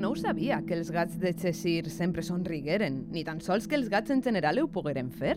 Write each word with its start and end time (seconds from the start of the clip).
no 0.00 0.10
ho 0.10 0.16
sabia, 0.16 0.62
que 0.64 0.74
els 0.74 0.90
gats 0.90 1.18
de 1.20 1.34
Cheshire 1.36 1.90
sempre 1.92 2.24
són 2.24 2.44
rigueren, 2.48 3.04
ni 3.12 3.22
tan 3.24 3.42
sols 3.44 3.68
que 3.68 3.76
els 3.76 3.90
gats 3.92 4.10
en 4.10 4.22
general 4.24 4.58
ho 4.62 4.70
pogueren 4.72 5.10
fer. 5.12 5.36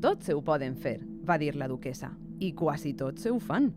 Tots 0.00 0.30
ho 0.32 0.40
poden 0.44 0.78
fer, 0.80 1.02
va 1.28 1.36
dir 1.38 1.52
la 1.60 1.68
duquesa, 1.68 2.10
i 2.40 2.54
quasi 2.56 2.94
tots 2.96 3.28
ho 3.28 3.36
fan. 3.38 3.68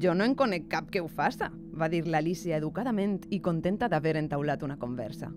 Jo 0.00 0.12
no 0.14 0.26
en 0.28 0.34
conec 0.36 0.68
cap 0.68 0.90
que 0.90 1.00
ho 1.00 1.08
faça, 1.08 1.48
va 1.72 1.88
dir 1.88 2.04
l'Alicia 2.06 2.58
educadament 2.60 3.22
i 3.30 3.40
contenta 3.40 3.88
d'haver 3.88 4.18
entaulat 4.20 4.62
una 4.66 4.76
conversa. 4.76 5.30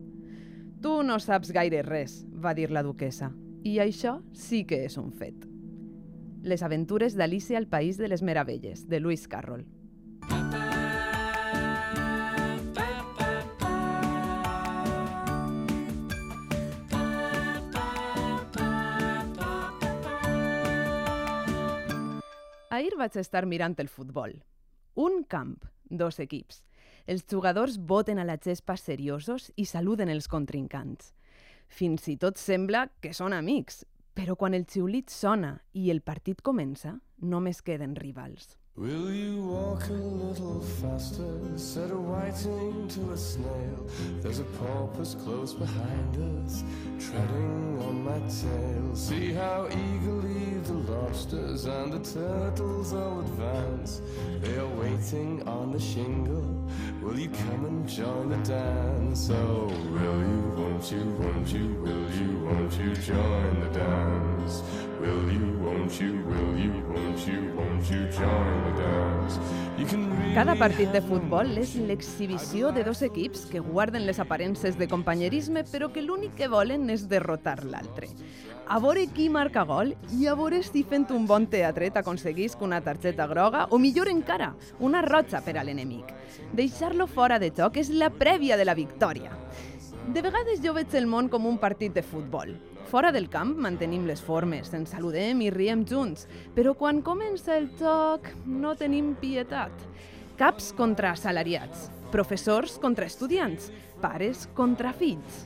Tu 0.81 0.93
no 1.03 1.19
saps 1.23 1.53
gaire 1.55 1.81
res, 1.85 2.25
va 2.33 2.53
dir 2.57 2.69
la 2.71 2.83
duquesa, 2.83 3.31
i 3.63 3.77
això 3.79 4.17
sí 4.33 4.65
que 4.67 4.83
és 4.85 4.97
un 4.99 5.13
fet. 5.15 5.47
Les 6.43 6.61
aventures 6.63 7.15
d'Alicia 7.15 7.57
al 7.57 7.71
País 7.71 7.97
de 7.97 8.11
les 8.11 8.21
Meravelles, 8.21 8.87
de 8.87 8.99
Lewis 8.99 9.27
Carroll. 9.27 9.65
Ahir 22.77 22.93
vaig 22.93 23.15
estar 23.17 23.47
mirant 23.49 23.73
el 23.81 23.87
futbol. 23.89 24.35
Un 25.01 25.23
camp, 25.25 25.55
dos 25.89 26.19
equips. 26.21 26.59
Els 27.09 27.23
jugadors 27.31 27.79
voten 27.91 28.19
a 28.21 28.25
la 28.27 28.35
gespa 28.37 28.75
seriosos 28.77 29.47
i 29.55 29.65
saluden 29.65 30.11
els 30.13 30.27
contrincants. 30.29 31.13
Fins 31.67 32.05
i 32.11 32.17
tot 32.21 32.37
sembla 32.37 32.83
que 33.01 33.15
són 33.17 33.33
amics, 33.33 33.81
però 34.13 34.35
quan 34.37 34.53
el 34.53 34.67
xiulit 34.69 35.09
sona 35.09 35.55
i 35.73 35.89
el 35.89 36.03
partit 36.05 36.43
comença, 36.45 36.93
només 37.17 37.63
queden 37.65 37.95
rivals. 37.97 38.59
Will 38.77 39.11
you 39.11 39.41
walk 39.41 39.89
a 39.89 39.93
little 39.93 40.61
faster? 40.61 41.39
Said 41.55 41.89
a 41.89 41.97
whiting 41.97 42.87
to 42.89 43.11
a 43.11 43.17
snail. 43.17 43.87
There's 44.21 44.37
a 44.37 44.43
porpoise 44.43 45.15
close 45.23 45.55
behind 45.55 46.45
us, 46.45 46.63
treading 46.99 47.81
on 47.81 48.03
my 48.03 48.19
tail. 48.29 48.95
See 48.95 49.33
how 49.33 49.67
eagerly 49.71 50.59
the 50.59 50.73
lobsters 50.73 51.65
and 51.65 51.91
the 51.91 52.07
turtles 52.07 52.93
all 52.93 53.21
advance. 53.21 54.03
They 54.41 54.57
are 54.57 54.67
waiting 54.67 55.41
on 55.47 55.71
the 55.71 55.79
shingle. 55.79 56.69
Will 57.01 57.17
you 57.17 57.29
come 57.29 57.65
and 57.65 57.89
join 57.89 58.29
the 58.29 58.37
dance? 58.47 59.31
Oh, 59.31 59.65
will 59.89 60.19
you, 60.21 60.53
won't 60.55 60.91
you, 60.91 61.03
won't 61.17 61.47
you, 61.47 61.73
will 61.81 62.11
you, 62.11 62.45
won't 62.45 62.73
you 62.73 62.93
join 62.93 63.59
the 63.59 63.69
dance? 63.69 64.61
Will 64.99 65.31
you, 65.31 65.59
won't 65.61 66.01
you, 66.01 66.23
will 66.25 66.57
you, 66.57 66.71
won't 66.89 67.27
you, 67.27 67.53
won't 67.55 67.89
you 67.89 68.07
join 68.09 68.63
the 68.63 68.81
dance? 68.81 69.39
Cada 70.33 70.55
partit 70.57 70.89
de 70.89 71.03
futbol 71.05 71.51
és 71.61 71.75
l'exhibició 71.85 72.71
de 72.73 72.81
dos 72.85 73.03
equips 73.05 73.43
que 73.51 73.61
guarden 73.61 74.07
les 74.07 74.17
aparences 74.17 74.77
de 74.77 74.87
companyerisme 74.89 75.61
però 75.69 75.91
que 75.93 76.01
l'únic 76.01 76.33
que 76.39 76.49
volen 76.49 76.89
és 76.89 77.05
derrotar 77.09 77.59
l'altre. 77.65 78.09
A 78.67 78.79
veure 78.81 79.05
qui 79.13 79.27
marca 79.29 79.67
gol 79.69 79.93
i 80.17 80.25
a 80.25 80.33
veure 80.35 80.63
si 80.65 80.81
fent 80.83 81.05
un 81.13 81.27
bon 81.29 81.45
teatret 81.45 81.99
aconseguisc 82.01 82.61
una 82.65 82.81
targeta 82.81 83.27
groga 83.29 83.67
o 83.69 83.77
millor 83.77 84.09
encara, 84.09 84.55
una 84.79 85.03
roja 85.05 85.43
per 85.45 85.59
a 85.59 85.63
l'enemic. 85.63 86.09
Deixar-lo 86.57 87.05
fora 87.05 87.37
de 87.37 87.51
joc 87.53 87.77
és 87.77 87.93
la 87.93 88.09
prèvia 88.09 88.57
de 88.57 88.65
la 88.65 88.73
victòria. 88.73 89.29
De 90.09 90.25
vegades 90.25 90.61
jo 90.65 90.73
veig 90.73 90.93
el 90.97 91.05
món 91.05 91.29
com 91.29 91.45
un 91.45 91.61
partit 91.61 91.93
de 91.93 92.01
futbol. 92.01 92.57
Fora 92.87 93.11
del 93.11 93.27
camp 93.27 93.49
mantenim 93.59 94.05
les 94.07 94.21
formes, 94.23 94.69
ens 94.71 94.93
saludem 94.95 95.41
i 95.43 95.49
riem 95.51 95.81
junts, 95.83 96.23
però 96.55 96.71
quan 96.79 97.01
comença 97.03 97.57
el 97.59 97.67
joc 97.75 98.29
no 98.47 98.77
tenim 98.79 99.09
pietat. 99.19 99.73
Caps 100.39 100.69
contra 100.77 101.11
assalariats, 101.11 101.89
professors 102.13 102.77
contra 102.79 103.09
estudiants, 103.11 103.73
pares 103.99 104.45
contra 104.55 104.93
fills. 104.95 105.43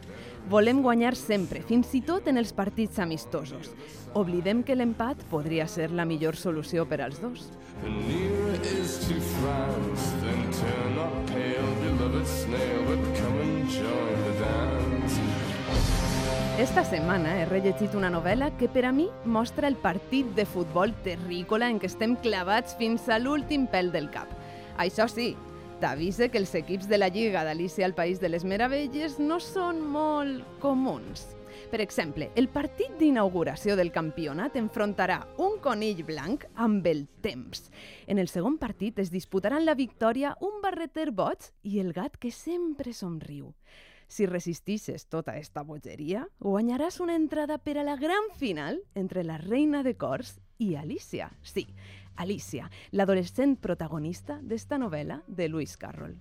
Volem 0.53 0.83
guanyar 0.85 1.15
sempre, 1.17 1.63
fins 1.65 1.89
i 1.97 2.03
tot 2.05 2.29
en 2.29 2.37
els 2.37 2.53
partits 2.53 3.01
amistosos. 3.01 3.71
Oblidem 4.13 4.61
que 4.61 4.77
l'empat 4.77 5.25
podria 5.33 5.65
ser 5.65 5.89
la 5.89 6.05
millor 6.05 6.37
solució 6.37 6.85
per 6.85 7.01
als 7.01 7.21
dos. 7.21 7.49
France, 9.41 10.11
then 10.21 10.51
turn 10.53 10.95
not 10.95 11.27
pale, 11.27 11.73
beloved 11.81 12.27
snail, 12.27 12.85
but 12.85 13.01
come 13.17 13.41
and 13.41 13.69
join 13.69 14.23
the 14.23 14.43
dance. 14.43 14.80
Esta 16.61 16.83
setmana 16.85 17.39
he 17.39 17.45
rellegit 17.49 17.95
una 17.97 18.11
novel·la 18.13 18.51
que 18.59 18.67
per 18.69 18.83
a 18.85 18.91
mi 18.93 19.07
mostra 19.25 19.65
el 19.65 19.79
partit 19.81 20.27
de 20.37 20.43
futbol 20.45 20.91
terrícola 21.01 21.65
en 21.73 21.79
què 21.81 21.89
estem 21.89 22.13
clavats 22.21 22.75
fins 22.77 23.07
a 23.09 23.17
l'últim 23.17 23.63
pèl 23.65 23.89
del 23.89 24.11
cap. 24.13 24.29
Això 24.77 25.07
sí, 25.09 25.31
t'avise 25.81 26.29
que 26.29 26.37
els 26.37 26.53
equips 26.53 26.85
de 26.85 27.01
la 27.01 27.09
Lliga 27.09 27.41
d'Alicia 27.47 27.87
al 27.89 27.97
País 27.97 28.21
de 28.21 28.29
les 28.29 28.45
Meravelles 28.45 29.17
no 29.17 29.39
són 29.41 29.81
molt 29.81 30.45
comuns. 30.61 31.31
Per 31.73 31.81
exemple, 31.81 32.29
el 32.37 32.51
partit 32.53 32.93
d'inauguració 33.01 33.73
del 33.73 33.89
campionat 33.89 34.53
enfrontarà 34.61 35.23
un 35.41 35.57
conill 35.65 36.05
blanc 36.05 36.45
amb 36.61 36.85
el 36.85 37.07
temps. 37.25 37.71
En 38.05 38.21
el 38.21 38.29
segon 38.29 38.61
partit 38.61 39.01
es 39.01 39.09
disputaran 39.09 39.65
la 39.65 39.73
victòria 39.73 40.37
un 40.45 40.61
barreter 40.61 41.09
boig 41.09 41.55
i 41.63 41.81
el 41.81 41.89
gat 41.89 42.21
que 42.21 42.29
sempre 42.29 42.93
somriu. 42.93 43.49
Si 44.11 44.25
resistixes 44.27 45.05
tota 45.07 45.37
esta 45.39 45.61
bogeria, 45.63 46.25
guanyaràs 46.43 46.99
una 46.99 47.15
entrada 47.15 47.55
per 47.63 47.77
a 47.79 47.85
la 47.87 47.95
gran 47.95 48.27
final 48.35 48.81
entre 48.93 49.23
la 49.23 49.37
reina 49.39 49.85
de 49.87 49.95
cors 49.95 50.33
i 50.59 50.75
Alicia. 50.75 51.29
Sí, 51.41 51.63
Alicia, 52.19 52.67
l'adolescent 52.91 53.55
protagonista 53.63 54.41
d'esta 54.43 54.81
novel·la 54.83 55.21
de 55.31 55.47
Lewis 55.47 55.77
Carroll. 55.79 56.19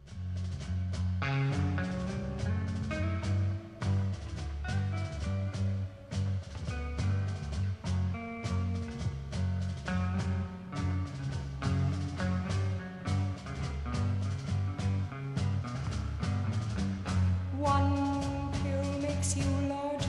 One 17.60 18.48
pill 18.62 18.98
makes 19.02 19.36
you 19.36 19.44
larger, 19.68 20.08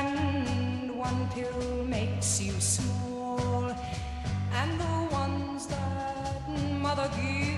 and 0.00 0.96
one 0.96 1.28
pill 1.34 1.84
makes 1.84 2.40
you 2.40 2.52
small. 2.58 3.76
And 4.54 4.80
the 4.80 5.08
ones 5.12 5.66
that 5.66 6.48
mother 6.80 7.10
gives 7.16 7.51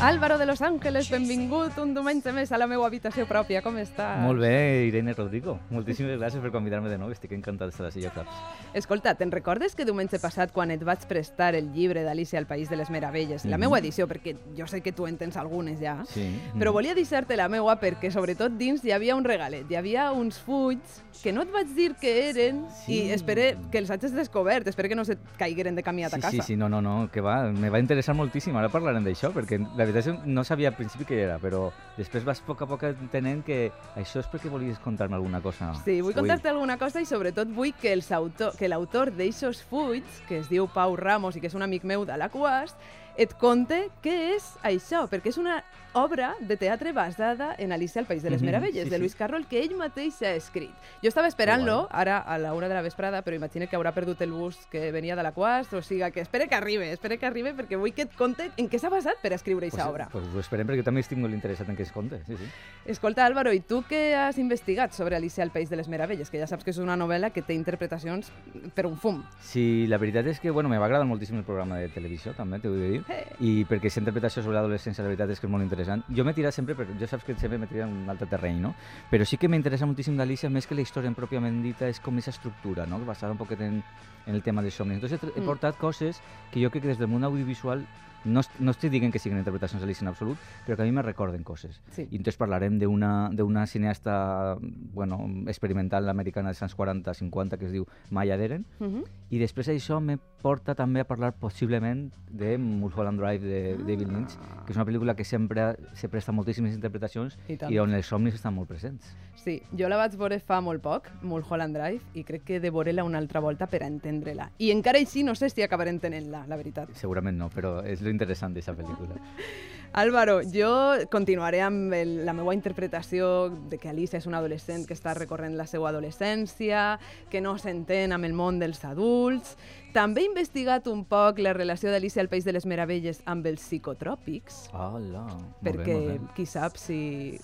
Álvaro 0.00 0.38
de 0.38 0.46
Los 0.46 0.62
Ángeles, 0.62 1.10
benvingut 1.10 1.74
un 1.82 1.90
diumenge 1.90 2.30
més 2.30 2.52
a 2.54 2.58
la 2.60 2.68
meva 2.70 2.84
habitació 2.86 3.24
pròpia. 3.26 3.64
Com 3.64 3.80
estàs? 3.82 4.20
Molt 4.22 4.38
bé, 4.38 4.86
Irene 4.86 5.10
Rodrigo. 5.16 5.56
Moltíssimes 5.74 6.20
gràcies 6.20 6.38
per 6.38 6.52
convidar-me 6.54 6.86
de 6.92 7.00
nou. 7.00 7.10
Estic 7.10 7.34
encantat 7.34 7.72
d'estar 7.72 7.88
a 7.88 7.90
Silla 7.90 8.12
Caps. 8.14 8.67
Escolta, 8.74 9.14
te'n 9.16 9.30
recordes 9.32 9.74
que 9.74 9.84
diumenge 9.88 10.18
passat, 10.20 10.52
quan 10.52 10.70
et 10.70 10.82
vaig 10.84 11.06
prestar 11.08 11.54
el 11.56 11.70
llibre 11.72 12.02
d'Alicia 12.04 12.38
al 12.38 12.46
País 12.46 12.68
de 12.68 12.76
les 12.76 12.90
Meravelles, 12.90 13.44
la 13.46 13.56
Mhm. 13.56 13.60
meva 13.60 13.78
edició, 13.78 14.06
perquè 14.06 14.36
jo 14.56 14.66
sé 14.66 14.82
que 14.82 14.92
tu 14.92 15.06
en 15.06 15.16
tens 15.16 15.36
algunes 15.36 15.80
ja, 15.80 16.04
Sí. 16.06 16.38
però 16.58 16.72
volia 16.72 16.94
deixar-te 16.94 17.34
la 17.36 17.48
meua 17.48 17.80
perquè 17.80 18.10
sobretot 18.10 18.52
dins 18.58 18.84
hi 18.84 18.92
havia 18.92 19.16
un 19.16 19.24
regalet, 19.24 19.70
hi 19.70 19.74
havia 19.76 20.12
uns 20.12 20.38
fulls 20.38 21.02
que 21.22 21.32
no 21.32 21.42
et 21.42 21.50
vaig 21.50 21.66
dir 21.74 21.94
que 21.96 22.28
eren 22.28 22.66
Sí. 22.84 22.92
i 23.06 23.10
espere 23.12 23.56
que 23.72 23.78
els 23.78 23.90
hagis 23.90 24.12
descobert, 24.12 24.66
espero 24.68 24.88
que 24.88 24.94
no 24.94 25.04
se 25.04 25.16
caigueren 25.38 25.74
de 25.74 25.82
camí 25.82 26.04
a 26.04 26.10
ta 26.10 26.16
Sí, 26.16 26.22
casa. 26.22 26.32
sí, 26.36 26.40
sí, 26.42 26.56
no, 26.56 26.68
no, 26.68 26.80
no, 26.82 27.08
que 27.10 27.20
va, 27.20 27.44
me 27.50 27.70
va 27.70 27.78
interessar 27.80 28.14
moltíssim, 28.14 28.54
ara 28.56 28.68
parlarem 28.68 29.02
d'això, 29.04 29.32
perquè 29.32 29.58
la 29.58 29.84
veritat 29.86 30.06
és 30.06 30.12
que 30.20 30.26
no 30.26 30.44
sabia 30.44 30.68
al 30.68 30.76
principi 30.76 31.04
què 31.04 31.16
era, 31.24 31.38
però 31.38 31.72
després 31.96 32.22
vas 32.24 32.40
a 32.40 32.44
poc 32.44 32.62
a 32.62 32.66
poc 32.66 32.82
entenent 32.84 33.44
que 33.44 33.72
això 33.96 34.20
és 34.20 34.26
perquè 34.28 34.48
volies 34.50 34.78
contar-me 34.78 35.14
alguna 35.16 35.40
cosa. 35.40 35.72
Sí, 35.84 36.00
vull 36.02 36.14
contar-te 36.14 36.48
alguna 36.48 36.76
cosa 36.76 37.00
i 37.00 37.06
sobretot 37.06 37.48
vull 37.48 37.72
que 37.74 37.92
els 37.92 38.12
autor, 38.12 38.52
que 38.58 38.68
l'autor 38.68 39.12
d'eixos 39.14 39.62
fulls, 39.70 40.22
que 40.28 40.40
es 40.42 40.48
diu 40.50 40.66
Pau 40.74 40.96
Ramos 40.98 41.36
i 41.36 41.40
que 41.40 41.46
és 41.46 41.56
un 41.56 41.62
amic 41.62 41.86
meu 41.86 42.04
de 42.08 42.16
la 42.18 42.28
Quast, 42.32 42.76
et 43.18 43.32
conte 43.38 43.88
què 44.02 44.16
és 44.34 44.52
això, 44.66 45.06
perquè 45.10 45.32
és 45.32 45.38
una 45.38 45.60
obra 46.04 46.34
de 46.40 46.56
teatre 46.56 46.92
basada 46.92 47.54
en 47.58 47.72
Alicia 47.72 48.00
al 48.00 48.06
País 48.06 48.22
de 48.22 48.30
les 48.30 48.42
Meravelles, 48.42 48.84
sí, 48.84 48.90
de. 48.90 48.98
Lluís 48.98 49.14
Carroll, 49.14 49.46
que 49.46 49.62
ell 49.62 49.74
mateix 49.76 50.20
ha 50.22 50.32
escrit. 50.34 50.70
Jo 51.02 51.08
estava 51.08 51.28
esperant-lo, 51.28 51.86
ara 51.90 52.18
a 52.18 52.38
l'hora 52.38 52.68
de 52.68 52.74
la 52.74 52.82
vesprada, 52.82 53.22
però 53.22 53.36
imagina 53.36 53.66
que 53.66 53.76
haurà 53.76 53.92
perdut 53.94 54.20
el 54.22 54.32
bus 54.32 54.56
que 54.70 54.90
venia 54.92 55.16
de 55.16 55.22
la 55.22 55.32
Quast, 55.32 55.72
o 55.74 55.82
sigui 55.82 56.08
que 56.12 56.20
espere 56.20 56.48
que 56.48 56.54
arribi, 56.54 56.86
espere 56.92 57.18
que 57.18 57.26
arribi, 57.26 57.52
perquè 57.52 57.78
vull 57.78 57.92
que 57.92 58.02
et 58.08 58.14
conte 58.16 58.50
en 58.56 58.68
què 58.68 58.78
s'ha 58.78 58.88
basat 58.90 59.20
per 59.22 59.32
escriure 59.32 59.66
Pues 59.68 59.74
aquesta 59.74 59.90
obra. 59.90 60.08
Pues 60.12 60.24
ho 60.34 60.40
esperem 60.40 60.66
perquè 60.66 60.82
jo 60.82 60.84
també 60.84 61.00
estic 61.00 61.18
molt 61.18 61.34
interessat 61.34 61.68
en 61.68 61.76
què 61.76 61.82
es 61.82 61.92
conte. 61.92 62.20
Sí, 62.26 62.36
sí. 62.36 62.48
Escolta, 62.86 63.26
Álvaro, 63.26 63.52
i 63.52 63.60
tu 63.60 63.82
què 63.88 64.14
has 64.16 64.38
investigat 64.38 64.92
sobre 64.92 65.16
Alicia 65.16 65.42
al 65.44 65.50
País 65.50 65.68
de 65.70 65.76
les 65.76 65.88
Meravelles? 65.88 66.30
Que 66.30 66.38
ja 66.38 66.46
saps 66.46 66.64
que 66.64 66.70
és 66.70 66.78
una 66.78 66.96
novel·la 66.96 67.30
que 67.30 67.42
té 67.42 67.54
interpretacions 67.54 68.30
per 68.74 68.86
un 68.86 68.96
fum. 68.96 69.22
Sí, 69.40 69.86
la 69.88 69.98
veritat 69.98 70.26
és 70.26 70.40
que 70.40 70.50
bueno, 70.50 70.68
me 70.68 70.78
va 70.78 70.86
agradar 70.86 71.06
moltíssim 71.06 71.38
el 71.38 71.44
programa 71.44 71.78
de 71.78 71.88
televisió, 71.88 72.32
també 72.34 72.58
t'ho 72.60 72.74
he 72.74 72.78
de 72.78 72.88
dir, 72.90 73.02
Eh. 73.08 73.24
i 73.40 73.64
perquè 73.64 73.88
aquesta 73.88 74.00
interpretació 74.00 74.42
sobre 74.42 74.56
l'adolescència, 74.56 75.02
la 75.02 75.08
veritat 75.08 75.30
és 75.30 75.40
que 75.40 75.46
és 75.46 75.50
molt 75.50 75.62
interessant. 75.64 75.87
Jo 76.14 76.24
m'he 76.24 76.34
tirat 76.34 76.54
sempre, 76.54 76.74
per, 76.74 76.86
jo 76.98 77.06
saps 77.06 77.24
que 77.24 77.34
sempre 77.34 77.58
m'he 77.58 77.66
tirat 77.66 77.88
en 77.88 77.96
un 78.04 78.10
altre 78.10 78.26
terreny, 78.26 78.60
no? 78.60 78.74
Però 79.10 79.24
sí 79.24 79.36
que 79.36 79.48
m'interessa 79.48 79.86
moltíssim 79.86 80.16
d'Alicia, 80.16 80.50
més 80.50 80.66
que 80.66 80.74
la 80.74 80.82
història 80.82 81.08
en 81.08 81.14
pròpiament 81.14 81.62
dita, 81.62 81.88
és 81.88 82.00
com 82.00 82.14
aquesta 82.14 82.30
estructura, 82.36 82.86
no? 82.86 82.98
Basada 83.04 83.32
un 83.32 83.38
poquet 83.38 83.60
en, 83.60 83.82
en 84.26 84.34
el 84.34 84.42
tema 84.42 84.62
dels 84.62 84.74
somnis. 84.74 84.96
Entonces 85.00 85.22
he, 85.22 85.26
he 85.38 85.40
Mm. 85.40 85.46
portat 85.46 85.78
coses 85.78 86.20
que 86.52 86.60
jo 86.62 86.70
crec 86.70 86.82
que 86.82 86.88
des 86.88 86.98
del 86.98 87.08
món 87.08 87.24
audiovisual 87.24 87.86
no, 88.24 88.40
no 88.58 88.70
estic 88.70 88.90
dient 88.90 89.12
que 89.12 89.18
siguin 89.18 89.38
interpretacions 89.38 89.80
d'Alicia 89.82 90.04
en 90.04 90.08
absolut, 90.08 90.38
però 90.66 90.76
que 90.76 90.82
a 90.82 90.84
mi 90.86 90.92
me 90.92 91.02
recorden 91.02 91.42
coses. 91.44 91.80
Sí. 91.90 92.02
I 92.10 92.16
entonces 92.16 92.36
parlarem 92.36 92.78
d'una 92.78 93.66
cineasta 93.66 94.56
bueno, 94.60 95.26
experimental 95.46 96.08
americana 96.08 96.48
dels 96.50 96.62
anys 96.62 96.76
40-50 96.76 97.58
que 97.58 97.66
es 97.66 97.72
diu 97.72 97.86
Maya 98.10 98.36
Deren, 98.36 98.64
Uh 98.80 98.86
-huh. 98.86 99.04
i 99.30 99.38
després 99.38 99.68
això 99.68 100.00
me 100.00 100.18
porta 100.42 100.74
també 100.74 101.00
a 101.00 101.04
parlar 101.04 101.32
possiblement 101.32 102.12
de 102.30 102.58
Mulholland 102.58 103.18
Drive 103.20 103.44
de 103.44 103.74
Ah. 103.74 103.82
David 103.86 104.08
Lynch, 104.08 104.36
que 104.66 104.72
és 104.72 104.76
una 104.76 104.84
pel·lícula 104.86 105.14
que 105.16 105.24
sempre 105.24 105.76
se 105.94 106.08
presta 106.08 106.32
moltíssimes 106.32 106.74
interpretacions 106.74 107.38
I 107.48 107.56
tant. 107.56 107.72
i 107.72 107.78
on 107.78 107.92
els 107.92 108.06
somnis 108.06 108.34
estan 108.34 108.54
molt 108.54 108.68
presents. 108.68 109.16
Sí, 109.34 109.62
jo 109.76 109.88
la 109.88 109.96
vaig 109.96 110.16
veure 110.16 110.38
fa 110.40 110.60
molt 110.60 110.82
poc, 110.82 111.08
Mulholland 111.22 111.74
Drive, 111.76 112.00
i 112.14 112.24
crec 112.24 112.42
que 112.44 112.56
he 112.56 112.60
de 112.60 112.70
veure-la 112.70 113.04
una 113.04 113.18
altra 113.18 113.40
volta 113.40 113.66
per 113.66 113.82
entendre-la. 113.82 114.50
I 114.58 114.70
encara 114.70 114.98
així 114.98 115.22
no 115.24 115.34
sé 115.34 115.48
si 115.50 115.62
acabaré 115.62 115.90
entenent-la, 115.90 116.46
la 116.46 116.56
veritat. 116.56 116.90
Segurament 116.94 117.36
no, 117.38 117.48
però 117.50 117.84
és 117.84 118.00
lo 118.08 118.14
interessant 118.16 118.56
d'aquesta 118.56 118.76
pel·lícula. 118.80 119.20
Álvaro, 119.92 120.42
jo 120.44 120.70
continuaré 121.10 121.62
amb 121.64 121.94
el, 121.96 122.10
la 122.26 122.34
meva 122.36 122.52
interpretació 122.54 123.48
de 123.70 123.78
que 123.80 123.88
Alicia 123.88 124.20
és 124.20 124.26
una 124.28 124.38
adolescent 124.42 124.84
que 124.86 124.92
està 124.94 125.14
recorrent 125.16 125.56
la 125.56 125.66
seva 125.66 125.88
adolescència, 125.88 126.98
que 127.32 127.40
no 127.40 127.56
s'entén 127.58 128.12
amb 128.12 128.28
el 128.28 128.36
món 128.36 128.60
dels 128.60 128.84
adults. 128.84 129.56
També 129.98 130.20
he 130.22 130.26
investigat 130.28 130.86
un 130.86 131.00
poc 131.10 131.40
la 131.42 131.50
relació 131.56 131.90
d'Alicia 131.90 132.22
al 132.22 132.28
País 132.30 132.44
de 132.46 132.52
les 132.54 132.62
Meravelles 132.70 133.18
amb 133.26 133.46
els 133.50 133.64
psicotròpics, 133.64 134.68
Hola, 134.70 135.24
molt 135.24 135.56
perquè 135.64 135.86
bé, 135.88 135.94
molt 135.96 136.12
bé. 136.28 136.34
qui 136.36 136.44
sap 136.46 136.76
si, 136.78 136.98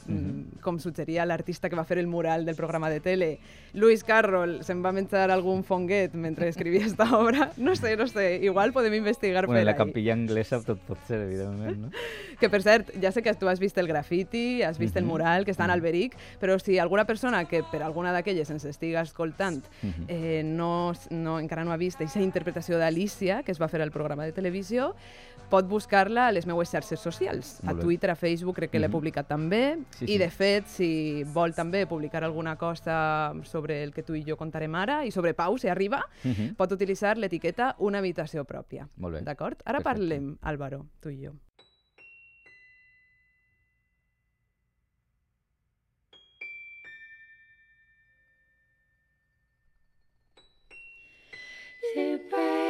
mm 0.06 0.14
Mhm. 0.14 0.60
com 0.62 0.78
suggeria 0.78 1.24
l'artista 1.26 1.68
que 1.68 1.74
va 1.74 1.82
fer 1.84 1.98
el 1.98 2.06
mural 2.06 2.44
del 2.46 2.54
programa 2.54 2.88
de 2.90 3.00
tele, 3.00 3.40
Lewis 3.72 4.04
Carroll, 4.04 4.62
se'n 4.62 4.84
va 4.84 4.92
menjar 4.92 5.32
algun 5.32 5.64
fonguet 5.64 6.14
mentre 6.14 6.46
escrivia 6.48 6.86
esta 6.86 7.04
obra. 7.18 7.50
No 7.56 7.74
sé, 7.74 7.96
no 7.96 8.06
sé, 8.06 8.38
igual 8.44 8.72
podem 8.72 8.94
investigar 8.94 9.46
Bueno, 9.46 9.58
per 9.58 9.64
la 9.64 9.72
ahí. 9.72 9.76
campilla 9.76 10.12
anglesa 10.12 10.60
tot 10.62 10.78
pot 10.86 10.98
ser, 11.08 11.22
evidentment, 11.22 11.76
no? 11.78 11.90
Que, 12.38 12.48
per 12.50 12.62
cert, 12.62 12.90
ja 13.02 13.10
sé 13.10 13.22
que 13.22 13.34
tu 13.34 13.48
has 13.48 13.58
vist 13.58 13.76
el 13.78 13.88
grafiti, 13.88 14.62
has 14.62 14.78
vist 14.78 14.96
el 14.96 15.02
Mhm. 15.04 15.10
mural 15.10 15.44
que 15.44 15.50
està 15.52 15.64
en 15.64 15.70
Mhm. 15.70 15.74
Alberic, 15.74 16.16
però 16.40 16.60
si 16.60 16.78
alguna 16.78 17.04
persona 17.04 17.44
que 17.46 17.64
per 17.64 17.82
alguna 17.82 18.12
d'aquelles 18.12 18.48
ens 18.50 18.64
estiga 18.64 19.00
escoltant 19.02 19.64
Mhm. 19.82 20.04
eh, 20.08 20.42
no, 20.44 20.92
no, 21.10 21.40
encara 21.40 21.64
no 21.64 21.72
ha 21.72 21.76
vist 21.76 22.00
aquesta 22.00 22.20
interpretació 22.20 22.43
d'Alicia, 22.78 23.42
que 23.42 23.52
es 23.52 23.60
va 23.60 23.68
fer 23.68 23.80
al 23.82 23.90
programa 23.90 24.24
de 24.24 24.32
televisió, 24.32 24.94
pot 25.50 25.66
buscar-la 25.68 26.28
a 26.28 26.32
les 26.32 26.46
meues 26.46 26.70
xarxes 26.70 26.98
socials. 27.00 27.60
A. 27.66 27.74
Twitter, 27.74 28.10
a 28.10 28.16
Facebook, 28.16 28.56
crec 28.56 28.70
que 28.70 28.78
l'he 28.78 28.88
Mhm. 28.88 28.92
publicat 28.92 29.26
també. 29.28 29.78
Sí, 29.90 30.04
I, 30.04 30.08
sí. 30.08 30.18
de 30.18 30.30
fet, 30.30 30.66
si 30.66 31.22
vol 31.24 31.52
també 31.54 31.86
publicar 31.86 32.24
alguna 32.24 32.56
cosa 32.56 33.32
sobre 33.44 33.82
el 33.84 33.92
que 33.92 34.02
tu 34.02 34.14
i 34.14 34.24
jo 34.24 34.36
contarem 34.36 34.74
ara, 34.74 35.04
i 35.04 35.10
sobre 35.10 35.34
Pau, 35.34 35.58
si 35.58 35.68
arriba, 35.68 36.02
Mhm. 36.24 36.54
pot 36.56 36.72
utilitzar 36.72 37.18
l'etiqueta 37.18 37.76
una 37.78 37.98
habitació 37.98 38.44
pròpia. 38.44 38.88
Molt 38.96 39.14
bé. 39.16 39.20
D'acord? 39.22 39.60
Ara 39.64 39.80
Perfecte. 39.80 39.84
parlem, 39.84 40.38
Álvaro, 40.42 40.86
tu 41.00 41.10
i 41.10 41.24
jo. 41.26 41.32
The 51.94 52.18
bedbugs 52.28 52.63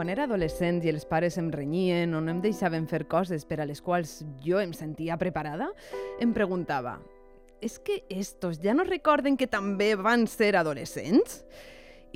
Quan 0.00 0.08
era 0.08 0.24
adolescent 0.24 0.78
i 0.80 0.88
els 0.88 1.02
pares 1.04 1.34
em 1.36 1.50
renyien 1.52 2.14
o 2.16 2.22
no 2.24 2.32
em 2.32 2.38
deixaven 2.40 2.86
fer 2.88 3.02
coses 3.04 3.42
per 3.44 3.58
a 3.60 3.66
les 3.68 3.82
quals 3.84 4.22
jo 4.40 4.56
em 4.56 4.70
sentia 4.72 5.18
preparada, 5.20 5.66
em 6.24 6.30
preguntava 6.32 6.94
«És 7.60 7.74
que 7.84 7.98
estos 8.08 8.62
ja 8.64 8.72
no 8.72 8.86
recorden 8.88 9.36
que 9.36 9.44
també 9.44 9.90
van 10.00 10.24
ser 10.24 10.54
adolescents?» 10.56 11.42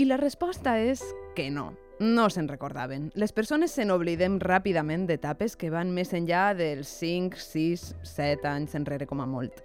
I 0.00 0.06
la 0.08 0.16
resposta 0.16 0.78
és 0.80 1.02
que 1.36 1.50
no, 1.52 1.74
no 2.00 2.30
se'n 2.32 2.48
recordaven. 2.48 3.10
Les 3.20 3.36
persones 3.36 3.76
se 3.76 3.84
n'oblidem 3.84 4.40
ràpidament 4.40 5.04
d'etapes 5.04 5.52
que 5.52 5.68
van 5.68 5.92
més 5.92 6.16
enllà 6.16 6.54
dels 6.56 6.88
5, 7.04 7.36
6, 7.36 7.84
7 8.14 8.48
anys 8.48 8.80
enrere 8.80 9.04
com 9.04 9.20
a 9.20 9.28
molt. 9.28 9.60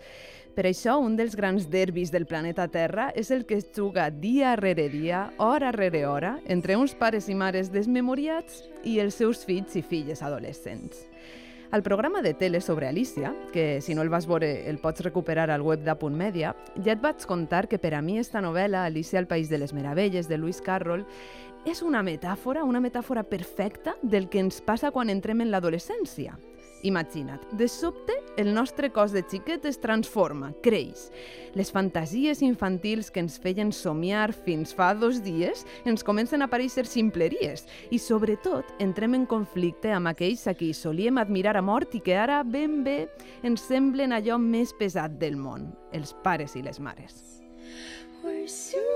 Per 0.60 0.66
això, 0.68 0.98
un 1.00 1.14
dels 1.16 1.38
grans 1.40 1.70
derbis 1.72 2.10
del 2.12 2.26
planeta 2.28 2.66
Terra 2.68 3.06
és 3.16 3.30
el 3.32 3.46
que 3.48 3.56
es 3.62 3.70
juga 3.72 4.10
dia 4.12 4.58
rere 4.60 4.90
dia, 4.92 5.22
hora 5.40 5.70
rere 5.72 6.02
hora, 6.04 6.34
entre 6.52 6.76
uns 6.76 6.92
pares 7.00 7.30
i 7.32 7.36
mares 7.40 7.70
desmemoriats 7.72 8.66
i 8.84 8.98
els 9.00 9.16
seus 9.16 9.46
fills 9.48 9.78
i 9.80 9.82
filles 9.82 10.20
adolescents. 10.20 11.06
Al 11.72 11.80
programa 11.82 12.20
de 12.22 12.34
tele 12.34 12.60
sobre 12.60 12.90
Alicia, 12.90 13.32
que 13.54 13.80
si 13.80 13.96
no 13.96 14.04
el 14.04 14.12
vas 14.12 14.28
veure 14.28 14.68
el 14.68 14.82
pots 14.84 15.00
recuperar 15.08 15.48
al 15.48 15.64
web 15.64 15.88
d'Apunt 15.88 16.20
Media, 16.20 16.52
ja 16.84 16.92
et 16.92 17.00
vaig 17.08 17.24
contar 17.24 17.70
que 17.72 17.80
per 17.80 17.94
a 17.96 18.04
mi 18.04 18.20
esta 18.20 18.44
novel·la, 18.44 18.84
Alicia 18.84 19.24
al 19.24 19.32
País 19.32 19.48
de 19.48 19.64
les 19.64 19.72
Meravelles, 19.72 20.28
de 20.28 20.44
Lewis 20.44 20.60
Carroll, 20.60 21.08
és 21.64 21.80
una 21.88 22.04
metàfora, 22.04 22.68
una 22.68 22.84
metàfora 22.84 23.24
perfecta 23.24 23.96
del 24.04 24.28
que 24.28 24.44
ens 24.44 24.60
passa 24.60 24.92
quan 24.92 25.08
entrem 25.08 25.40
en 25.40 25.56
l'adolescència. 25.56 26.36
Imagina't, 26.84 27.44
de 27.52 27.68
sobte 27.68 28.14
el 28.38 28.54
nostre 28.54 28.90
cos 28.96 29.12
de 29.12 29.24
xiquet 29.28 29.66
es 29.68 29.80
transforma, 29.82 30.54
creix. 30.64 31.10
Les 31.58 31.72
fantasies 31.76 32.44
infantils 32.46 33.10
que 33.12 33.20
ens 33.24 33.40
feien 33.42 33.74
somiar 33.76 34.32
fins 34.34 34.72
fa 34.76 34.94
dos 34.96 35.20
dies 35.26 35.66
ens 35.90 36.06
comencen 36.08 36.42
a 36.42 36.48
aparèixer 36.48 36.86
ximpleries 36.88 37.66
i, 37.90 38.00
sobretot, 38.00 38.70
entrem 38.80 39.18
en 39.18 39.26
conflicte 39.28 39.92
amb 39.92 40.14
aquells 40.14 40.46
a 40.48 40.56
qui 40.56 40.72
solíem 40.74 41.20
admirar 41.20 41.58
a 41.60 41.66
mort 41.66 41.98
i 41.98 42.04
que 42.06 42.16
ara 42.16 42.44
ben 42.44 42.84
bé 42.86 43.02
ens 43.44 43.68
semblen 43.68 44.16
allò 44.16 44.40
més 44.40 44.72
pesat 44.80 45.20
del 45.20 45.36
món, 45.36 45.72
els 45.92 46.16
pares 46.24 46.56
i 46.56 46.64
les 46.64 46.80
mares. 46.80 47.40
where 48.22 48.48
soon 48.48 48.89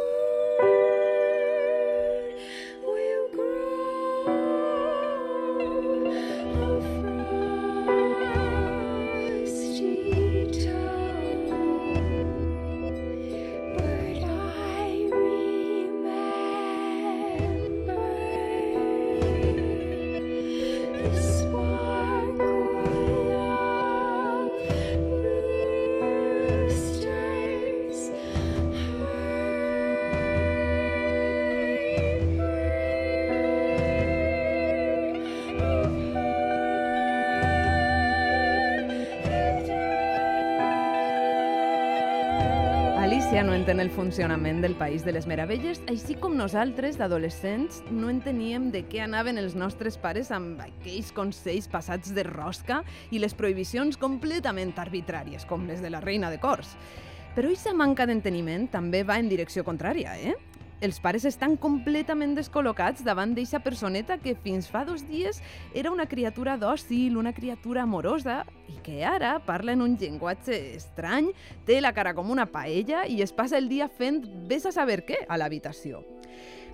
entén 43.73 43.89
el 43.89 43.95
funcionament 43.95 44.61
del 44.61 44.75
País 44.75 45.03
de 45.03 45.11
les 45.15 45.25
Meravelles, 45.25 45.79
així 45.89 46.13
com 46.21 46.35
nosaltres, 46.37 46.93
d'adolescents, 46.99 47.79
no 47.89 48.11
enteníem 48.11 48.67
de 48.69 48.83
què 48.85 48.99
anaven 49.01 49.39
els 49.41 49.55
nostres 49.57 49.97
pares 49.97 50.29
amb 50.29 50.61
aquells 50.61 51.09
consells 51.15 51.65
passats 51.71 52.13
de 52.13 52.21
rosca 52.27 52.83
i 53.09 53.17
les 53.17 53.33
prohibicions 53.33 53.97
completament 53.97 54.75
arbitràries, 54.77 55.47
com 55.49 55.65
les 55.65 55.81
de 55.81 55.89
la 55.89 56.03
reina 56.05 56.29
de 56.29 56.37
cors. 56.37 56.75
Però 57.33 57.49
aquesta 57.49 57.73
manca 57.73 58.05
d'enteniment 58.05 58.67
també 58.69 59.01
va 59.01 59.17
en 59.17 59.31
direcció 59.31 59.65
contrària, 59.65 60.13
eh? 60.21 60.37
Els 60.83 60.99
pares 60.99 61.23
estan 61.23 61.53
completament 61.55 62.33
descol·locats 62.35 63.05
davant 63.07 63.31
d'eixa 63.31 63.61
personeta 63.63 64.17
que 64.19 64.33
fins 64.43 64.67
fa 64.67 64.81
dos 64.83 65.05
dies 65.07 65.39
era 65.73 65.93
una 65.93 66.09
criatura 66.11 66.57
dòcil, 66.59 67.15
una 67.15 67.31
criatura 67.31 67.85
amorosa, 67.87 68.41
i 68.67 68.75
que 68.83 68.99
ara 69.07 69.37
parla 69.47 69.77
en 69.77 69.85
un 69.85 69.95
llenguatge 69.95 70.57
estrany, 70.75 71.29
té 71.63 71.79
la 71.79 71.93
cara 71.95 72.11
com 72.17 72.33
una 72.35 72.49
paella 72.51 73.05
i 73.07 73.21
es 73.23 73.31
passa 73.31 73.57
el 73.57 73.69
dia 73.71 73.87
fent 73.87 74.25
vés 74.49 74.67
a 74.67 74.75
saber 74.75 75.05
què 75.07 75.23
a 75.23 75.39
l'habitació. 75.39 76.03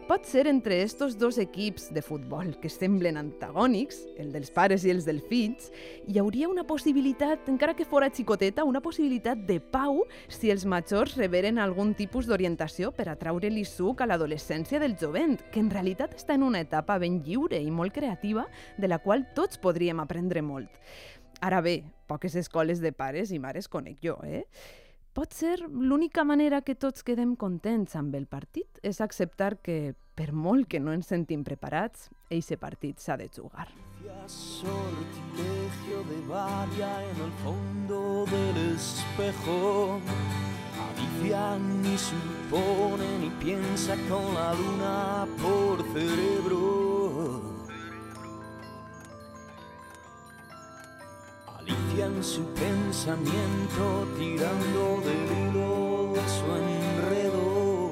Pot 0.10 0.26
ser 0.26 0.48
entre 0.48 0.82
estos 0.82 1.20
dos 1.20 1.38
equips 1.38 1.92
de 1.94 2.02
futbol 2.02 2.56
que 2.58 2.70
semblen 2.74 3.20
antagònics, 3.20 4.00
el 4.18 4.32
dels 4.34 4.50
pares 4.50 4.82
i 4.82 4.90
els 4.90 5.06
dels 5.06 5.22
fills, 5.30 5.68
hi 6.10 6.18
hauria 6.18 6.50
una 6.50 6.64
possibilitat, 6.66 7.46
encara 7.54 7.76
que 7.78 7.86
fora 7.86 8.10
xicoteta, 8.10 8.66
una 8.66 8.82
possibilitat 8.82 9.44
de 9.46 9.60
pau 9.62 10.02
si 10.26 10.50
els 10.50 10.66
majors 10.66 11.14
reberen 11.14 11.62
algun 11.62 11.94
tipus 11.94 12.26
d'orientació 12.26 12.90
per 12.90 13.06
atraure-li 13.14 13.68
suc 13.70 14.02
a 14.02 14.10
l'adolescència 14.10 14.82
del 14.82 14.98
jovent, 14.98 15.38
que 15.54 15.62
en 15.62 15.70
realitat 15.70 16.18
està 16.18 16.34
en 16.34 16.50
una 16.50 16.66
etapa 16.66 16.98
ben 16.98 17.22
lliure 17.22 17.62
i 17.62 17.70
molt 17.70 17.94
creativa, 17.94 18.50
de 18.82 18.90
la 18.90 19.04
qual 19.06 19.28
tots 19.38 19.62
podríem 19.62 20.02
aprendre 20.02 20.42
molt. 20.42 20.74
Ara 21.38 21.62
bé, 21.62 21.84
poques 22.10 22.34
escoles 22.34 22.82
de 22.82 22.98
pares 22.98 23.30
i 23.30 23.38
mares 23.38 23.70
conec 23.70 24.02
jo, 24.02 24.18
eh? 24.26 24.48
Pot 25.20 25.34
ser 25.36 25.58
l'única 25.68 26.24
manera 26.24 26.62
que 26.64 26.78
tots 26.80 27.04
quedem 27.04 27.34
contents 27.36 27.98
amb 28.00 28.14
el 28.16 28.24
partit 28.24 28.78
és 28.88 29.02
acceptar 29.04 29.58
que, 29.60 29.92
per 30.16 30.30
molt 30.32 30.70
que 30.72 30.80
no 30.80 30.94
ens 30.96 31.12
sentim 31.12 31.44
preparats, 31.44 32.08
eixe 32.32 32.56
partit 32.56 33.04
s'ha 33.04 33.18
de 33.20 33.28
jugar. 33.28 33.68
de. 46.48 46.89
En 52.02 52.24
su 52.24 52.46
pensamiento 52.54 54.08
tirando 54.18 55.02
del 55.04 55.26
hilo 55.38 56.14
su 56.28 56.46
enredo. 56.56 57.92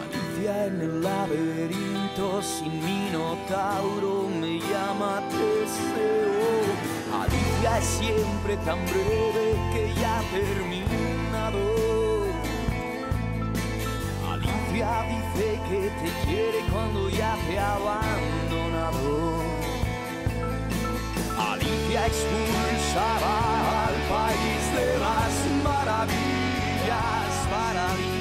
Alicia 0.00 0.66
en 0.66 0.80
el 0.80 1.02
laberinto 1.02 2.40
sin 2.40 2.72
minotauro 2.82 4.28
me 4.40 4.58
llama 4.60 5.22
Teseo. 5.28 6.72
Alicia 7.20 7.78
es 7.78 7.84
siempre 7.84 8.56
tan 8.64 8.78
breve 8.86 9.56
que 9.74 9.92
ya 10.00 10.20
ha 10.20 10.22
terminado. 10.30 11.58
Alicia 14.32 15.02
dice 15.02 15.60
que 15.68 15.90
te 16.00 16.26
quiere 16.26 16.60
cuando 16.72 17.10
ya 17.10 17.36
te 17.46 17.58
ha 17.58 17.74
abandonado. 17.74 19.37
Alicia 22.08 22.16
expulsaba 22.16 23.86
al 23.86 23.94
país 24.08 24.62
de 24.74 24.98
las 24.98 25.62
maravillas. 25.62 27.48
para 27.50 27.92
Alicia 27.92 28.17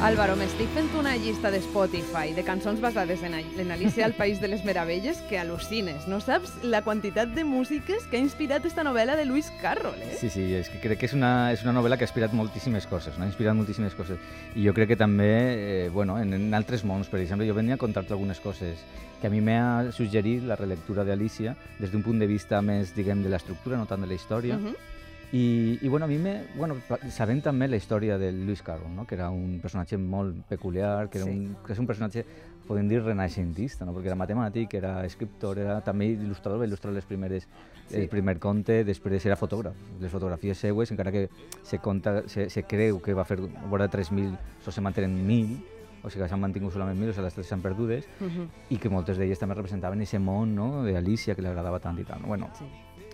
Álvaro, 0.00 0.32
m'estic 0.32 0.70
fent 0.72 0.86
una 0.96 1.10
llista 1.20 1.50
de 1.52 1.58
Spotify 1.60 2.30
de 2.32 2.40
cançons 2.40 2.78
basades 2.80 3.20
en, 3.22 3.34
en 3.34 3.70
Alicia 3.70 4.06
al 4.06 4.14
País 4.16 4.40
de 4.40 4.48
les 4.48 4.62
Meravelles 4.64 5.18
que 5.28 5.36
al·lucines. 5.36 6.06
No 6.08 6.22
saps 6.24 6.54
la 6.64 6.80
quantitat 6.86 7.34
de 7.36 7.44
músiques 7.44 8.06
que 8.08 8.16
ha 8.16 8.22
inspirat 8.24 8.64
esta 8.64 8.80
novel·la 8.80 9.18
de 9.18 9.26
Lewis 9.28 9.50
Carroll, 9.60 10.00
eh? 10.00 10.14
Sí, 10.16 10.30
sí, 10.32 10.46
és 10.56 10.70
que 10.72 10.80
crec 10.80 11.02
que 11.02 11.10
és 11.10 11.12
una, 11.12 11.52
és 11.52 11.60
una 11.66 11.74
novel·la 11.76 11.98
que 12.00 12.08
ha 12.08 12.08
inspirat 12.08 12.32
moltíssimes 12.32 12.88
coses, 12.88 13.18
no? 13.18 13.26
ha 13.26 13.28
inspirat 13.28 13.58
moltíssimes 13.58 13.92
coses. 13.98 14.16
I 14.56 14.64
jo 14.64 14.72
crec 14.72 14.94
que 14.94 14.96
també, 14.96 15.28
eh, 15.52 15.90
bueno, 15.92 16.16
en, 16.16 16.32
en 16.32 16.56
altres 16.56 16.80
mons, 16.88 17.12
per 17.12 17.20
exemple, 17.20 17.44
jo 17.44 17.58
venia 17.58 17.76
a 17.76 17.82
contar-te 17.82 18.16
algunes 18.16 18.40
coses 18.40 18.80
que 19.20 19.28
a 19.28 19.30
mi 19.30 19.44
m'ha 19.44 19.92
suggerit 19.92 20.48
la 20.48 20.56
relectura 20.56 21.04
d'Alicia 21.04 21.52
des 21.76 21.92
d'un 21.92 22.00
punt 22.00 22.24
de 22.24 22.30
vista 22.30 22.62
més, 22.64 22.96
diguem, 22.96 23.20
de 23.20 23.28
l'estructura, 23.28 23.76
no 23.76 23.84
tant 23.84 24.00
de 24.00 24.08
la 24.08 24.16
història. 24.16 24.56
Uh 24.56 24.70
-huh. 24.70 24.89
I, 25.32 25.78
I 25.82 25.88
bueno, 25.88 26.06
a 26.06 26.08
mi 26.08 26.18
me, 26.18 26.42
bueno, 26.56 26.74
sabent 27.08 27.40
també 27.44 27.68
la 27.68 27.76
història 27.78 28.16
de 28.18 28.32
Lewis 28.32 28.62
Carroll, 28.66 28.90
no? 28.96 29.06
que 29.06 29.14
era 29.14 29.30
un 29.30 29.60
personatge 29.62 29.96
molt 29.96 30.44
peculiar, 30.48 31.08
que, 31.08 31.18
era 31.18 31.26
Sí. 31.26 31.30
un, 31.30 31.56
que 31.64 31.72
és 31.72 31.78
un 31.78 31.86
personatge, 31.86 32.24
podem 32.66 32.88
dir, 32.88 33.00
renaixentista, 33.02 33.84
no? 33.86 33.94
perquè 33.94 34.06
era 34.10 34.16
matemàtic, 34.18 34.74
era 34.74 35.04
escriptor, 35.06 35.58
era 35.58 35.80
també 35.86 36.08
il·lustrador, 36.16 36.58
va 36.58 36.66
il·lustrar 36.66 36.92
les 36.92 37.04
primeres, 37.06 37.46
Sí. 37.86 37.96
el 37.96 38.08
primer 38.08 38.38
conte, 38.38 38.84
després 38.84 39.24
era 39.26 39.36
fotògraf. 39.36 39.74
Les 40.00 40.10
fotografies 40.10 40.58
seues, 40.58 40.90
encara 40.90 41.10
que 41.12 41.28
se, 41.62 41.78
conta, 41.78 42.22
se, 42.28 42.48
se 42.50 42.62
creu 42.64 43.00
que 43.00 43.14
va 43.14 43.24
fer 43.24 43.38
vora 43.68 43.88
3.000, 43.88 44.36
so 44.64 44.70
se 44.72 44.80
mantenen 44.80 45.14
1.000, 45.26 45.58
o 46.02 46.08
sigui 46.10 46.22
que 46.24 46.28
s'han 46.28 46.40
mantingut 46.40 46.72
solament 46.72 46.98
1.000, 46.98 47.10
o 47.10 47.12
sigui, 47.12 47.24
les 47.24 47.34
tres 47.34 47.46
s'han 47.46 47.60
perdudes, 47.62 48.06
Uh 48.20 48.26
-huh. 48.26 48.46
i 48.70 48.78
que 48.78 48.88
moltes 48.88 49.16
d'elles 49.18 49.38
també 49.38 49.54
representaven 49.54 50.00
aquest 50.00 50.22
món 50.22 50.54
no? 50.54 50.82
d'Alicia, 50.84 51.34
que 51.36 51.42
li 51.42 51.48
agradava 51.48 51.78
tant 51.78 51.98
i 51.98 52.04
tant. 52.04 52.24
Bueno, 52.26 52.48
Sí. 52.54 52.64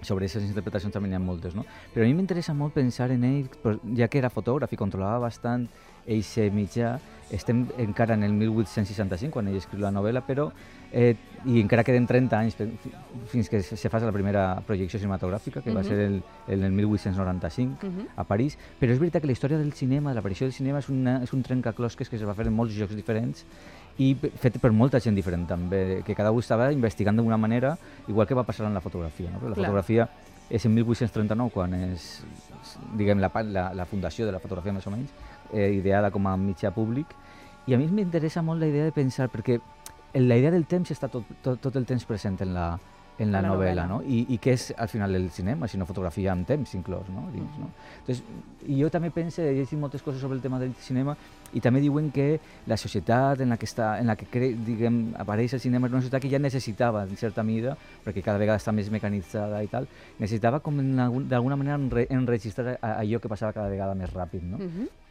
Sobre 0.02 0.24
aquestes 0.26 0.44
interpretacions 0.48 0.92
també 0.94 1.08
n'hi 1.08 1.16
ha 1.16 1.22
moltes, 1.22 1.54
no? 1.56 1.64
Però 1.94 2.04
a 2.04 2.06
mi 2.08 2.14
m'interessa 2.14 2.54
molt 2.54 2.74
pensar 2.74 3.10
en 3.10 3.24
ell, 3.24 3.46
ja 3.96 4.08
que 4.08 4.18
era 4.18 4.30
fotògraf 4.30 4.72
i 4.72 4.76
controlava 4.76 5.18
bastant 5.26 5.66
eixe 6.06 6.50
mitjà, 6.54 6.98
estem 7.34 7.64
encara 7.82 8.14
en 8.14 8.22
el 8.22 8.32
1865, 8.32 9.32
quan 9.34 9.48
ell 9.48 9.56
escriu 9.58 9.80
la 9.82 9.90
novel·la, 9.90 10.20
però 10.22 10.50
eh, 10.92 11.16
i 11.46 11.58
encara 11.60 11.82
queden 11.82 12.06
30 12.06 12.38
anys 12.38 12.54
fins 13.26 13.48
que 13.50 13.58
se 13.62 13.88
faci 13.90 14.06
la 14.06 14.12
primera 14.14 14.60
projecció 14.66 15.00
cinematogràfica, 15.02 15.62
que 15.62 15.72
va 15.74 15.80
Mhm. 15.82 15.88
ser 15.88 15.98
el, 15.98 16.22
el, 16.46 16.62
el 16.62 16.72
1895 16.72 17.86
Mhm. 17.86 18.06
a 18.16 18.24
París, 18.24 18.56
però 18.80 18.92
és 18.92 18.98
veritat 19.00 19.22
que 19.22 19.26
la 19.26 19.32
història 19.32 19.58
del 19.58 19.72
cinema, 19.72 20.10
de 20.10 20.16
l'aparició 20.16 20.46
del 20.46 20.52
cinema, 20.54 20.78
és, 20.78 20.88
una, 20.88 21.22
és 21.24 21.32
un 21.32 21.42
trencaclosques 21.42 22.08
que 22.08 22.16
es 22.16 22.24
va 22.24 22.34
fer 22.34 22.46
en 22.46 22.54
molts 22.54 22.76
llocs 22.76 22.94
diferents 22.94 23.44
i 23.98 24.12
fet 24.14 24.58
per 24.60 24.72
molta 24.76 25.00
gent 25.00 25.16
diferent 25.16 25.46
també, 25.48 26.02
que 26.04 26.14
cada 26.14 26.32
un 26.34 26.42
estava 26.42 26.70
investigant 26.72 27.16
d'una 27.16 27.38
manera, 27.40 27.76
igual 28.08 28.26
que 28.26 28.36
va 28.36 28.44
passar 28.44 28.66
en 28.66 28.74
la 28.76 28.82
fotografia. 28.84 29.30
No? 29.30 29.40
Però 29.40 29.54
la 29.54 29.56
Clar. 29.56 29.70
fotografia 29.70 30.08
és 30.50 30.66
en 30.66 30.74
1839, 30.74 31.50
quan 31.54 31.74
és, 31.74 32.10
diguem, 32.94 33.22
la, 33.22 33.30
la, 33.44 33.70
la 33.74 33.86
fundació 33.88 34.26
de 34.26 34.34
la 34.36 34.42
fotografia 34.42 34.74
més 34.76 34.86
o 34.86 34.92
menys, 34.92 35.14
eh, 35.52 35.70
ideada 35.78 36.10
com 36.14 36.26
a 36.28 36.36
mitjà 36.36 36.70
públic, 36.74 37.16
i 37.66 37.74
a 37.74 37.78
mi 37.80 37.88
m'interessa 37.90 38.44
molt 38.46 38.60
la 38.62 38.68
idea 38.70 38.84
de 38.84 38.92
pensar, 38.94 39.30
perquè 39.32 39.58
la 40.14 40.36
idea 40.38 40.52
del 40.52 40.66
temps 40.70 40.92
està 40.92 41.08
tot, 41.10 41.24
tot, 41.42 41.58
tot 41.60 41.76
el 41.76 41.86
temps 41.88 42.04
present 42.06 42.38
en 42.44 42.52
la, 42.54 42.68
en 43.18 43.32
la, 43.32 43.40
la 43.40 43.48
novel·la, 43.48 43.86
novel·la. 43.86 43.86
no? 43.90 43.98
I, 44.04 44.22
i 44.34 44.38
què 44.42 44.54
és 44.56 44.68
al 44.76 44.90
final 44.92 45.16
el 45.16 45.30
cinema, 45.34 45.68
sinó 45.68 45.88
fotografia 45.88 46.32
amb 46.32 46.46
temps 46.48 46.74
inclòs, 46.78 47.08
no? 47.12 47.26
Dins, 47.32 47.58
no? 47.60 47.70
Entonces, 48.02 48.22
i 48.66 48.78
jo 48.80 48.90
també 48.92 49.10
penso, 49.14 49.42
he 49.42 49.54
llegit 49.56 49.80
moltes 49.80 50.04
coses 50.04 50.20
sobre 50.20 50.36
el 50.36 50.44
tema 50.44 50.60
del 50.62 50.74
cinema 50.80 51.16
i 51.56 51.62
també 51.64 51.80
diuen 51.80 52.10
que 52.12 52.26
la 52.68 52.76
societat 52.80 53.40
en 53.40 53.54
la 53.54 53.56
que, 53.60 53.68
està, 53.68 53.94
en 54.00 54.10
la 54.10 54.16
que 54.20 54.28
cre, 54.32 54.52
diguem, 54.66 55.00
apareix 55.22 55.56
el 55.56 55.62
cinema 55.64 55.88
és 55.88 55.96
una 55.96 56.02
societat 56.04 56.26
que 56.26 56.32
ja 56.32 56.42
necessitava, 56.42 57.06
en 57.08 57.16
certa 57.16 57.44
mida, 57.46 57.76
perquè 58.04 58.25
cada 58.26 58.42
vegada 58.42 58.60
està 58.60 58.75
més 58.76 58.92
mecanitzada 58.92 59.62
i 59.64 59.72
tal, 59.72 59.88
necessitava 60.20 60.60
com 60.60 60.78
d'alguna 61.30 61.56
manera 61.56 61.80
enre, 61.80 62.06
enregistrar 62.12 62.76
allò 62.80 63.22
que 63.22 63.32
passava 63.32 63.56
cada 63.56 63.72
vegada 63.72 63.96
més 63.96 64.12
ràpid, 64.12 64.44
no? 64.44 64.60
Uh 64.60 64.70
-huh. 64.70 65.05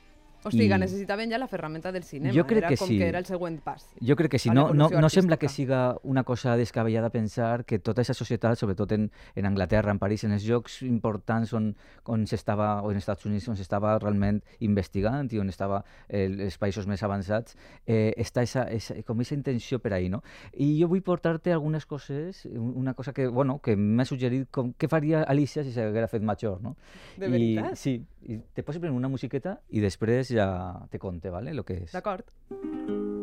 O 0.45 0.51
sigui, 0.51 0.67
I- 0.71 0.77
necessitaven 0.79 1.31
ja 1.31 1.39
la 1.41 1.47
ferramenta 1.47 1.91
del 1.91 2.03
cinema. 2.03 2.33
Jo 2.35 2.45
crec 2.45 2.59
era 2.59 2.69
que 2.69 2.77
com 2.77 2.87
sí. 2.87 2.97
que 2.99 3.07
era 3.07 3.17
el 3.19 3.25
següent 3.25 3.59
pas. 3.65 3.83
Jo 3.99 4.15
crec 4.15 4.31
que 4.31 4.39
sí, 4.39 4.49
no, 4.51 4.73
no, 4.73 4.89
no 4.89 5.09
sembla 5.09 5.37
que 5.37 5.49
siga 5.49 5.97
una 6.03 6.23
cosa 6.23 6.55
descabellada 6.55 7.09
pensar 7.09 7.65
que 7.65 7.79
tota 7.79 8.01
aquesta 8.01 8.13
societat, 8.13 8.55
sobretot 8.57 8.91
en, 8.93 9.11
en 9.35 9.45
Anglaterra, 9.45 9.91
en 9.91 9.97
París, 9.99 10.23
en 10.23 10.31
els 10.37 10.45
llocs 10.45 10.81
importants 10.83 11.51
on, 11.53 11.71
on 12.05 12.27
s'estava, 12.27 12.81
o 12.83 12.91
en 12.91 12.97
Estats 12.97 13.25
Units, 13.25 13.47
on 13.49 13.57
s'estava 13.57 13.97
realment 13.99 14.41
investigant 14.59 15.31
i 15.33 15.39
on 15.41 15.49
estava 15.49 15.83
eh, 16.07 16.25
els 16.29 16.57
països 16.61 16.85
més 16.87 17.01
avançats, 17.03 17.55
eh, 17.87 18.13
està 18.17 18.43
esa, 18.45 18.67
esa, 18.69 18.95
com 19.03 19.17
aquesta 19.17 19.35
intenció 19.35 19.79
per 19.79 19.93
ahí, 19.97 20.09
no? 20.09 20.21
I 20.53 20.75
jo 20.79 20.87
vull 20.91 21.01
portar-te 21.01 21.51
algunes 21.53 21.85
coses, 21.85 22.45
un- 22.45 22.73
una 22.75 22.93
cosa 22.93 23.13
que, 23.13 23.27
bueno, 23.27 23.59
que 23.63 23.75
m'ha 23.75 24.05
suggerit 24.05 24.47
com, 24.51 24.73
què 24.77 24.87
faria 24.87 25.23
Alicia 25.23 25.63
si 25.63 25.71
s'haguera 25.73 26.07
fet 26.07 26.21
major, 26.21 26.61
no? 26.61 26.75
De 27.17 27.27
I, 27.27 27.31
veritat? 27.31 27.75
sí, 27.75 27.97
i 28.25 28.39
te 28.53 28.63
poso 28.63 28.79
primero 28.81 28.97
una 28.97 29.11
musiqueta 29.11 29.59
i 29.69 29.83
després 29.83 30.31
ja 30.33 30.47
te 30.91 30.99
conte, 30.99 31.29
¿vale? 31.29 31.53
Lo 31.53 31.63
que 31.65 31.83
és. 31.85 31.93
D'acord. 31.93 32.29
Álvaro, 32.51 33.14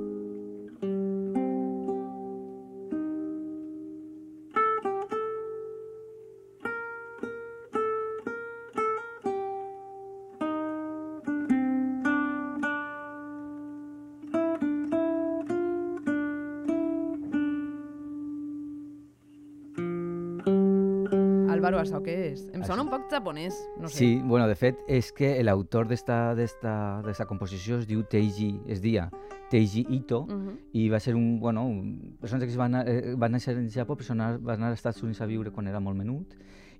és? 22.32 22.46
Em 22.52 22.62
sona 22.64 22.82
Això- 22.82 22.84
un 22.84 22.90
poc 22.90 23.10
japonès, 23.10 23.54
no 23.78 23.88
sé. 23.88 23.96
Sí, 23.98 24.20
bueno, 24.24 24.48
de 24.48 24.54
fet, 24.56 24.78
és 24.88 25.12
que 25.12 25.42
l'autor 25.44 25.86
d'esta 25.86 27.26
composició 27.28 27.78
es 27.78 27.86
diu 27.86 28.02
Teiji, 28.04 28.60
es 28.66 28.80
dia 28.82 29.10
Teiji 29.50 29.86
Ito, 29.90 30.22
Uh 30.22 30.28
-huh. 30.28 30.56
i 30.72 30.88
va 30.88 30.98
ser 31.00 31.14
un, 31.14 31.38
bueno, 31.40 31.64
un 31.66 32.16
personatge 32.20 32.48
que 32.50 32.56
va, 32.56 32.64
anar, 32.64 32.88
eh, 32.88 33.14
va 33.14 33.28
néixer 33.28 33.56
en 33.56 33.68
Japó, 33.70 33.96
però 33.96 34.14
va 34.40 34.54
anar 34.54 34.68
als 34.68 34.78
Estats 34.78 35.02
Units 35.02 35.20
a 35.20 35.26
viure 35.26 35.50
quan 35.50 35.66
era 35.68 35.78
molt 35.80 35.96
menut, 35.96 36.34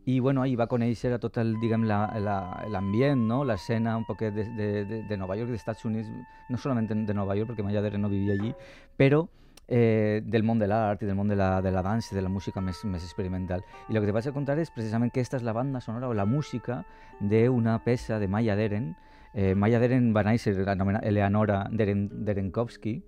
i 0.06 0.18
bueno, 0.21 0.42
ahir 0.42 0.59
va 0.59 0.66
conèixer 0.66 1.12
a 1.12 1.18
tot 1.18 1.37
el, 1.38 1.61
diguem, 1.61 1.85
la- 1.85 2.18
la- 2.18 2.64
l'ambient, 2.68 3.21
no? 3.21 3.44
l'escena 3.44 3.97
un 3.97 4.04
poquet 4.04 4.32
de, 4.35 4.44
de, 4.56 4.85
de, 4.85 5.02
de 5.09 5.16
Nova 5.16 5.37
York, 5.37 5.49
dels 5.50 5.61
Estats 5.61 5.85
Units, 5.85 6.09
no 6.49 6.56
solament 6.56 6.88
de 7.06 7.14
Nova 7.14 7.37
York, 7.37 7.50
perquè 7.50 7.62
Maya 7.62 7.82
Deren 7.82 8.00
no 8.00 8.09
vivia 8.09 8.32
allí, 8.32 8.54
però 8.97 9.28
eh, 9.72 10.20
del 10.24 10.42
món 10.44 10.58
de 10.60 10.66
l'art 10.68 11.00
i 11.02 11.06
del 11.08 11.16
món 11.16 11.30
de 11.32 11.36
la, 11.38 11.62
de 11.64 11.70
la 11.72 11.80
dansa 11.82 12.12
i 12.12 12.18
de 12.18 12.22
la 12.22 12.28
música 12.28 12.60
més, 12.60 12.82
més 12.84 13.04
experimental. 13.06 13.64
I 13.88 13.96
el 13.96 14.02
que 14.02 14.10
te 14.10 14.12
vaig 14.12 14.28
a 14.28 14.34
contar 14.36 14.58
és 14.60 14.70
precisament 14.70 15.10
que 15.10 15.22
aquesta 15.22 15.38
és 15.40 15.46
la 15.46 15.54
banda 15.56 15.80
sonora 15.80 16.10
o 16.10 16.14
la 16.14 16.26
música 16.28 16.82
d'una 17.20 17.78
peça 17.86 18.18
de 18.20 18.28
Maya 18.28 18.54
Deren. 18.58 18.92
Eh, 19.32 19.54
Maya 19.56 19.80
Deren 19.80 20.12
va 20.12 20.26
néixer 20.28 20.52
anomenada 20.68 21.08
Eleonora 21.08 21.62
Deren, 21.72 22.04
Derenkovsky, 22.26 22.98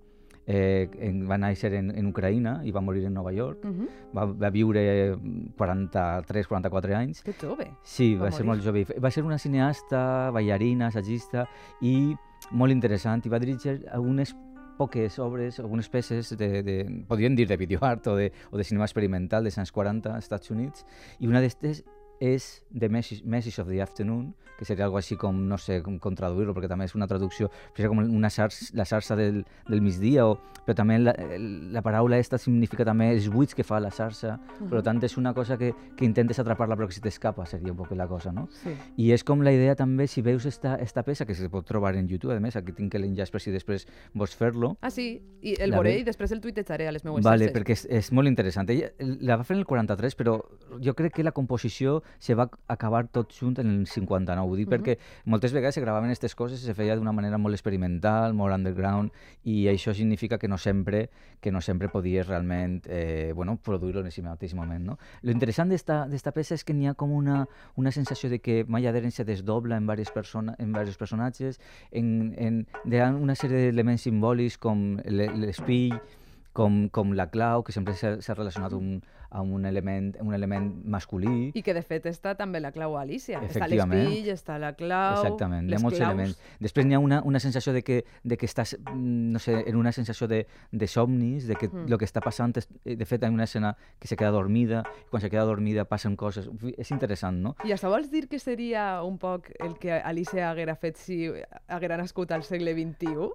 eh, 0.47 0.88
en, 1.04 1.23
va 1.28 1.37
néixer 1.40 1.75
en, 1.76 1.90
en 1.92 2.09
Ucraïna 2.09 2.59
i 2.64 2.73
va 2.73 2.80
morir 2.80 3.04
en 3.04 3.12
Nova 3.12 3.33
York. 3.33 3.64
Mhm. 3.68 3.88
Va, 4.16 4.25
va 4.25 4.50
viure 4.50 5.16
43-44 5.59 6.94
anys. 6.97 7.23
Que 7.23 7.35
jove. 7.40 7.68
Sí, 7.83 8.14
Va 8.16 8.25
va, 8.25 8.30
ser 8.30 8.44
morir. 8.44 8.62
molt 8.64 8.64
jove. 8.64 9.00
Va 9.00 9.11
ser 9.11 9.25
una 9.25 9.38
cineasta, 9.38 10.30
ballarina, 10.33 10.88
assagista 10.88 11.47
i 11.80 12.14
molt 12.52 12.73
interessant. 12.73 13.25
I 13.26 13.33
va 13.33 13.38
dirigir 13.40 13.83
algunes 13.92 14.35
poques 14.78 15.19
obres, 15.19 15.61
algunes 15.61 15.88
peces 15.88 16.35
de, 16.38 16.62
de 16.62 16.76
podríem 17.09 17.37
dir 17.37 17.47
de 17.49 17.57
videoart 17.57 18.09
o 18.12 18.16
de, 18.16 18.31
o 18.50 18.59
de 18.59 18.64
cinema 18.64 18.88
experimental 18.88 19.45
dels 19.45 19.59
anys 19.59 19.73
40 19.73 20.14
als 20.14 20.26
Estats 20.26 20.50
Units 20.50 20.87
i 21.21 21.31
una 21.31 21.43
d'estes 21.45 21.85
és 22.21 22.62
The 22.78 22.88
Message, 22.88 23.61
of 23.61 23.68
the 23.68 23.80
Afternoon, 23.83 24.35
que 24.59 24.64
seria 24.64 24.85
algo 24.87 24.97
així 25.00 25.16
com, 25.18 25.35
no 25.49 25.56
sé 25.59 25.80
com, 25.83 25.97
com 25.99 26.14
traduir-ho, 26.14 26.52
perquè 26.54 26.68
també 26.71 26.85
és 26.87 26.94
una 26.94 27.09
traducció, 27.11 27.49
seria 27.75 27.88
com 27.90 27.99
una 27.99 28.30
xarxa, 28.30 28.68
la 28.78 28.85
xarxa 28.87 29.16
del, 29.18 29.40
del 29.66 29.80
migdia, 29.83 30.28
o, 30.30 30.37
però 30.64 30.76
també 30.78 31.00
la, 31.00 31.12
la 31.75 31.83
paraula 31.83 32.21
esta 32.23 32.38
significa 32.38 32.85
també 32.87 33.09
els 33.12 33.26
buits 33.28 33.52
que 33.59 33.64
fa 33.66 33.80
la 33.83 33.90
xarxa, 33.90 34.37
per 34.71 34.80
tant 34.87 35.02
és 35.04 35.16
una 35.18 35.33
cosa 35.35 35.59
que, 35.59 35.73
que 35.99 36.04
intentes 36.06 36.38
atrapar-la 36.38 36.76
però 36.78 36.87
que 36.87 36.94
se 36.94 37.02
t'escapa, 37.02 37.44
seria 37.50 37.73
un 37.75 37.76
poc 37.80 37.90
la 37.99 38.06
cosa, 38.09 38.30
no? 38.33 38.47
Sí. 38.62 38.71
I 39.02 39.11
és 39.12 39.25
com 39.26 39.42
la 39.42 39.50
idea 39.52 39.75
també, 39.75 40.06
si 40.06 40.23
veus 40.23 40.47
esta, 40.47 40.76
esta 40.76 41.02
peça, 41.02 41.26
que 41.26 41.35
se 41.35 41.50
pot 41.50 41.66
trobar 41.66 41.97
en 41.99 42.06
YouTube, 42.09 42.37
a 42.37 42.38
més, 42.40 42.54
aquí 42.56 42.73
tinc 42.78 42.94
l'enllaç 42.94 43.35
per 43.35 43.42
si 43.42 43.50
després 43.50 43.88
vols 44.14 44.37
fer-lo, 44.38 44.76
Ah, 44.87 44.90
sí, 44.94 45.18
i 45.42 45.56
el 45.59 45.75
veuré 45.75 45.97
ve- 45.97 46.04
i 46.04 46.06
després 46.06 46.30
el 46.30 46.40
tuitejaré 46.40 46.87
a 46.87 46.92
les 46.94 47.02
meues 47.04 47.25
Vale, 47.26 47.50
xarxes. 47.50 47.59
perquè 47.59 47.73
és, 47.75 47.85
és 47.90 48.12
molt 48.14 48.30
interessant. 48.30 48.71
Ella 48.71 48.92
la 49.21 49.37
va 49.37 49.44
fer 49.44 49.56
en 49.59 49.64
el 49.64 49.66
43, 49.66 50.14
però 50.16 50.38
jo 50.80 50.94
crec 50.94 51.12
que 51.18 51.25
la 51.26 51.33
composició 51.35 52.04
se 52.19 52.35
va 52.35 52.49
acabar 52.69 53.07
tot 53.09 53.33
junt 53.33 53.59
en 53.61 53.69
el 53.81 53.87
59. 53.87 54.49
Ho 54.51 54.57
dic 54.57 54.69
perquè 54.69 54.99
moltes 55.27 55.53
vegades 55.53 55.75
se 55.75 55.81
gravaven 55.85 56.11
aquestes 56.11 56.35
coses 56.35 56.63
i 56.63 56.67
se 56.67 56.75
feia 56.75 56.97
d'una 56.97 57.13
manera 57.13 57.39
molt 57.39 57.55
experimental, 57.55 58.35
molt 58.35 58.55
underground, 58.55 59.13
i 59.45 59.67
això 59.69 59.95
significa 59.95 60.39
que 60.39 60.49
no 60.49 60.59
sempre 60.59 61.09
que 61.41 61.53
no 61.53 61.61
sempre 61.61 61.91
podies 61.91 62.27
realment 62.27 62.87
eh, 62.89 63.33
bueno, 63.37 63.59
produir-lo 63.63 64.01
en 64.01 64.07
aquest 64.07 64.25
mateix 64.25 64.55
moment. 64.55 64.81
No? 64.87 64.99
Lo 65.21 65.31
interessant 65.31 65.69
d'esta 65.69 66.33
peça 66.33 66.55
és 66.55 66.65
que 66.65 66.73
n'hi 66.73 66.87
ha 66.89 66.95
com 66.95 67.13
una, 67.13 67.43
una 67.77 67.93
sensació 67.93 68.31
de 68.31 68.39
que 68.41 68.65
Maya 68.67 68.93
Deren 68.93 69.11
se 69.13 69.25
desdobla 69.29 69.77
en 69.77 69.85
diversos, 69.85 70.11
persona, 70.15 70.55
en 70.59 70.73
diversos 70.73 70.97
personatges, 70.97 71.61
en, 71.93 72.33
en, 72.39 72.67
hi 72.89 72.97
ha 72.97 73.11
una 73.13 73.35
sèrie 73.37 73.67
d'elements 73.67 74.07
simbòlics 74.09 74.57
com 74.57 74.97
l'e- 75.05 75.29
l'espill, 75.37 75.99
com, 76.55 76.89
com 76.89 77.13
la 77.13 77.27
clau, 77.29 77.63
que 77.67 77.73
sempre 77.75 77.93
s'ha 77.99 78.35
relacionat 78.39 78.73
un, 78.73 79.03
amb 79.35 79.53
un 79.53 79.67
element, 79.67 80.12
un 80.23 80.33
element 80.37 80.69
masculí. 80.87 81.50
I 81.59 81.62
que 81.67 81.75
de 81.75 81.83
fet 81.83 82.07
està 82.07 82.37
també 82.38 82.61
la 82.62 82.71
clau 82.73 82.95
Alicia. 82.97 83.41
Està 83.43 83.67
l'espill, 83.69 84.29
està 84.31 84.59
la 84.62 84.73
clau, 84.79 85.19
Exactament, 85.19 85.69
hi 85.69 85.75
ha 85.75 85.81
molts 85.83 85.99
claus. 85.99 86.12
elements. 86.12 86.38
Després 86.62 86.87
n'hi 86.87 86.95
ha 86.95 87.00
una, 87.03 87.19
una 87.26 87.41
sensació 87.43 87.73
de 87.75 87.83
que, 87.83 88.05
de 88.23 88.37
que 88.38 88.47
estàs, 88.47 88.76
mm, 88.79 89.33
no 89.35 89.43
sé, 89.43 89.57
en 89.67 89.76
una 89.76 89.91
sensació 89.93 90.29
de, 90.31 90.47
de 90.71 90.87
somnis, 90.87 91.49
de 91.50 91.57
que 91.57 91.69
Mm. 91.75 91.91
el 91.91 91.99
que 91.99 92.07
està 92.07 92.21
passant, 92.23 92.55
és, 92.57 92.69
eh, 92.85 92.95
de 92.95 93.05
fet, 93.05 93.23
hi 93.23 93.26
ha 93.26 93.31
una 93.35 93.45
escena 93.45 93.76
que 93.99 94.07
se 94.07 94.17
queda 94.17 94.31
dormida, 94.31 94.85
i 95.07 95.11
quan 95.11 95.21
se 95.21 95.31
queda 95.31 95.43
dormida 95.45 95.85
passen 95.85 96.14
coses. 96.17 96.49
És 96.79 96.91
interessant, 96.93 97.43
no? 97.43 97.57
I 97.64 97.73
això 97.75 97.91
vols 97.91 98.11
dir 98.12 98.29
que 98.29 98.38
seria 98.38 99.03
un 99.03 99.19
poc 99.19 99.50
el 99.59 99.75
que 99.79 99.91
Alicia 99.93 100.50
haguera 100.50 100.76
fet 100.76 100.97
si 100.97 101.31
haguera 101.67 101.97
nascut 101.97 102.31
al 102.31 102.45
segle 102.45 102.73
XXI? 102.75 103.33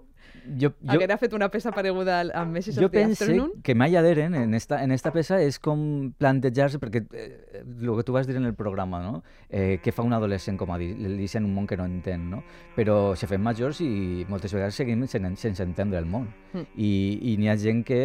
Jo, 0.58 0.72
jo, 0.72 0.94
Haguera 0.94 1.18
fet 1.22 1.34
una 1.38 1.50
peça 1.54 1.72
pareguda 1.76 2.20
amb 2.38 2.58
jo 2.58 2.72
of 2.72 2.78
the 2.80 2.90
penso 2.90 3.24
Afternoon? 3.26 3.52
que 3.64 3.76
Maya 3.76 4.02
Deren 4.02 4.36
en 4.36 4.54
esta, 4.54 4.84
en 4.84 4.92
esta 4.92 5.12
peça 5.14 5.42
és 5.44 5.60
com 5.60 6.14
plantejar-se, 6.18 6.80
perquè 6.82 7.04
eh, 7.14 7.64
el 7.64 7.92
que 7.98 8.06
tu 8.08 8.16
vas 8.16 8.28
dir 8.28 8.38
en 8.38 8.46
el 8.46 8.56
programa, 8.56 9.02
no? 9.04 9.24
eh, 9.50 9.80
que 9.84 9.92
fa 9.92 10.04
un 10.04 10.14
adolescent 10.14 10.58
com 10.58 10.72
a 10.72 10.80
Alicia 10.80 11.40
en 11.40 11.46
un 11.46 11.54
món 11.54 11.68
que 11.68 11.78
no 11.78 11.86
entén, 11.86 12.30
no? 12.32 12.44
però 12.76 13.16
se 13.16 13.28
fem 13.28 13.42
majors 13.42 13.82
i 13.86 14.26
moltes 14.30 14.54
vegades 14.56 14.80
seguim 14.80 15.06
sen, 15.08 15.36
sense 15.38 15.64
entendre 15.64 16.00
el 16.00 16.08
món. 16.10 16.30
Mm. 16.54 16.66
I, 16.78 16.94
i 17.34 17.38
n'hi 17.38 17.52
ha 17.52 17.58
gent 17.60 17.84
que, 17.86 18.00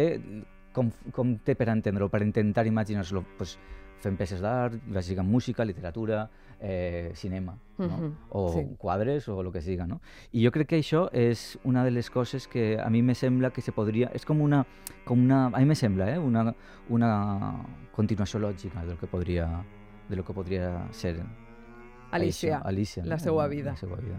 com, 0.75 0.91
com 1.15 1.37
té 1.45 1.55
per 1.55 1.71
entendre-ho, 1.73 2.11
per 2.11 2.21
intentar 2.25 2.67
imaginar-se-lo, 2.67 3.23
pues, 3.39 3.57
fent 4.03 4.17
peces 4.19 4.41
d'art, 4.43 4.77
ja 4.93 5.01
sigui 5.01 5.23
música, 5.25 5.65
literatura, 5.65 6.27
eh, 6.59 7.11
cinema, 7.15 7.57
no? 7.77 7.87
Mhm, 7.87 8.13
o 8.29 8.53
sí. 8.53 8.65
quadres 8.77 9.27
o 9.27 9.39
el 9.41 9.51
que 9.51 9.61
siga. 9.61 9.87
No? 9.87 10.01
I 10.31 10.45
jo 10.45 10.51
crec 10.51 10.69
que 10.69 10.79
això 10.79 11.09
és 11.13 11.59
una 11.63 11.83
de 11.83 11.91
les 11.91 12.09
coses 12.09 12.47
que 12.47 12.79
a 12.79 12.89
mi 12.89 13.01
me 13.01 13.15
sembla 13.15 13.51
que 13.51 13.61
se 13.61 13.71
podria... 13.71 14.11
És 14.13 14.25
com 14.25 14.41
una... 14.41 14.65
Com 15.05 15.23
una 15.23 15.47
a 15.47 15.59
mi 15.59 15.65
me 15.65 15.75
sembla, 15.75 16.09
eh? 16.13 16.19
una, 16.19 16.53
una 16.89 17.65
continuació 17.91 18.39
lògica 18.39 18.85
del 18.85 18.97
que 18.97 19.07
podria, 19.07 19.49
de 20.09 20.15
lo 20.15 20.23
que 20.25 20.33
podria 20.33 20.87
ser 20.91 21.19
Alicia, 22.11 22.59
això, 22.59 22.67
Alicia 22.67 23.05
la 23.05 23.15
no? 23.15 23.23
seua 23.23 23.47
vida. 23.47 23.71
La 23.71 23.77
seua 23.77 23.97
vida. 23.97 24.17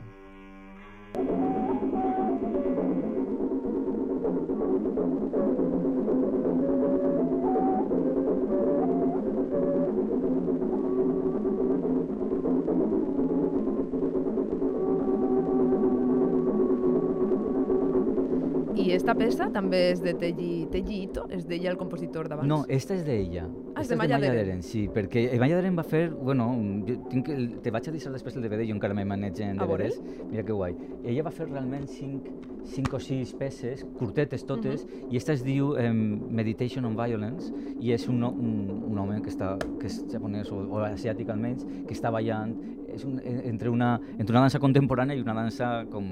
Peça 19.18 19.48
també 19.52 19.80
és 19.92 20.00
de 20.04 20.12
Teji, 20.18 20.50
Teji 20.72 20.98
Ito, 21.06 21.26
és 21.34 21.46
d'ella 21.48 21.72
el 21.72 21.78
compositor 21.80 22.28
d'abans. 22.30 22.48
No, 22.48 22.58
esta 22.68 22.94
és 22.96 23.04
d'ella. 23.06 23.46
Ah, 23.74 23.82
és 23.82 23.90
de 23.90 23.98
Maya 23.98 24.18
Deren. 24.22 24.62
Sí, 24.64 24.86
perquè 24.92 25.26
eh, 25.32 25.38
Maya 25.40 25.58
Deren 25.58 25.76
va 25.78 25.84
fer... 25.86 26.08
Bueno, 26.10 26.48
jo 26.86 26.98
tinc 27.10 27.30
el, 27.32 27.48
te 27.64 27.72
vaig 27.74 27.88
a 27.88 27.94
deixar 27.94 28.12
després 28.14 28.36
el 28.36 28.46
DVD, 28.46 28.66
jo 28.68 28.76
encara 28.76 28.96
me 28.96 29.04
manejo 29.04 29.42
en 29.44 29.60
A 29.60 29.66
veure. 29.68 29.88
DVDs. 29.90 30.28
Mira 30.30 30.44
que 30.46 30.52
guai. 30.52 30.76
Ella 31.04 31.26
va 31.26 31.32
fer 31.34 31.48
realment 31.48 31.88
cinc, 31.90 32.30
cinc 32.66 32.94
o 32.94 33.00
sis 33.02 33.32
peces, 33.36 33.84
curtetes 33.98 34.46
totes, 34.46 34.86
i 35.10 35.16
esta 35.20 35.34
es 35.36 35.44
diu 35.46 35.74
um, 35.74 36.00
Meditation 36.30 36.86
on 36.88 36.96
Violence, 36.98 37.52
i 37.80 37.92
és 37.96 38.08
un, 38.08 38.22
un, 38.24 38.56
un 38.90 38.98
home 39.02 39.20
que, 39.22 39.32
està, 39.32 39.54
que 39.80 39.90
és 39.90 40.00
japonès 40.12 40.50
o, 40.52 40.62
o 40.76 40.82
asiàtic 40.86 41.30
almenys, 41.32 41.66
que 41.86 41.94
està 41.94 42.12
ballant 42.14 42.56
és 42.96 43.04
un, 43.04 43.18
eh, 43.20 43.42
entre, 43.50 43.68
una, 43.70 43.96
entre 44.16 44.32
una 44.32 44.46
dansa 44.46 44.60
contemporània 44.62 45.16
i 45.16 45.22
una 45.22 45.34
dansa 45.36 45.84
com 45.92 46.06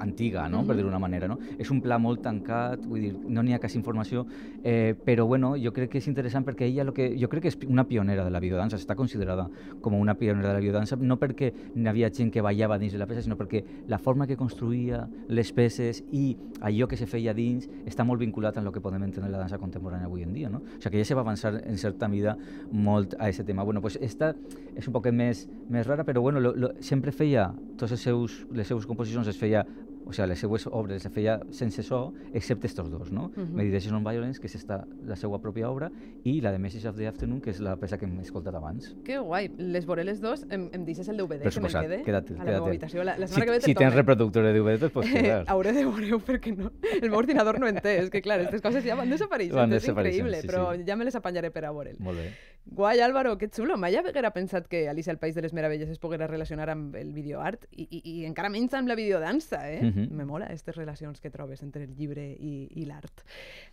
antiga, 0.00 0.48
no? 0.48 0.64
per 0.66 0.76
dir-ho 0.76 0.88
d'una 0.88 1.00
manera. 1.02 1.28
No? 1.30 1.38
És 1.58 1.70
un 1.70 1.80
pla 1.84 1.98
molt 2.00 2.22
tancat, 2.24 2.84
vull 2.88 3.04
dir, 3.04 3.12
no 3.28 3.44
n'hi 3.44 3.54
ha 3.54 3.60
quasi 3.62 3.78
informació, 3.78 4.24
eh, 4.64 4.94
però 5.04 5.26
bueno, 5.28 5.54
jo 5.60 5.72
crec 5.76 5.92
que 5.94 6.00
és 6.00 6.08
interessant 6.10 6.46
perquè 6.46 6.66
ella 6.68 6.86
lo 6.88 6.94
que, 6.96 7.10
jo 7.20 7.28
crec 7.30 7.46
que 7.46 7.52
és 7.52 7.58
una 7.68 7.86
pionera 7.88 8.24
de 8.24 8.32
la 8.32 8.40
biodansa, 8.42 8.78
està 8.80 8.96
considerada 8.98 9.48
com 9.80 9.96
una 9.98 10.16
pionera 10.18 10.48
de 10.48 10.54
la 10.58 10.64
biodansa, 10.64 10.96
no 10.96 11.18
perquè 11.20 11.52
n'hi 11.74 11.90
havia 11.90 12.10
gent 12.14 12.32
que 12.32 12.44
ballava 12.44 12.78
dins 12.80 12.96
de 12.96 13.00
la 13.00 13.08
peça, 13.10 13.24
sinó 13.24 13.36
perquè 13.38 13.62
la 13.88 13.98
forma 13.98 14.26
que 14.26 14.38
construïa 14.40 15.04
les 15.28 15.52
peces 15.52 16.02
i 16.12 16.34
allò 16.60 16.88
que 16.88 16.98
se 16.98 17.08
feia 17.10 17.34
dins 17.36 17.68
està 17.88 18.04
molt 18.06 18.20
vinculat 18.22 18.58
amb 18.58 18.70
el 18.70 18.74
que 18.74 18.82
podem 18.84 19.04
entendre 19.06 19.30
la 19.32 19.42
dansa 19.42 19.60
contemporània 19.60 20.08
avui 20.08 20.24
en 20.24 20.34
dia. 20.34 20.50
No? 20.52 20.62
O 20.62 20.80
sigui 20.80 20.96
que 20.96 21.00
ella 21.00 21.08
se 21.08 21.16
va 21.18 21.24
avançar 21.24 21.54
en 21.60 21.78
certa 21.78 22.08
mida 22.08 22.36
molt 22.70 23.14
a 23.18 23.28
aquest 23.28 23.46
tema. 23.46 23.64
Bueno, 23.64 23.80
pues 23.80 23.98
esta 24.00 24.34
és 24.76 24.86
un 24.88 24.94
poquet 24.96 25.14
més, 25.14 25.46
més 25.68 25.86
rara, 25.86 26.04
però 26.04 26.22
bueno, 26.22 26.40
lo, 26.40 26.54
lo, 26.56 26.72
sempre 26.80 27.12
feia, 27.12 27.50
tots 27.78 27.96
els 27.96 28.04
seus, 28.04 28.40
les 28.52 28.68
seues 28.68 28.86
composicions 28.88 29.28
es 29.30 29.38
feia 29.38 29.64
o 30.06 30.12
sigui, 30.12 30.28
les 30.28 30.38
seues 30.40 30.66
obres 30.66 31.04
les 31.04 31.12
feia 31.12 31.40
sense 31.50 31.82
so, 31.82 32.12
excepte 32.34 32.66
estos 32.66 32.90
dos, 32.90 33.10
no? 33.12 33.30
Mhm. 33.36 33.54
Meditation 33.54 33.94
on 33.94 34.04
Violence, 34.04 34.40
que 34.40 34.46
és 34.46 34.54
esta, 34.54 34.86
la 35.06 35.16
seva 35.16 35.38
pròpia 35.40 35.68
obra, 35.70 35.90
i 36.24 36.40
la 36.40 36.52
de 36.52 36.58
Message 36.58 36.88
of 36.88 36.96
the 36.96 37.06
Afternoon, 37.06 37.40
que 37.40 37.50
és 37.50 37.60
la 37.60 37.76
peça 37.76 37.98
que 37.98 38.06
hem 38.06 38.18
escoltat 38.20 38.54
abans. 38.54 38.94
Que 39.04 39.18
guai. 39.18 39.50
Les 39.58 39.86
veuré 39.86 40.04
les 40.04 40.20
dos, 40.20 40.46
em, 40.50 40.68
em 40.72 40.84
deixes 40.84 41.08
el 41.08 41.16
DVD 41.16 41.38
Per 41.42 41.52
que 41.52 41.58
suposat, 41.58 41.82
quede 41.86 42.02
queda't- 42.04 42.30
a 42.40 42.44
la 42.44 42.50
meva 42.52 42.66
habitació. 42.66 43.04
La, 43.04 43.18
la 43.18 43.26
Si, 43.28 43.40
que 43.40 43.50
ve 43.50 43.60
si 43.60 43.74
tens 43.74 43.94
reproductor 43.94 44.42
de 44.44 44.52
DVD, 44.52 44.78
te'l 44.78 44.90
pots 44.90 45.08
quedar. 45.12 45.44
Hauré 45.48 45.72
de 45.72 45.84
veure-ho 45.84 46.18
perquè 46.20 46.56
no. 46.56 46.72
El 47.00 47.10
meu 47.10 47.18
ordinador 47.18 47.58
no 47.60 47.66
en 47.68 47.76
té, 47.76 47.98
és 48.02 48.10
que 48.10 48.20
clar, 48.22 48.40
aquestes 48.40 48.60
coses 48.62 48.84
ja 48.84 48.94
van 48.96 49.10
desapareixent, 49.10 49.56
Van 49.56 49.72
és 49.72 49.86
increïble, 49.88 50.40
sí, 50.40 50.46
però 50.48 50.74
sí. 50.76 50.84
ja 50.86 50.96
me 50.96 51.04
les 51.04 51.14
apanyaré 51.14 51.50
per 51.50 51.64
a 51.66 51.72
veure'l. 51.72 51.96
Molt 52.00 52.18
bé. 52.18 52.30
Guai, 52.72 53.00
Álvaro, 53.00 53.36
que 53.36 53.48
xulo. 53.50 53.74
Mai 53.76 53.96
haguera 53.98 54.30
pensat 54.30 54.68
que 54.70 54.88
Alicia 54.88 55.10
al 55.10 55.18
País 55.18 55.34
de 55.34 55.42
les 55.42 55.52
Meravelles 55.52 55.88
es 55.90 55.98
poguera 55.98 56.28
relacionar 56.30 56.68
amb 56.70 56.94
el 56.94 57.10
videoart 57.12 57.64
i, 57.74 57.88
i, 57.90 58.00
i 58.06 58.14
encara 58.28 58.48
menys 58.48 58.76
amb 58.78 58.86
la 58.88 58.94
videodansa, 58.94 59.58
eh? 59.72 59.80
Mhm. 59.82 60.12
Me 60.14 60.24
mola 60.24 60.46
aquestes 60.46 60.76
relacions 60.78 61.18
que 61.20 61.32
trobes 61.34 61.64
entre 61.66 61.82
el 61.82 61.96
llibre 61.98 62.28
i, 62.38 62.68
i 62.78 62.84
l'art. 62.86 63.24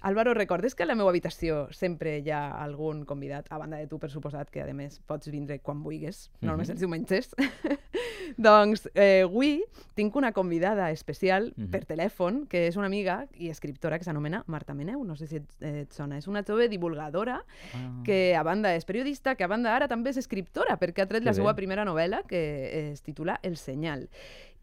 Álvaro, 0.02 0.34
recordes 0.34 0.74
que 0.74 0.82
a 0.82 0.88
la 0.90 0.96
meva 0.98 1.12
habitació 1.14 1.68
sempre 1.72 2.16
hi 2.18 2.32
ha 2.34 2.48
algun 2.64 3.06
convidat, 3.06 3.46
a 3.54 3.60
banda 3.62 3.78
de 3.78 3.86
tu, 3.86 4.00
per 4.02 4.10
suposat, 4.10 4.50
que 4.50 4.64
a 4.66 4.74
més 4.74 4.98
pots 5.06 5.30
vindre 5.30 5.60
quan 5.60 5.84
vulguis, 5.86 6.32
no 6.42 6.52
només 6.58 6.68
Mhm. 6.68 6.74
els 6.74 6.80
diumenges. 6.82 7.36
doncs 8.38 8.90
eh, 8.96 9.22
avui 9.24 9.62
tinc 9.94 10.16
una 10.16 10.32
convidada 10.34 10.90
especial 10.92 11.54
Mhm. 11.56 11.70
per 11.70 11.86
telèfon, 11.86 12.48
que 12.48 12.66
és 12.68 12.76
una 12.76 12.88
amiga 12.88 13.28
i 13.38 13.50
escriptora 13.50 14.00
que 14.00 14.06
s'anomena 14.06 14.44
Marta 14.48 14.74
Meneu, 14.74 15.04
no 15.04 15.16
sé 15.16 15.28
si 15.28 15.36
et, 15.38 15.62
et 15.62 15.94
sona. 15.94 16.18
És 16.18 16.28
una 16.28 16.44
jove 16.44 16.68
divulgadora 16.68 17.44
Ah. 17.76 18.02
que 18.04 18.36
a 18.36 18.42
banda 18.44 18.74
és 18.76 18.86
periodista, 18.88 19.36
que 19.36 19.46
a 19.46 19.52
banda 19.52 19.76
ara 19.76 19.90
també 19.92 20.14
és 20.14 20.22
escriptora, 20.24 20.80
perquè 20.82 21.04
ha 21.04 21.10
tret 21.12 21.28
la 21.28 21.36
seva 21.38 21.54
primera 21.60 21.86
novel·la, 21.86 22.24
que 22.28 22.42
es 22.94 23.04
titula 23.06 23.38
El 23.44 23.60
senyal. 23.62 24.08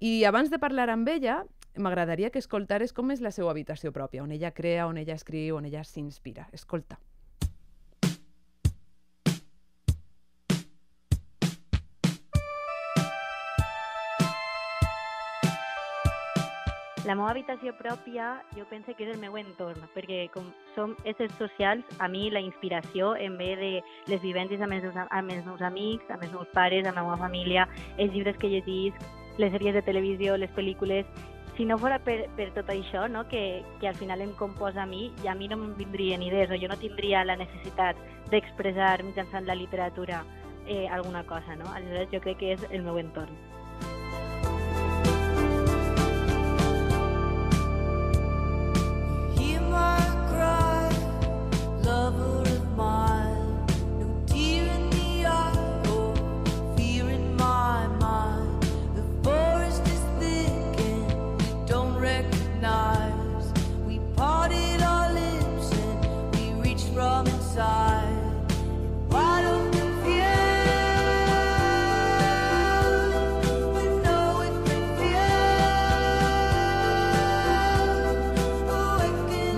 I 0.00 0.24
abans 0.24 0.50
de 0.50 0.58
parlar 0.58 0.88
amb 0.90 1.08
ella, 1.12 1.42
m'agradaria 1.76 2.30
que 2.30 2.42
escoltares 2.42 2.92
com 2.96 3.12
és 3.14 3.22
la 3.22 3.34
seva 3.34 3.52
habitació 3.52 3.92
pròpia, 3.92 4.24
on 4.24 4.32
ella 4.34 4.54
crea, 4.56 4.88
on 4.88 4.98
ella 4.98 5.14
escriu, 5.14 5.58
on 5.60 5.68
ella 5.70 5.84
s'inspira. 5.84 6.48
Escolta. 6.52 6.98
La 17.04 17.12
meva 17.12 17.34
habitació 17.34 17.74
pròpia 17.76 18.30
jo 18.56 18.64
penso 18.70 18.94
que 18.96 19.04
és 19.04 19.10
el 19.12 19.18
meu 19.20 19.34
entorn, 19.36 19.82
perquè 19.92 20.22
com 20.32 20.46
som 20.72 20.94
éssers 21.04 21.34
socials, 21.36 21.84
a 22.00 22.08
mi 22.08 22.30
la 22.32 22.40
inspiració 22.40 23.10
en 23.20 23.36
ve 23.36 23.50
de 23.60 23.68
les 24.08 24.22
vivències 24.22 24.62
amb 24.64 24.72
els, 24.72 24.96
amb 24.96 25.34
els 25.34 25.44
meus 25.44 25.60
amics, 25.68 26.08
amb 26.08 26.24
els 26.24 26.32
meus 26.32 26.48
pares, 26.56 26.88
amb 26.88 26.96
la 26.96 27.04
meva 27.04 27.18
família, 27.20 27.68
els 27.98 28.16
llibres 28.16 28.40
que 28.40 28.48
llegís, 28.48 28.96
les 29.36 29.52
sèries 29.52 29.76
de 29.76 29.84
televisió, 29.84 30.38
les 30.40 30.52
pel·lícules... 30.56 31.04
Si 31.54 31.62
no 31.68 31.76
fora 31.78 32.00
per, 32.02 32.24
per 32.34 32.48
tot 32.56 32.72
això, 32.72 33.04
no? 33.06 33.28
que, 33.30 33.62
que 33.78 33.86
al 33.86 33.94
final 33.94 34.24
em 34.24 34.32
composa 34.40 34.82
a 34.82 34.88
mi, 34.90 35.12
i 35.22 35.28
a 35.30 35.36
mi 35.38 35.46
no 35.46 35.60
em 35.60 35.68
vindrien 35.78 36.24
idees, 36.24 36.50
o 36.50 36.58
jo 36.58 36.66
no 36.66 36.80
tindria 36.80 37.22
la 37.22 37.36
necessitat 37.38 38.00
d'expressar 38.32 39.04
mitjançant 39.06 39.46
la 39.46 39.54
literatura 39.54 40.24
eh, 40.66 40.88
alguna 40.88 41.22
cosa. 41.28 41.54
No? 41.54 41.70
Aleshores 41.70 42.10
jo 42.10 42.24
crec 42.24 42.40
que 42.42 42.56
és 42.56 42.66
el 42.72 42.82
meu 42.82 42.98
entorn. 42.98 43.53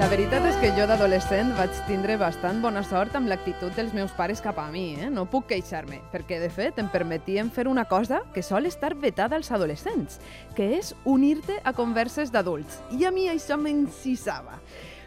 La 0.06 0.12
veritat 0.12 0.44
és 0.46 0.54
que 0.62 0.68
jo 0.76 0.84
d'adolescent 0.86 1.48
vaig 1.58 1.78
tindre 1.88 2.14
bastant 2.20 2.60
bona 2.62 2.84
sort 2.86 3.16
amb 3.18 3.26
l'actitud 3.26 3.74
dels 3.74 3.90
meus 3.90 4.12
pares 4.14 4.38
cap 4.38 4.60
a 4.62 4.68
mi, 4.70 4.92
eh? 4.94 5.08
no 5.10 5.24
puc 5.26 5.48
queixar-me, 5.50 5.98
perquè 6.12 6.38
de 6.38 6.46
fet 6.46 6.78
em 6.78 6.86
permetien 6.92 7.50
fer 7.50 7.64
una 7.66 7.82
cosa 7.90 8.20
que 8.30 8.44
sol 8.46 8.70
estar 8.70 8.92
vetada 8.94 9.34
als 9.34 9.50
adolescents, 9.50 10.20
que 10.54 10.76
és 10.76 10.92
unir-te 11.02 11.58
a 11.58 11.74
converses 11.74 12.30
d'adults. 12.30 12.78
I 12.94 13.02
a 13.02 13.10
mi 13.10 13.26
això 13.32 13.58
m'encisava. 13.58 14.60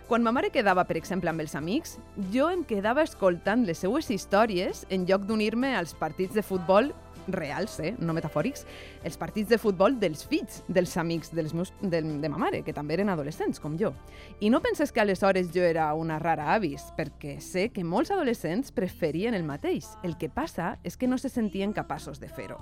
Quan 0.09 0.25
ma 0.25 0.35
mare 0.35 0.51
quedava, 0.51 0.83
per 0.83 0.99
exemple, 0.99 1.31
amb 1.31 1.45
els 1.45 1.55
amics, 1.55 1.95
jo 2.35 2.49
em 2.51 2.67
quedava 2.67 3.07
escoltant 3.07 3.63
les 3.63 3.79
seues 3.79 4.11
històries 4.11 4.83
en 4.91 5.07
lloc 5.07 5.23
d'unir-me 5.29 5.77
als 5.79 5.95
partits 5.95 6.35
de 6.35 6.43
futbol 6.43 6.91
reals, 7.33 7.79
eh? 7.79 7.93
no 7.99 8.15
metafòrics, 8.15 8.65
els 9.05 9.17
partits 9.19 9.49
de 9.49 9.59
futbol 9.61 9.97
dels 9.99 10.25
fills 10.29 10.63
dels 10.67 10.95
amics 10.97 11.33
dels 11.35 11.53
meus, 11.53 11.73
de, 11.81 12.01
de 12.01 12.31
ma 12.31 12.41
mare, 12.41 12.63
que 12.65 12.75
també 12.75 12.97
eren 12.97 13.11
adolescents, 13.13 13.61
com 13.61 13.77
jo. 13.79 13.93
I 14.39 14.51
no 14.53 14.61
penses 14.65 14.91
que 14.91 15.03
aleshores 15.03 15.53
jo 15.55 15.63
era 15.65 15.91
una 15.97 16.19
rara 16.19 16.53
avis, 16.55 16.89
perquè 16.97 17.37
sé 17.43 17.69
que 17.73 17.85
molts 17.85 18.11
adolescents 18.15 18.73
preferien 18.75 19.37
el 19.37 19.47
mateix. 19.47 19.87
El 20.03 20.17
que 20.17 20.29
passa 20.29 20.77
és 20.83 20.97
que 20.97 21.07
no 21.07 21.17
se 21.17 21.29
sentien 21.29 21.73
capaços 21.73 22.19
de 22.19 22.29
fer-ho. 22.29 22.59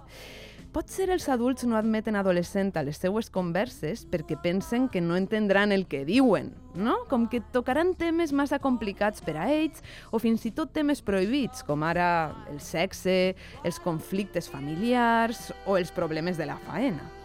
Potser 0.75 1.08
els 1.13 1.25
adults 1.32 1.63
no 1.65 1.77
admeten 1.80 2.17
adolescent 2.19 2.73
a 2.77 2.84
les 2.86 2.99
seues 2.99 3.30
converses 3.34 4.03
perquè 4.12 4.36
pensen 4.43 4.89
que 4.91 5.01
no 5.01 5.15
entendran 5.15 5.71
el 5.71 5.88
que 5.89 6.03
diuen, 6.06 6.51
no? 6.75 6.99
Com 7.10 7.25
que 7.32 7.41
tocaran 7.56 7.95
temes 7.97 8.34
massa 8.36 8.60
complicats 8.60 9.23
per 9.23 9.38
a 9.39 9.47
ells 9.53 9.82
o 10.12 10.19
fins 10.19 10.43
i 10.45 10.51
tot 10.51 10.75
temes 10.75 11.01
prohibits, 11.01 11.63
com 11.63 11.88
ara 11.88 12.10
el 12.51 12.60
sexe, 12.60 13.38
els 13.63 13.80
conflictes 13.80 14.51
familiars 14.51 15.47
o 15.65 15.80
els 15.80 15.93
problemes 15.95 16.38
de 16.38 16.51
la 16.51 16.60
faena. 16.67 17.16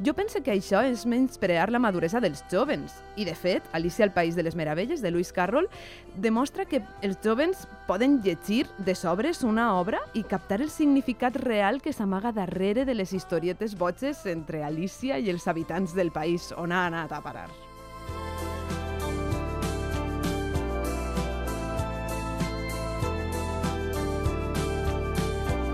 Jo 0.00 0.14
penso 0.16 0.40
que 0.40 0.54
això 0.54 0.80
és 0.88 1.02
menysprear 1.04 1.66
la 1.68 1.80
maduresa 1.82 2.22
dels 2.24 2.40
jovens. 2.48 2.94
I, 3.20 3.26
de 3.28 3.34
fet, 3.36 3.66
Alicia 3.76 4.06
al 4.06 4.14
País 4.16 4.36
de 4.36 4.42
les 4.46 4.56
Meravelles, 4.56 5.02
de 5.02 5.10
Lewis 5.10 5.32
Carroll, 5.36 5.68
demostra 6.16 6.64
que 6.64 6.80
els 7.04 7.18
jovens 7.20 7.66
poden 7.86 8.20
llegir 8.24 8.64
de 8.78 8.94
sobres 8.96 9.44
una 9.44 9.74
obra 9.76 10.00
i 10.14 10.24
captar 10.24 10.62
el 10.62 10.70
significat 10.72 11.36
real 11.36 11.82
que 11.84 11.92
s'amaga 11.92 12.32
darrere 12.32 12.86
de 12.88 12.96
les 12.96 13.12
historietes 13.12 13.76
boges 13.76 14.24
entre 14.24 14.64
Alicia 14.64 15.18
i 15.20 15.28
els 15.28 15.46
habitants 15.46 15.92
del 15.92 16.14
país 16.16 16.48
on 16.56 16.72
ha 16.72 16.86
anat 16.88 17.12
a 17.12 17.20
parar. 17.20 17.50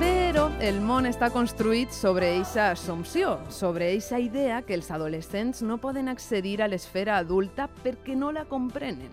Però 0.06 0.44
el 0.62 0.76
món 0.84 1.08
està 1.08 1.32
construït 1.34 1.90
sobre 1.90 2.28
eixa 2.36 2.68
assumpció, 2.70 3.32
sobre 3.50 3.88
eixa 3.90 4.20
idea 4.22 4.60
que 4.62 4.76
els 4.76 4.92
adolescents 4.94 5.64
no 5.66 5.80
poden 5.82 6.06
accedir 6.12 6.60
a 6.62 6.68
l'esfera 6.70 7.16
adulta 7.18 7.66
perquè 7.82 8.14
no 8.14 8.28
la 8.30 8.44
comprenen. 8.46 9.10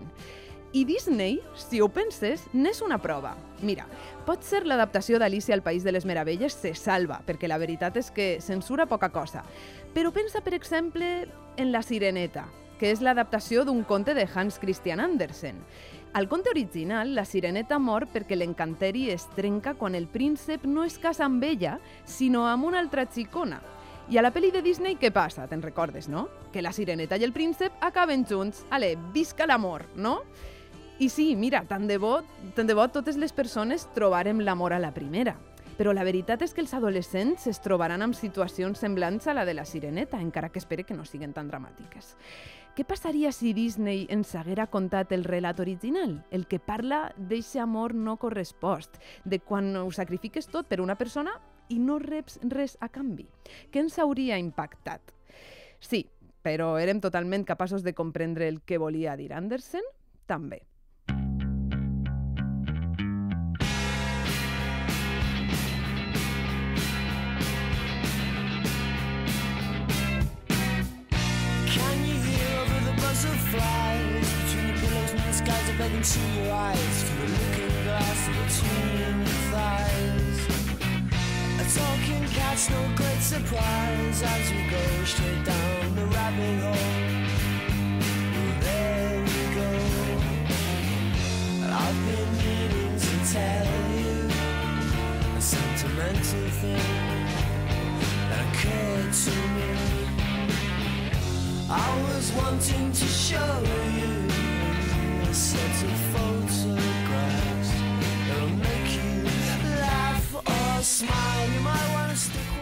I 0.70 0.84
Disney, 0.86 1.40
si 1.58 1.80
ho 1.82 1.88
penses, 1.90 2.44
n'és 2.52 2.82
una 2.86 3.00
prova. 3.02 3.32
Mira, 3.66 3.88
pot 4.28 4.46
ser 4.46 4.62
l'adaptació 4.68 5.18
d'Alicia 5.18 5.56
al 5.58 5.64
País 5.66 5.82
de 5.82 5.96
les 5.96 6.06
Meravelles 6.06 6.54
se 6.54 6.76
salva, 6.78 7.18
perquè 7.26 7.50
la 7.50 7.58
veritat 7.58 7.98
és 7.98 8.12
que 8.14 8.28
censura 8.38 8.86
poca 8.86 9.10
cosa. 9.10 9.42
Però 9.96 10.14
pensa, 10.14 10.44
per 10.46 10.54
exemple, 10.54 11.26
en 11.56 11.74
La 11.74 11.82
Sireneta, 11.82 12.46
que 12.78 12.94
és 12.94 13.02
l'adaptació 13.02 13.64
d'un 13.66 13.82
conte 13.82 14.14
de 14.14 14.28
Hans 14.30 14.60
Christian 14.62 15.02
Andersen. 15.02 15.58
Al 16.14 16.28
conte 16.28 16.48
original, 16.48 17.12
la 17.12 17.24
sireneta 17.26 17.80
mor 17.82 18.04
perquè 18.06 18.36
l'encanteri 18.38 19.08
es 19.10 19.24
trenca 19.34 19.72
quan 19.74 19.96
el 19.98 20.04
príncep 20.06 20.62
no 20.70 20.84
es 20.86 20.94
casa 21.02 21.24
amb 21.26 21.42
ella, 21.42 21.80
sinó 22.06 22.44
amb 22.46 22.68
una 22.68 22.78
altra 22.78 23.02
xicona. 23.10 23.58
I 24.14 24.20
a 24.20 24.22
la 24.22 24.30
pel·li 24.30 24.52
de 24.54 24.62
Disney 24.62 24.94
què 24.94 25.10
passa? 25.10 25.48
Te'n 25.50 25.64
recordes, 25.66 26.06
no? 26.06 26.28
Que 26.54 26.62
la 26.62 26.70
sireneta 26.70 27.18
i 27.18 27.26
el 27.26 27.34
príncep 27.34 27.82
acaben 27.82 28.22
junts. 28.30 28.62
Ale, 28.70 28.92
visca 29.10 29.48
l'amor, 29.50 29.88
no? 29.96 30.20
I 31.02 31.10
sí, 31.10 31.32
mira, 31.34 31.64
tant 31.66 31.90
de 31.90 31.98
bo, 31.98 32.20
tant 32.54 32.70
de 32.70 32.78
bo 32.78 32.86
totes 32.94 33.18
les 33.18 33.34
persones 33.34 33.88
trobarem 33.98 34.38
l'amor 34.46 34.78
a 34.78 34.78
la 34.78 34.94
primera. 34.94 35.34
Però 35.74 35.90
la 35.90 36.06
veritat 36.06 36.46
és 36.46 36.54
que 36.54 36.62
els 36.62 36.78
adolescents 36.78 37.48
es 37.50 37.58
trobaran 37.58 38.06
amb 38.06 38.14
situacions 38.14 38.78
semblants 38.78 39.26
a 39.26 39.34
la 39.34 39.42
de 39.42 39.58
la 39.58 39.66
sireneta, 39.66 40.22
encara 40.22 40.54
que 40.54 40.62
espere 40.62 40.86
que 40.86 40.94
no 40.94 41.02
siguin 41.02 41.34
tan 41.34 41.50
dramàtiques. 41.50 42.14
Què 42.74 42.82
passaria 42.82 43.30
si 43.30 43.52
Disney 43.54 44.00
ens 44.10 44.32
haguera 44.34 44.64
contat 44.66 45.12
el 45.14 45.22
relat 45.22 45.60
original, 45.62 46.16
el 46.34 46.48
que 46.50 46.58
parla 46.58 47.12
d'eixe 47.14 47.60
amor 47.62 47.92
no 47.94 48.16
correspost, 48.18 48.98
de 49.22 49.38
quan 49.38 49.70
ho 49.78 49.84
sacrifiques 49.94 50.50
tot 50.50 50.66
per 50.66 50.80
una 50.82 50.96
persona 50.98 51.36
i 51.70 51.78
no 51.78 52.00
reps 52.02 52.40
res 52.50 52.74
a 52.82 52.90
canvi? 52.90 53.28
Què 53.70 53.78
ens 53.84 54.00
hauria 54.02 54.40
impactat? 54.42 55.14
Sí, 55.78 56.02
però 56.42 56.72
érem 56.82 56.98
totalment 56.98 57.46
capaços 57.46 57.86
de 57.86 57.94
comprendre 57.94 58.50
el 58.50 58.58
que 58.66 58.82
volia 58.82 59.14
dir 59.14 59.30
Andersen? 59.38 59.86
També. 60.26 60.64
Flies 73.54 74.28
Between 74.42 74.66
the 74.68 74.74
pillows 74.80 75.10
and 75.12 75.20
the 75.20 75.32
skies 75.32 75.70
I 75.70 75.88
can 75.88 76.04
see 76.04 76.42
your 76.42 76.52
eyes. 76.52 76.96
Through 77.04 77.26
the 77.26 77.32
looking 77.32 77.76
glass 77.84 78.20
between 78.38 79.18
your 79.18 79.42
thighs. 79.52 80.38
A 81.60 81.64
talking 81.78 82.24
cat's 82.36 82.70
no 82.70 82.80
great 82.96 83.20
surprise. 83.20 84.22
As 84.22 84.50
we 84.50 84.60
go 84.70 84.84
straight 85.04 85.44
down 85.44 85.94
the 85.96 86.06
rabbit 86.06 86.58
hole. 86.64 86.94
Well, 88.34 88.54
there 88.66 89.18
we 89.28 89.40
go. 89.58 89.70
I've 91.76 92.00
been 92.06 92.30
meaning 92.38 92.96
to 93.06 93.14
tell 93.32 93.68
you 93.98 94.16
A 95.36 95.40
sentimental 95.40 96.48
thing 96.60 97.26
That 98.28 98.40
occurred 98.46 99.12
to 99.12 99.30
me 99.56 100.03
I 101.76 102.02
was 102.06 102.30
wanting 102.34 102.92
to 102.92 103.04
show 103.04 103.62
you 103.96 104.28
a 105.28 105.34
set 105.34 105.82
of 105.82 105.90
photographs 106.12 106.83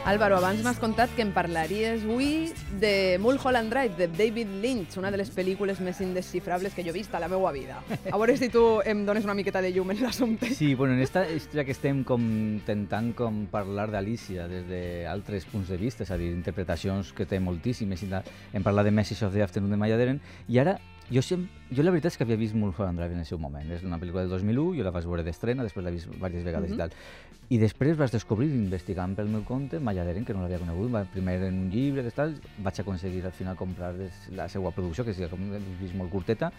Álvaro, 0.05 0.35
abans 0.35 0.59
m'has 0.67 0.81
contat 0.83 1.13
que 1.15 1.23
em 1.23 1.29
parlaries 1.31 2.03
avui 2.03 2.49
de 2.83 3.21
Mulholland 3.23 3.71
Drive, 3.71 3.95
de 3.95 4.09
David 4.11 4.51
Lynch, 4.59 4.97
una 4.99 5.13
de 5.15 5.21
les 5.21 5.31
pel·lícules 5.31 5.79
més 5.79 6.01
indesxifrables 6.03 6.75
que 6.75 6.83
jo 6.83 6.91
he 6.91 6.97
vist 6.97 7.15
a 7.15 7.21
la 7.23 7.29
meva 7.31 7.53
vida. 7.55 7.79
A 8.11 8.19
veure 8.19 8.35
si 8.37 8.49
tu 8.51 8.81
em 8.83 9.05
dones 9.07 9.23
una 9.23 9.37
miqueta 9.39 9.63
de 9.63 9.71
llum 9.71 9.95
en 9.95 10.03
l'assumpte. 10.03 10.51
Sí, 10.59 10.75
bueno, 10.75 10.99
en 10.99 11.07
esta 11.07 11.23
història 11.31 11.63
que 11.69 11.71
estem 11.71 12.03
com 12.03 12.19
intentant 12.19 13.13
com 13.15 13.45
parlar 13.47 13.93
d'Alicia 13.95 14.49
des 14.51 14.67
d'altres 14.67 15.47
punts 15.47 15.71
de 15.71 15.79
vista, 15.79 16.03
és 16.03 16.11
a 16.11 16.19
dir, 16.19 16.33
interpretacions 16.35 17.15
que 17.15 17.23
té 17.23 17.39
moltíssimes, 17.39 18.03
hem 18.03 18.67
parlat 18.67 18.91
de 18.91 18.97
Message 18.99 19.23
of 19.23 19.39
the 19.39 19.47
Afternoon 19.47 19.71
de 19.71 19.79
Maya 19.79 20.03
Deren, 20.03 20.19
i 20.51 20.59
ara 20.59 20.81
jo, 21.13 21.23
sem 21.23 21.45
jo 21.71 21.83
la 21.85 21.93
veritat 21.93 22.13
és 22.13 22.19
que 22.19 22.25
havia 22.25 22.39
vist 22.41 22.55
Mulholland 22.57 22.99
Drive 22.99 23.15
en 23.15 23.21
el 23.21 23.27
seu 23.29 23.39
moment. 23.39 23.69
És 23.71 23.85
una 23.85 23.99
pel·lícula 24.01 24.25
del 24.25 24.31
2001, 24.33 24.77
jo 24.79 24.87
la 24.87 24.93
vaig 24.95 25.05
veure 25.09 25.25
d'estrena, 25.27 25.63
després 25.67 25.85
l'he 25.85 25.93
vist 25.95 26.11
diverses 26.11 26.45
vegades 26.45 26.71
Mhm. 26.71 26.75
i 26.75 26.79
tal. 26.79 26.93
I 27.51 27.59
després 27.59 27.97
vas 27.97 28.13
descobrir, 28.13 28.49
investigant 28.49 29.15
pel 29.15 29.29
meu 29.29 29.45
compte, 29.45 29.79
Maya 29.79 30.05
Deren, 30.05 30.25
que 30.25 30.33
no 30.33 30.41
l'havia 30.41 30.59
conegut, 30.59 30.93
va, 30.95 31.05
primer 31.05 31.43
en 31.43 31.55
un 31.67 31.71
llibre, 31.71 32.11
tal, 32.11 32.41
vaig 32.59 32.81
aconseguir 32.81 33.25
al 33.27 33.33
final 33.33 33.57
comprar 33.57 33.95
la 34.31 34.49
seva 34.49 34.71
producció, 34.71 35.05
que 35.05 35.11
és 35.11 35.29
com 35.29 35.41
he 35.55 35.61
vist 35.81 35.95
molt 35.95 36.11
curteta, 36.11 36.51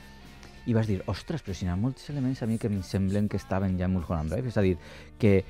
i 0.65 0.73
vas 0.73 0.87
dir, 0.87 1.01
ostres, 1.07 1.43
però 1.43 1.53
si 1.53 1.65
hi 1.65 1.69
ha 1.69 1.75
molts 1.75 2.09
elements 2.09 2.41
a 2.43 2.45
mi 2.45 2.57
que 2.57 2.67
em 2.67 2.81
semblen 2.83 3.27
que 3.27 3.37
estaven 3.37 3.77
ja 3.77 3.85
en 3.85 3.93
Mulholland 3.93 4.31
Drive. 4.31 4.47
És 4.47 4.57
a 4.57 4.61
dir, 4.61 4.77
que 5.19 5.43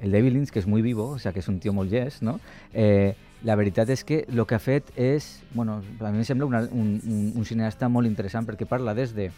el 0.00 0.10
David 0.10 0.32
Lynch, 0.32 0.50
que 0.50 0.58
és 0.58 0.66
muy 0.66 0.82
vivo, 0.82 1.10
o 1.10 1.18
sea, 1.18 1.32
que 1.32 1.40
és 1.40 1.48
un 1.48 1.60
tio 1.60 1.72
molt 1.72 1.90
llest, 1.90 2.22
no? 2.22 2.40
Eh, 2.72 3.14
la 3.46 3.54
veritat 3.54 3.90
és 3.94 4.02
que 4.02 4.24
el 4.26 4.42
que 4.42 4.56
ha 4.56 4.62
fet 4.62 4.88
és, 4.98 5.26
bueno, 5.54 5.78
a 5.78 6.10
mi 6.10 6.18
em 6.18 6.26
sembla 6.26 6.48
una, 6.48 6.64
un, 6.74 6.96
un, 6.98 7.20
un 7.38 7.44
cineasta 7.46 7.88
molt 7.92 8.08
interessant 8.10 8.48
perquè 8.48 8.66
parla 8.66 8.94
des 8.96 9.14
de, 9.14 9.28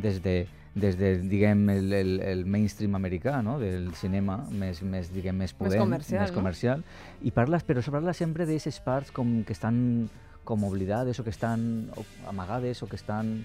des 0.00 0.22
de, 0.24 0.38
des 0.74 0.96
de 0.96 1.10
diguem, 1.20 1.66
el, 1.74 1.92
el, 1.92 2.14
el 2.24 2.46
mainstream 2.48 2.96
americà, 2.96 3.42
no? 3.44 3.58
del 3.60 3.90
cinema 3.98 4.38
més, 4.48 4.80
més, 4.80 5.12
diguem, 5.12 5.36
més 5.44 5.52
potent, 5.52 5.82
comercial, 5.84 6.24
més 6.24 6.32
no? 6.32 6.38
comercial 6.40 6.84
i 7.20 7.34
parla, 7.34 7.60
però 7.60 7.84
se 7.84 7.92
parla 7.92 8.16
sempre 8.16 8.48
d'aquestes 8.48 8.80
parts 8.86 9.12
com 9.12 9.42
que 9.44 9.52
estan 9.56 10.08
com 10.48 10.64
oblidades 10.64 11.20
o 11.20 11.26
que 11.26 11.34
estan 11.34 11.90
amagades 12.30 12.80
o 12.82 12.88
que 12.88 12.96
estan 12.96 13.42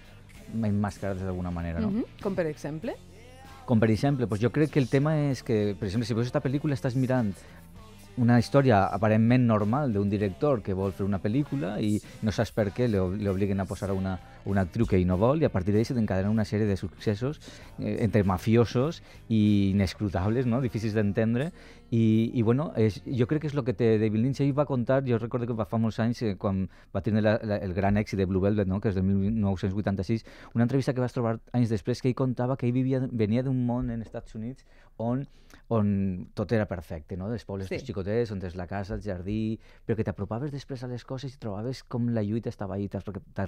enmascarades 0.53 1.25
d'alguna 1.25 1.51
manera, 1.51 1.81
no? 1.83 1.89
Mhm, 1.91 2.21
Com 2.23 2.35
per 2.37 2.47
exemple? 2.47 2.95
Com 3.67 3.79
per 3.79 3.89
exemple, 3.91 4.27
doncs 4.27 4.43
jo 4.43 4.51
crec 4.55 4.71
que 4.71 4.79
el 4.79 4.87
tema 4.91 5.17
és 5.31 5.43
que, 5.43 5.75
per 5.79 5.87
exemple, 5.87 6.07
si 6.07 6.15
veus 6.15 6.27
aquesta 6.27 6.43
pel·lícula 6.43 6.75
estàs 6.75 6.95
mirant 6.95 7.33
una 8.17 8.37
història 8.37 8.83
aparentment 8.93 9.47
normal 9.49 9.93
d'un 9.93 10.09
director 10.09 10.61
que 10.61 10.75
vol 10.77 10.91
fer 10.93 11.05
una 11.05 11.17
pel·lícula 11.21 11.79
i 11.81 11.95
no 12.21 12.31
saps 12.31 12.51
per 12.53 12.67
què 12.75 12.85
li 12.87 12.99
ob- 13.01 13.15
li 13.17 13.27
obliguen 13.31 13.59
a 13.59 13.65
posar 13.65 13.91
una, 13.91 14.19
una 14.45 14.61
actriu 14.67 14.85
que 14.85 14.97
ell 14.99 15.07
no 15.09 15.17
vol 15.17 15.41
i 15.41 15.45
a 15.45 15.49
partir 15.49 15.73
se 15.85 15.95
t'encadenen 15.95 16.29
una 16.31 16.45
sèrie 16.45 16.67
de 16.69 16.77
successos 16.77 17.39
eh, 17.79 17.97
entre 18.05 18.23
mafiosos 18.23 19.01
i 19.29 19.71
inescrutables, 19.71 20.45
no? 20.45 20.61
difícils 20.61 20.93
d'entendre 20.93 21.51
i, 21.91 22.31
i 22.33 22.41
bueno, 22.41 22.71
és, 22.75 23.01
jo 23.05 23.27
crec 23.27 23.41
que 23.41 23.47
és 23.47 23.53
el 23.55 23.63
que 23.63 23.73
té 23.73 23.97
David 23.99 24.19
Lynch. 24.23 24.39
Ell 24.41 24.53
va 24.57 24.65
contar, 24.65 25.03
jo 25.05 25.17
recordo 25.19 25.45
que 25.47 25.53
va 25.53 25.65
fa 25.65 25.77
molts 25.77 25.99
anys, 25.99 26.21
eh, 26.23 26.35
quan 26.37 26.67
va 26.95 27.01
tenir 27.01 27.21
la, 27.23 27.39
la, 27.43 27.57
el 27.57 27.73
gran 27.73 27.97
èxit 27.97 28.17
de 28.17 28.25
Blue 28.25 28.41
Velvet, 28.41 28.67
no? 28.67 28.79
que 28.81 28.89
és 28.89 28.95
de 28.95 29.01
1986, 29.03 30.25
una 30.55 30.63
entrevista 30.63 30.93
que 30.93 31.01
vas 31.01 31.13
trobar 31.13 31.39
anys 31.53 31.69
després 31.69 32.01
que 32.01 32.09
ell 32.09 32.15
contava 32.17 32.57
que 32.57 32.65
ell 32.67 32.73
vivia, 32.73 33.01
venia 33.11 33.43
d'un 33.43 33.65
món 33.67 33.89
en 33.93 34.01
Estats 34.01 34.35
Units 34.35 34.65
on 34.97 35.27
on 35.69 35.87
tot 36.33 36.51
era 36.51 36.65
perfecte, 36.65 37.15
no? 37.15 37.31
Els 37.31 37.45
pobles 37.45 37.67
Sí. 37.69 37.77
sí. 37.79 37.85
xicotets, 37.85 38.31
on 38.33 38.39
tens 38.41 38.55
la 38.57 38.65
casa, 38.67 38.95
el 38.95 39.01
jardí, 39.01 39.59
però 39.85 39.95
que 39.95 40.03
t'apropaves 40.03 40.51
després 40.51 40.83
a 40.83 40.87
les 40.87 41.05
coses 41.05 41.33
i 41.33 41.37
trobaves 41.39 41.83
com 41.83 42.09
la 42.09 42.21
lluita 42.25 42.49
estava 42.49 42.75
ahí, 42.75 42.89
t'apro- 42.89 43.21
t'a- 43.33 43.47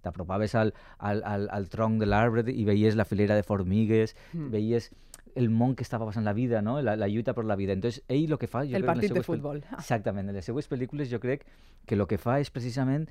t'apropaves 0.00 0.54
al, 0.54 0.72
al, 0.98 1.22
al, 1.24 1.48
al 1.50 1.68
tronc 1.68 2.00
de 2.00 2.06
l'arbre 2.06 2.44
i 2.50 2.64
veies 2.64 2.96
la 2.96 3.04
filera 3.04 3.34
de 3.34 3.42
formigues, 3.42 4.14
Mm. 4.32 4.50
veies 4.50 4.90
el 5.36 5.50
món 5.50 5.76
que 5.76 5.82
estava 5.82 6.06
passant 6.06 6.24
la 6.24 6.32
vida, 6.32 6.62
no? 6.62 6.80
la, 6.82 6.96
la 6.96 7.08
lluita 7.08 7.34
per 7.34 7.44
la 7.44 7.56
vida. 7.56 7.72
Entonces, 7.72 8.02
ell 8.08 8.30
el 8.30 8.38
que 8.38 8.48
fa... 8.48 8.64
Jo 8.64 8.76
El 8.76 8.82
crec, 8.82 8.86
partit 8.86 9.10
de 9.10 9.14
seues 9.14 9.26
pel- 9.26 9.36
futbol. 9.36 9.64
Exactament, 9.78 10.28
en 10.28 10.34
les 10.34 10.44
seues 10.44 10.68
pel·lícules 10.70 11.10
jo 11.10 11.20
crec 11.20 11.46
que 11.86 11.94
el 11.94 12.06
que 12.06 12.18
fa 12.18 12.38
és 12.40 12.50
precisament 12.50 13.08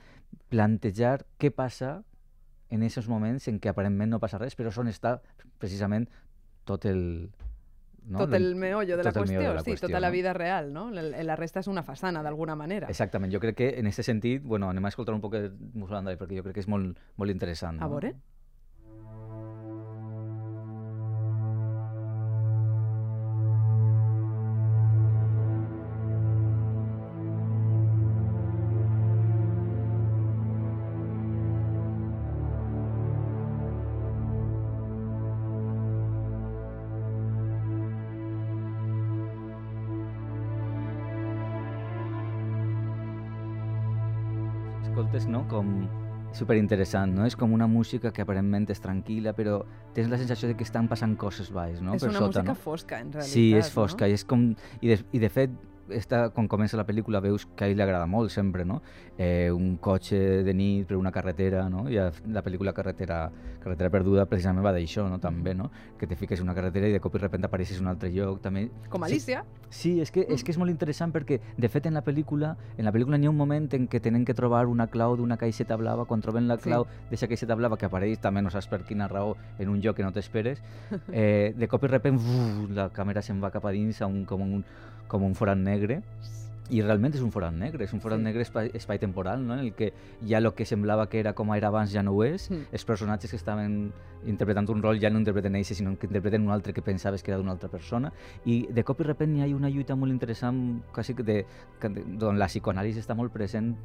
plantejar 0.49 1.25
què 1.39 1.51
passa 1.51 2.03
en 2.69 2.83
aquests 2.85 3.09
moments 3.09 3.47
en 3.49 3.59
què 3.59 3.71
aparentment 3.71 4.11
no 4.13 4.19
passa 4.21 4.37
res, 4.37 4.55
però 4.55 4.71
on 4.77 4.89
està 4.91 5.19
precisament 5.57 6.07
tot 6.65 6.85
el... 6.85 7.31
No? 8.09 8.23
tot 8.23 8.33
el 8.33 8.55
meollo 8.55 8.95
de 8.97 9.03
la 9.03 9.11
tot 9.11 9.19
el 9.21 9.27
qüestió, 9.27 9.41
de 9.41 9.53
la 9.53 9.61
sí, 9.61 9.71
qüestió, 9.71 9.87
tota 9.89 9.99
la 9.99 10.07
no? 10.07 10.13
vida 10.13 10.31
real, 10.33 10.71
no? 10.73 10.87
La, 10.89 11.03
la 11.03 11.35
resta 11.35 11.59
és 11.61 11.67
una 11.69 11.83
façana, 11.83 12.23
d'alguna 12.25 12.55
manera. 12.57 12.87
Exactament, 12.89 13.29
jo 13.33 13.41
crec 13.43 13.57
que 13.59 13.67
en 13.77 13.89
aquest 13.89 14.07
sentit, 14.07 14.41
bueno, 14.41 14.69
anem 14.71 14.87
a 14.87 14.89
escoltar 14.89 15.13
un 15.13 15.21
poc 15.21 15.35
de 15.35 15.51
Mulholland 15.73 16.07
Drive 16.07 16.21
perquè 16.21 16.39
jo 16.39 16.45
crec 16.47 16.55
que 16.57 16.63
és 16.63 16.69
molt, 16.71 16.97
molt 17.17 17.33
interessant. 17.33 17.77
A 17.77 17.85
no? 17.85 17.91
veure. 17.97 18.13
Escoltes, 18.15 18.23
no? 18.23 18.38
Com 45.49 45.73
superinteressant, 46.37 47.15
no? 47.17 47.25
És 47.25 47.35
com 47.35 47.53
una 47.55 47.67
música 47.67 48.11
que 48.13 48.21
aparentment 48.21 48.67
és 48.69 48.81
tranquil·la, 48.83 49.33
però 49.37 49.59
tens 49.95 50.11
la 50.11 50.19
sensació 50.21 50.51
de 50.51 50.55
que 50.59 50.65
estan 50.67 50.87
passant 50.91 51.15
coses 51.17 51.49
baix, 51.53 51.79
no? 51.81 51.95
és 51.97 52.03
per 52.03 52.11
una 52.11 52.21
sota, 52.21 52.43
música 52.43 52.53
no? 52.53 52.59
fosca, 52.67 52.99
en 53.01 53.11
realitat. 53.15 53.33
Sí, 53.33 53.47
és 53.57 53.71
fosca 53.73 54.05
No? 54.05 54.11
i 54.11 54.19
és 54.19 54.25
com... 54.29 54.45
I 54.81 54.93
de, 54.93 54.99
i 55.17 55.23
de 55.23 55.29
fet, 55.33 55.55
esta, 55.91 56.29
quan 56.29 56.47
comença 56.47 56.77
la 56.77 56.85
pel·lícula 56.87 57.21
veus 57.21 57.45
que 57.55 57.65
a 57.65 57.67
ell 57.69 57.75
li 57.77 57.83
agrada 57.83 58.05
molt 58.07 58.31
sempre, 58.31 58.65
no? 58.65 58.81
Eh, 59.17 59.51
un 59.51 59.77
cotxe 59.77 60.43
de 60.43 60.53
nit 60.53 60.87
per 60.87 60.97
una 60.97 61.11
carretera, 61.11 61.67
no? 61.69 61.87
I 61.89 61.97
la 61.99 62.43
pel·lícula 62.43 62.73
Carretera, 62.73 63.31
carretera 63.59 63.89
Perduda 63.89 64.25
precisament 64.29 64.65
va 64.65 64.71
d'això, 64.73 65.07
no? 65.09 65.19
També, 65.19 65.53
no? 65.55 65.69
Que 65.99 66.07
te 66.07 66.15
fiques 66.15 66.39
en 66.39 66.47
una 66.47 66.55
carretera 66.55 66.87
i 66.87 66.91
de 66.93 66.99
cop 66.99 67.15
i 67.15 67.19
repente 67.19 67.47
apareixes 67.47 67.79
en 67.79 67.87
un 67.87 67.93
altre 67.93 68.11
lloc, 68.11 68.41
també... 68.41 68.69
Com 68.89 69.03
Sí, 69.03 69.13
Alicia. 69.13 69.45
Sí, 69.69 69.91
és 70.01 70.11
que, 70.11 70.25
és 70.29 70.43
que 70.43 70.51
és 70.51 70.57
molt 70.57 70.71
interessant 70.71 71.11
perquè, 71.13 71.39
de 71.57 71.69
fet, 71.69 71.85
en 71.87 71.93
la 71.93 72.03
pel·lícula 72.03 72.55
en 72.77 72.85
la 72.85 72.91
pel·lícula 72.91 73.17
n'hi 73.17 73.27
ha 73.27 73.31
un 73.31 73.37
moment 73.37 73.67
en 73.73 73.87
què 73.87 74.01
tenen 74.01 74.25
que 74.25 74.33
trobar 74.33 74.65
una 74.67 74.87
clau 74.87 75.15
d'una 75.17 75.37
caixeta 75.37 75.77
blava, 75.77 76.05
quan 76.05 76.21
troben 76.21 76.47
la 76.47 76.57
Sí. 76.59 76.63
clau 76.69 76.85
d'aquesta 76.85 77.27
caixeta 77.27 77.55
blava 77.55 77.77
que 77.77 77.85
apareix, 77.87 78.19
també 78.19 78.41
no 78.41 78.49
saps 78.49 78.67
per 78.67 78.83
quina 78.83 79.07
raó, 79.07 79.35
en 79.57 79.69
un 79.69 79.79
lloc 79.81 79.95
que 79.95 80.03
no 80.03 80.11
t'esperes, 80.11 80.61
eh, 81.13 81.53
de 81.55 81.67
cop 81.67 81.83
i 81.83 81.87
repent 81.87 82.17
uf, 82.19 82.69
la 82.75 82.89
càmera 82.91 83.21
se'n 83.21 83.39
va 83.41 83.51
cap 83.51 83.65
a 83.65 83.71
dins 83.71 84.01
a 84.01 84.07
un, 84.07 84.25
com, 84.25 84.41
un, 84.41 84.65
com 85.07 85.23
un 85.23 85.33
forat 85.35 85.57
negre 85.57 85.78
i 86.71 86.83
realment 86.83 87.15
és 87.15 87.21
un 87.21 87.31
forat 87.31 87.51
negre, 87.51 87.83
és 87.85 87.93
un 87.93 87.99
forat 87.99 88.19
Sí. 88.19 88.23
negre 88.25 88.43
espai, 88.43 88.69
espai 88.75 88.99
temporal, 88.99 89.41
no? 89.47 89.53
en 89.55 89.59
el 89.61 89.73
que 89.73 89.91
ja 90.27 90.37
el 90.37 90.53
que 90.53 90.65
semblava 90.65 91.07
que 91.09 91.19
era 91.19 91.33
com 91.33 91.51
era 91.55 91.67
abans 91.69 91.91
ja 91.91 92.03
no 92.03 92.11
ho 92.11 92.23
és, 92.23 92.51
Mm. 92.51 92.67
els 92.71 92.85
personatges 92.85 93.31
que 93.31 93.37
estaven 93.37 93.91
interpretant 94.27 94.69
un 94.69 94.83
rol 94.83 94.99
ja 94.99 95.09
no 95.09 95.17
interpreten 95.17 95.55
ells, 95.55 95.67
sinó 95.69 95.97
que 95.97 96.05
interpreten 96.05 96.43
un 96.43 96.51
altre 96.51 96.71
que 96.73 96.83
pensaves 96.83 97.23
que 97.23 97.31
era 97.31 97.39
d'una 97.39 97.51
altra 97.53 97.69
persona, 97.69 98.13
i 98.45 98.67
de 98.69 98.83
cop 98.83 99.01
i 99.01 99.03
repent 99.03 99.35
hi 99.37 99.41
ha 99.41 99.55
una 99.55 99.69
lluita 99.69 99.95
molt 99.95 100.11
interessant, 100.11 100.83
quasi 100.93 101.15
que 101.15 101.23
de, 101.23 101.45
que 101.81 101.89
de, 101.89 102.03
on 102.25 102.37
la 102.37 102.45
psicoanàlisi 102.45 102.99
està 102.99 103.15
molt 103.15 103.33
present 103.33 103.75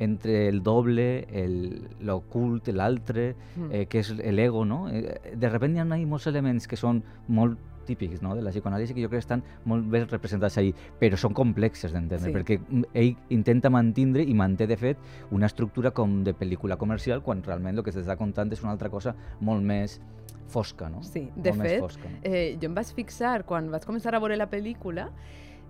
entre 0.00 0.48
el 0.48 0.64
doble, 0.64 1.28
el- 1.30 1.86
l'ocult, 2.00 2.66
l'altre, 2.68 3.36
Mm. 3.56 3.68
eh, 3.70 3.86
que 3.86 4.00
és 4.00 4.10
l'ego, 4.16 4.64
no? 4.64 4.88
Eh, 4.88 5.34
de 5.36 5.48
repente 5.48 5.76
hi 5.78 5.80
ha 5.80 5.84
molts 5.84 6.26
elements 6.26 6.66
que 6.66 6.74
són 6.76 7.04
molt 7.28 7.56
típics 7.84 8.22
no? 8.22 8.34
de 8.34 8.42
la 8.42 8.50
psicoanàlisi 8.50 8.94
que 8.94 9.02
jo 9.02 9.08
crec 9.08 9.20
que 9.20 9.26
estan 9.26 9.42
molt 9.64 9.86
ben 9.90 10.06
representats 10.08 10.58
ahí, 10.58 10.74
però 11.00 11.16
són 11.16 11.34
complexes 11.34 11.92
d'entendre, 11.92 12.30
Sí. 12.30 12.34
perquè 12.34 12.58
mm, 12.60 12.84
ell 12.94 13.16
intenta 13.30 13.70
mantindre 13.70 14.22
i 14.22 14.34
manté, 14.34 14.66
de 14.66 14.76
fet, 14.76 14.98
una 15.30 15.46
estructura 15.46 15.90
com 15.92 16.22
de 16.24 16.34
pel·lícula 16.34 16.76
comercial, 16.76 17.22
quan 17.22 17.42
realment 17.42 17.78
el 17.78 17.84
que 17.84 17.92
s'està 17.92 18.16
contant 18.16 18.50
és 18.52 18.62
una 18.62 18.72
altra 18.72 18.90
cosa 18.90 19.14
molt 19.40 19.62
més 19.62 20.00
fosca, 20.48 20.88
no? 20.90 21.02
Sí, 21.02 21.30
de 21.34 21.52
molt 21.52 21.68
fet, 21.68 21.80
fosca, 21.80 22.08
no? 22.10 22.18
Eh, 22.22 22.58
jo 22.60 22.66
em 22.68 22.74
vaig 22.74 22.86
fixar, 22.92 23.44
quan 23.44 23.70
vaig 23.70 23.84
començar 23.88 24.14
a 24.14 24.18
veure 24.20 24.36
la 24.36 24.50
pel·lícula, 24.50 25.08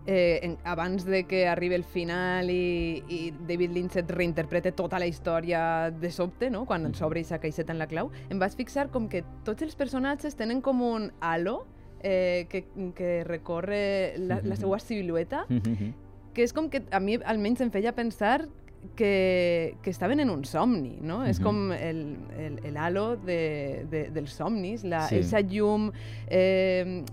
eh, 0.04 0.40
en, 0.42 0.56
abans 0.64 1.04
de 1.06 1.22
que 1.30 1.46
arribi 1.46 1.76
el 1.76 1.84
final 1.84 2.50
i, 2.50 3.02
i 3.08 3.20
David 3.46 3.70
Lynch 3.70 3.96
et 4.00 4.10
reinterprete 4.10 4.72
tota 4.72 4.98
la 4.98 5.06
història 5.06 5.92
de 5.94 6.10
sobte, 6.10 6.50
no? 6.50 6.64
quan 6.66 6.82
Mhm. 6.82 6.94
s'obre 6.94 7.20
aquesta 7.20 7.38
caixeta 7.38 7.72
en 7.72 7.78
la 7.78 7.86
clau, 7.86 8.10
em 8.28 8.38
vaig 8.40 8.50
fixar 8.58 8.88
com 8.90 9.08
que 9.08 9.22
tots 9.44 9.62
els 9.62 9.76
personatges 9.76 10.34
tenen 10.34 10.60
com 10.60 10.82
un 10.82 11.12
halo 11.20 11.66
eh, 12.02 12.46
que, 12.48 12.64
que 12.94 13.24
recorre 13.24 14.14
la, 14.18 14.40
la 14.42 14.56
seva 14.56 14.78
silueta, 14.78 15.46
que 16.32 16.42
és 16.42 16.52
com 16.52 16.68
que 16.72 16.82
a 16.90 17.00
mi 17.00 17.18
almenys 17.22 17.60
em 17.60 17.70
feia 17.70 17.92
pensar 17.92 18.48
que, 18.96 19.76
que 19.82 19.90
estaven 19.90 20.18
en 20.20 20.30
un 20.30 20.44
somni, 20.44 20.98
no? 21.00 21.24
És 21.24 21.38
Mhm. 21.38 21.44
com 21.44 21.72
el, 21.72 22.16
el, 22.38 22.58
el 22.64 22.76
halo 22.76 23.16
de, 23.16 23.86
de, 23.90 24.10
dels 24.10 24.32
somnis, 24.32 24.82
la, 24.82 25.06
Sí. 25.08 25.16
esa 25.20 25.40
llum 25.40 25.92
eh, 26.28 27.04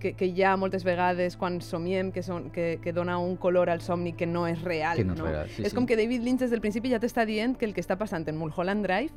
que, 0.00 0.14
que 0.14 0.26
hi 0.26 0.42
ha 0.42 0.56
moltes 0.56 0.82
vegades 0.84 1.36
quan 1.36 1.60
somiem, 1.60 2.10
que, 2.10 2.22
son, 2.22 2.50
que, 2.50 2.80
que 2.82 2.92
dona 2.92 3.18
un 3.18 3.36
color 3.36 3.70
al 3.70 3.80
somni 3.82 4.14
que 4.14 4.26
no 4.26 4.46
és 4.48 4.60
real. 4.62 4.96
Que 4.96 5.04
no 5.04 5.14
és 5.14 5.20
real, 5.20 5.48
sí, 5.50 5.62
és 5.62 5.70
sí. 5.70 5.76
com 5.76 5.86
que 5.86 5.96
David 5.96 6.22
Lynch 6.24 6.40
des 6.40 6.50
del 6.50 6.60
principi 6.60 6.90
ja 6.90 6.98
t'està 6.98 7.24
dient 7.26 7.56
que 7.56 7.66
el 7.66 7.74
que 7.74 7.80
està 7.84 7.96
passant 7.98 8.26
en 8.26 8.36
Mulholland 8.36 8.82
Drive 8.86 9.12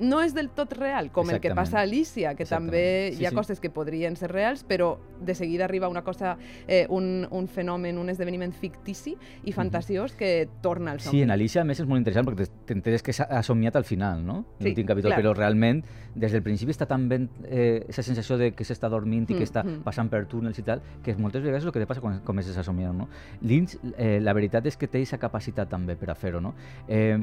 no 0.00 0.22
és 0.24 0.34
del 0.34 0.48
tot 0.50 0.72
real, 0.74 1.12
com 1.12 1.30
el 1.30 1.40
que 1.40 1.52
passa 1.54 1.78
a 1.78 1.82
Alicia, 1.82 2.34
que 2.34 2.46
també. 2.48 3.12
Sí, 3.12 3.22
hi 3.22 3.26
ha 3.26 3.30
sí. 3.30 3.36
coses 3.36 3.60
que 3.60 3.70
podrien 3.70 4.16
ser 4.16 4.32
reals, 4.32 4.64
però 4.64 4.96
de 5.20 5.34
seguida 5.38 5.64
arriba 5.64 5.88
una 5.88 6.02
cosa, 6.02 6.36
eh, 6.66 6.86
un, 6.90 7.28
un 7.30 7.46
fenomen, 7.48 7.98
un 7.98 8.10
esdeveniment 8.10 8.52
fictici 8.56 9.14
i 9.44 9.52
fantasiós 9.52 10.16
que 10.18 10.48
torna 10.62 10.96
al 10.96 11.00
somni. 11.00 11.20
Sí, 11.20 11.22
en 11.22 11.30
Alicia, 11.30 11.62
a 11.62 11.68
més, 11.68 11.78
és 11.78 11.86
molt 11.86 12.02
interessant 12.02 12.26
perquè 12.26 12.48
t'enteres 12.66 13.04
que 13.04 13.14
s'ha 13.14 13.28
ha 13.30 13.44
somiat 13.46 13.76
al 13.76 13.84
final, 13.84 14.24
no? 14.26 14.42
Sí, 14.58 14.70
L'últim 14.70 14.88
capítol, 14.88 15.12
clar. 15.12 15.20
però 15.20 15.36
realment, 15.36 15.84
des 16.14 16.34
del 16.34 16.42
principi 16.42 16.74
està 16.74 16.88
tan 16.88 17.06
ben 17.08 17.28
eh, 17.44 17.84
esa 17.88 18.02
sensació 18.02 18.36
de 18.40 18.50
que 18.56 18.66
s'està 18.66 18.90
dormint 18.92 19.28
i 19.30 19.36
que 19.36 19.42
Mm, 19.42 19.50
està 19.50 19.62
mm. 19.64 19.82
passant 19.84 20.08
per 20.10 20.24
túnels 20.30 20.58
i 20.58 20.64
tal, 20.66 20.82
que 21.02 21.14
moltes 21.18 21.42
vegades 21.42 21.64
és 21.64 21.68
el 21.68 21.74
que 21.74 21.82
te 21.82 21.88
passa 21.90 22.00
quan 22.00 22.20
comences 22.24 22.56
a 22.56 22.64
somiar, 22.66 22.94
no? 22.94 23.08
Lynch, 23.42 23.76
eh, 23.96 24.20
la 24.20 24.32
veritat 24.32 24.66
és 24.66 24.76
que 24.76 24.88
té 24.88 25.02
aquesta 25.02 25.18
capacitat 25.18 25.68
també 25.68 25.96
per 25.96 26.10
a 26.10 26.14
fer-ho, 26.14 26.40
no? 26.40 26.54
Eh, 26.88 27.18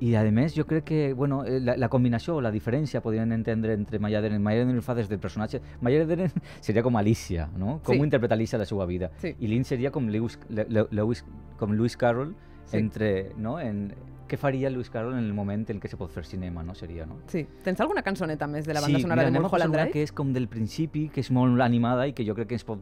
i 0.00 0.14
a 0.14 0.22
més, 0.30 0.54
jo 0.54 0.64
crec 0.66 0.84
que 0.84 1.12
bueno, 1.14 1.44
eh, 1.44 1.58
la, 1.60 1.76
la 1.76 1.88
combinació 1.88 2.36
o 2.36 2.40
la 2.40 2.52
diferència 2.54 3.00
podrien 3.02 3.32
entendre 3.32 3.72
entre 3.74 3.98
Maya 3.98 4.20
Deren. 4.22 4.42
Maya 4.42 4.64
Deren 4.64 4.82
fa 4.82 4.94
des 4.94 5.08
del 5.08 5.18
personatge... 5.18 5.60
Maya 5.80 6.04
Deren 6.06 6.30
seria 6.60 6.82
com 6.82 6.96
Alicia, 6.96 7.48
no? 7.56 7.80
Com 7.82 7.94
Sí. 7.96 8.00
ho 8.00 8.04
interpreta 8.04 8.34
Alicia 8.34 8.58
la 8.58 8.66
seva 8.66 8.86
vida. 8.86 9.10
Sí. 9.18 9.34
I 9.38 9.48
Lynch 9.48 9.66
seria 9.66 9.90
com 9.90 10.06
Lewis, 10.08 10.38
Le- 10.48 10.66
Le- 10.68 10.86
Lewis, 10.90 11.24
com 11.58 11.72
Lewis 11.72 11.96
Carroll 11.96 12.34
Sí. 12.68 12.76
entre, 12.76 13.32
no? 13.36 13.58
En, 13.58 13.94
què 14.28 14.36
faria 14.36 14.68
Lewis 14.68 14.90
Carroll 14.90 15.14
en 15.16 15.24
el 15.24 15.32
moment 15.32 15.62
en 15.72 15.80
què 15.80 15.88
se 15.88 15.96
pot 15.96 16.10
fer 16.12 16.22
cinema, 16.28 16.62
no? 16.62 16.74
Seria, 16.76 17.06
no? 17.06 17.16
Sí. 17.32 17.46
Tens 17.64 17.80
alguna 17.80 18.02
cançoneta 18.04 18.46
més 18.46 18.66
de 18.68 18.74
la 18.74 18.82
banda 18.84 18.98
sí, 18.98 19.02
sonora 19.02 19.22
mira, 19.24 19.32
de 19.32 19.40
Mulholland 19.40 19.72
Drive? 19.74 19.90
que 19.94 20.02
és 20.04 20.12
com 20.12 20.34
del 20.34 20.48
principi, 20.52 21.06
que 21.08 21.22
és 21.24 21.30
molt 21.32 21.58
animada 21.64 22.06
i 22.06 22.12
que 22.12 22.26
jo 22.28 22.34
crec 22.36 22.48
que 22.52 22.58
ens 22.58 22.64
pot 22.68 22.78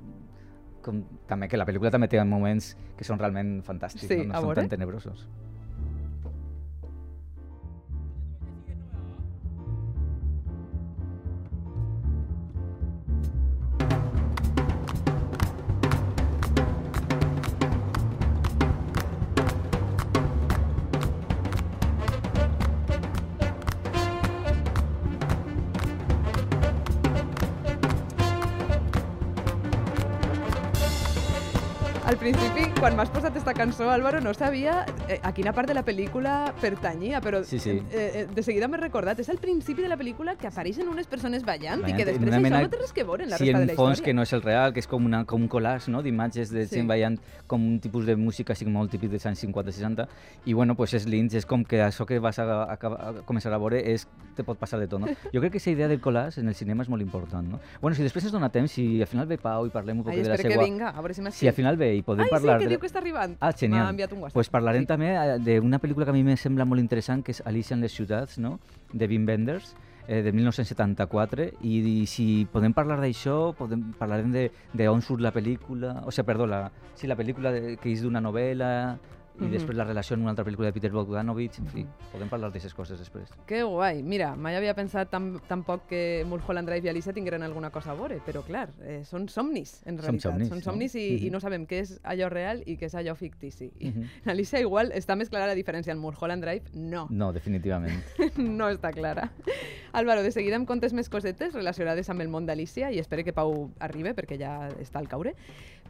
com, 0.83 1.05
també 1.31 1.47
que 1.49 1.57
la 1.57 1.65
pel·lícula 1.65 1.91
també 1.95 2.09
té 2.11 2.19
moments 2.25 2.73
que 2.99 3.05
són 3.07 3.19
realment 3.19 3.61
fantàstics, 3.63 4.09
Sí, 4.11 4.19
no, 4.27 4.35
no 4.35 4.41
són 4.43 4.55
tan 4.59 4.69
tenebrosos. 4.75 5.29
Cançó, 33.57 33.91
Álvaro, 33.91 34.21
no 34.21 34.35
sabia 34.35 34.85
eh, 35.09 35.19
a 35.23 35.33
quina 35.33 35.53
part 35.55 35.69
de 35.69 35.75
la 35.75 35.83
pel·lícula 35.85 36.53
pertanyia, 36.61 37.21
però 37.25 37.43
Sí, 37.45 37.59
sí. 37.59 37.71
Eh, 37.91 38.11
eh, 38.15 38.27
de 38.35 38.43
seguida 38.43 38.69
m'he 38.69 38.77
recordat. 38.77 39.19
És 39.21 39.29
al 39.33 39.39
principi 39.39 39.81
de 39.83 39.89
la 39.89 39.97
pel·lícula 39.97 40.37
que 40.37 40.47
apareixen 40.49 40.89
unes 40.89 41.07
persones 41.07 41.43
ballant 41.45 41.81
i 41.81 41.83
Ballant, 41.83 41.97
que 41.97 42.03
en 42.03 42.09
després 42.11 42.29
una 42.29 42.37
això 42.37 42.43
mena- 42.43 42.61
no 42.63 42.69
té 42.71 42.77
res 42.81 42.93
que 42.93 43.05
veure 43.05 43.25
en 43.25 43.31
la 43.31 43.39
sí, 43.39 43.45
resta 43.47 43.59
de 43.59 43.63
en 43.65 43.69
la 43.69 43.75
fons 43.75 43.93
història. 43.99 44.05
que 44.05 44.15
no 44.15 44.23
és 44.23 44.33
el 44.35 44.43
real, 44.43 44.73
que 44.75 44.81
és 44.81 44.87
com, 44.87 45.05
una, 45.07 45.25
com 45.25 45.41
un 45.43 45.49
collage 45.49 45.91
no? 45.91 46.03
d'imatges 46.03 46.51
de 46.51 46.67
Sí. 46.67 46.77
gent 46.77 46.89
ballant 46.89 47.19
com 47.47 47.65
un 47.65 47.81
tipus 47.81 48.05
de 48.07 48.17
música 48.17 48.53
així 48.53 48.67
molt 48.67 48.91
típic 48.91 49.11
dels 49.11 49.25
anys 49.27 49.41
50-60 49.45 50.07
i 50.45 50.53
bueno, 50.53 50.75
pues 50.77 50.93
és 50.95 51.07
Lynch, 51.07 51.35
és 51.35 51.47
com 51.47 51.65
que 51.65 51.81
això 51.83 52.05
que 52.07 52.19
vas 52.19 52.39
a, 52.39 52.45
a, 52.65 52.73
a, 52.75 53.13
començar 53.25 53.53
a 53.53 53.59
veure 53.59 53.81
és, 53.81 54.07
te 54.37 54.45
pot 54.45 54.59
passar 54.59 54.79
de 54.79 54.87
tot, 54.87 55.01
no? 55.01 55.07
Jo 55.33 55.41
crec 55.41 55.53
que 55.53 55.59
aquesta 55.59 55.71
idea 55.71 55.89
del 55.89 56.01
collage 56.01 56.41
en 56.41 56.49
el 56.49 56.55
cinema 56.55 56.83
és 56.83 56.89
molt 56.91 57.01
important, 57.03 57.49
no? 57.49 57.61
Bueno, 57.81 57.95
si 57.97 58.03
després 58.03 58.25
es 58.27 58.33
dona 58.33 58.51
temps, 58.51 58.71
si 58.71 59.01
al 59.01 59.07
final 59.09 59.27
ve 59.27 59.39
Pau 59.39 59.67
i 59.67 59.71
parlem 59.71 59.99
un 59.99 60.05
poc 60.05 60.13
Ai, 60.13 60.21
de 60.23 60.29
la 60.29 60.35
espera 60.35 60.53
seva... 60.55 60.63
que 60.65 60.71
vinga, 60.71 60.89
a 60.91 61.01
veure 61.01 61.15
si 61.15 61.23
m'has 61.23 61.35
Si 61.35 61.49
al 61.49 61.55
final 61.55 61.77
ve 61.79 61.95
i 61.97 62.03
podem 62.03 62.25
Ai, 62.27 62.31
parlar... 62.31 62.59
sí, 62.59 62.65
que 62.65 62.69
de... 62.69 62.75
diu 62.77 62.81
que 62.81 62.87
està 62.87 62.99
arribant. 62.99 63.37
Ah, 63.47 63.53
genial. 63.55 63.85
M'ha 63.85 63.91
enviat 63.95 64.13
un 64.13 64.23
WhatsApp. 64.25 64.35
pues 64.35 64.49
parlarem 64.51 64.83
Sí. 64.83 64.87
també 64.87 65.11
eh, 65.15 65.39
d'una 65.61 65.79
pel·lícula 65.79 66.05
que 66.05 66.11
a 66.11 66.13
mi 66.17 66.25
me 66.25 66.37
sembla 66.37 66.65
molt 66.65 66.81
interessant, 66.81 67.23
que 67.25 67.31
és 67.33 67.43
Alicia 67.47 67.75
en 67.77 67.81
les 67.81 67.93
ciutats, 67.93 68.39
no? 68.39 68.59
de 68.93 69.07
Wim 69.07 69.27
Wenders, 69.27 69.75
eh, 70.09 70.23
de 70.23 70.33
1974, 70.33 71.51
i, 71.63 72.03
i 72.03 72.07
si 72.07 72.47
podem 72.53 72.73
parlar 72.73 72.99
d'això, 73.01 73.55
podem, 73.59 73.93
parlarem 73.99 74.33
de, 74.33 74.51
de 74.73 74.89
on 74.89 75.03
surt 75.03 75.21
la 75.23 75.33
pel·lícula, 75.33 76.03
o 76.07 76.11
sigui, 76.11 76.27
perdó, 76.27 76.47
la, 76.47 76.71
sí, 76.95 77.07
la 77.07 77.17
pel·lícula 77.17 77.53
de, 77.53 77.77
que 77.77 77.91
és 77.93 78.03
d'una 78.03 78.21
novel·la, 78.21 78.99
i 79.41 79.49
després 79.53 79.77
la 79.77 79.85
relació 79.85 80.15
amb 80.17 80.23
una 80.25 80.31
altra 80.33 80.45
pel·lícula 80.47 80.71
de 80.71 80.73
Peter 80.73 80.91
Bogdanovich, 80.91 81.59
en 81.61 81.67
fi, 81.69 81.83
podem 82.13 82.29
parlar 82.31 82.49
d'aquestes 82.49 82.73
coses 82.75 82.99
després. 82.99 83.29
Que 83.47 83.63
guai. 83.63 84.03
Mira, 84.03 84.31
mai 84.37 84.57
havia 84.57 84.73
pensat 84.75 85.11
tam 85.13 85.39
tampoc 85.49 85.87
que 85.91 86.25
Mulholland 86.27 86.69
Drive 86.69 86.87
i 86.87 86.89
Alicia 86.89 87.13
tingueren 87.13 87.43
alguna 87.43 87.71
cosa 87.71 87.91
a 87.93 87.95
veure, 87.99 88.21
però 88.25 88.43
clar, 88.47 88.71
eh, 88.83 89.03
són 89.05 89.29
somnis, 89.29 89.83
en 89.85 89.99
realitat. 89.99 90.33
somnis, 90.33 90.49
són 90.49 90.59
no? 90.59 90.65
somnis 90.65 90.95
i, 90.95 91.05
i 91.19 91.27
Mhm. 91.27 91.33
no 91.33 91.41
sabem 91.41 91.67
què 91.67 91.81
és 91.83 92.01
allò 92.03 92.29
real 92.31 92.63
i 92.67 92.77
què 92.79 92.87
és 92.87 92.95
allò 92.95 93.15
fictici. 93.15 93.71
I. 93.81 93.89
En 93.89 94.09
Alicia 94.37 94.61
igual 94.61 94.91
està 94.93 95.17
més 95.17 95.29
clara 95.29 95.47
la 95.47 95.55
diferència. 95.55 95.93
En 95.93 95.99
Mulholland 95.99 96.43
Drive, 96.43 96.71
no. 96.75 97.07
No, 97.11 97.33
definitivament. 97.33 98.01
no 98.37 98.71
està 98.71 98.93
clara. 98.93 99.31
Álvaro, 99.93 100.23
de 100.23 100.31
seguida 100.33 100.57
em 100.57 100.65
contes 100.67 100.93
més 100.93 101.09
cosetes 101.09 101.53
relacionades 101.55 102.09
amb 102.11 102.21
el 102.21 102.29
món 102.29 102.47
d'Alicia 102.47 102.91
i 102.93 102.99
espero 102.99 103.25
que 103.25 103.33
Pau 103.33 103.71
arribi 103.81 104.13
perquè 104.17 104.39
ja 104.39 104.69
està 104.81 104.99
al 104.99 105.09
caure. 105.09 105.35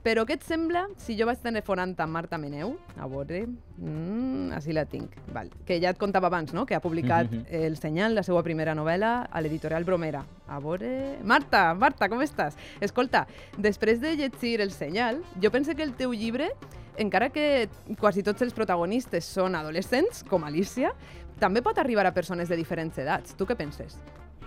Però 0.07 0.23
què 0.25 0.37
et 0.37 0.45
sembla 0.47 0.85
si 1.03 1.17
jo 1.19 1.27
vaig 1.27 1.41
telefonant 1.43 1.97
amb 1.99 2.13
Marta 2.15 2.39
Meneu? 2.39 2.77
A 2.97 3.09
veure... 3.11 3.36
Mm, 3.44 4.53
així 4.57 4.72
la 4.72 4.87
tinc. 4.88 5.12
Val. 5.35 5.51
Que 5.68 5.77
ja 5.83 5.90
et 5.92 5.99
contava 6.01 6.31
abans, 6.31 6.55
no?, 6.57 6.64
que 6.64 6.75
ha 6.75 6.81
publicat 6.81 7.31
Mhm. 7.31 7.44
El 7.51 7.77
Senyal, 7.77 8.14
la 8.14 8.22
seva 8.22 8.42
primera 8.42 8.75
novel·la, 8.75 9.29
a 9.31 9.40
l'editorial 9.40 9.85
Bromera. 9.85 10.25
A 10.49 10.59
veure... 10.61 11.18
Marta, 11.25 11.75
Marta, 11.75 12.09
com 12.09 12.22
estàs? 12.22 12.57
Escolta, 12.81 13.27
després 13.59 14.01
de 14.01 14.16
llegir 14.16 14.61
El 14.61 14.70
Senyal, 14.72 15.22
jo 15.42 15.51
pense 15.51 15.75
que 15.75 15.83
el 15.83 15.92
teu 15.94 16.12
llibre, 16.14 16.51
encara 16.96 17.29
que 17.29 17.68
quasi 18.01 18.22
tots 18.22 18.40
els 18.42 18.55
protagonistes 18.55 19.25
són 19.25 19.55
adolescents, 19.55 20.25
com 20.25 20.44
Alicia, 20.44 20.94
també 21.38 21.61
pot 21.61 21.77
arribar 21.79 22.07
a 22.07 22.14
persones 22.14 22.49
de 22.49 22.57
diferents 22.57 22.96
edats. 22.96 23.35
Tu 23.37 23.44
què 23.44 23.55
penses? 23.57 23.99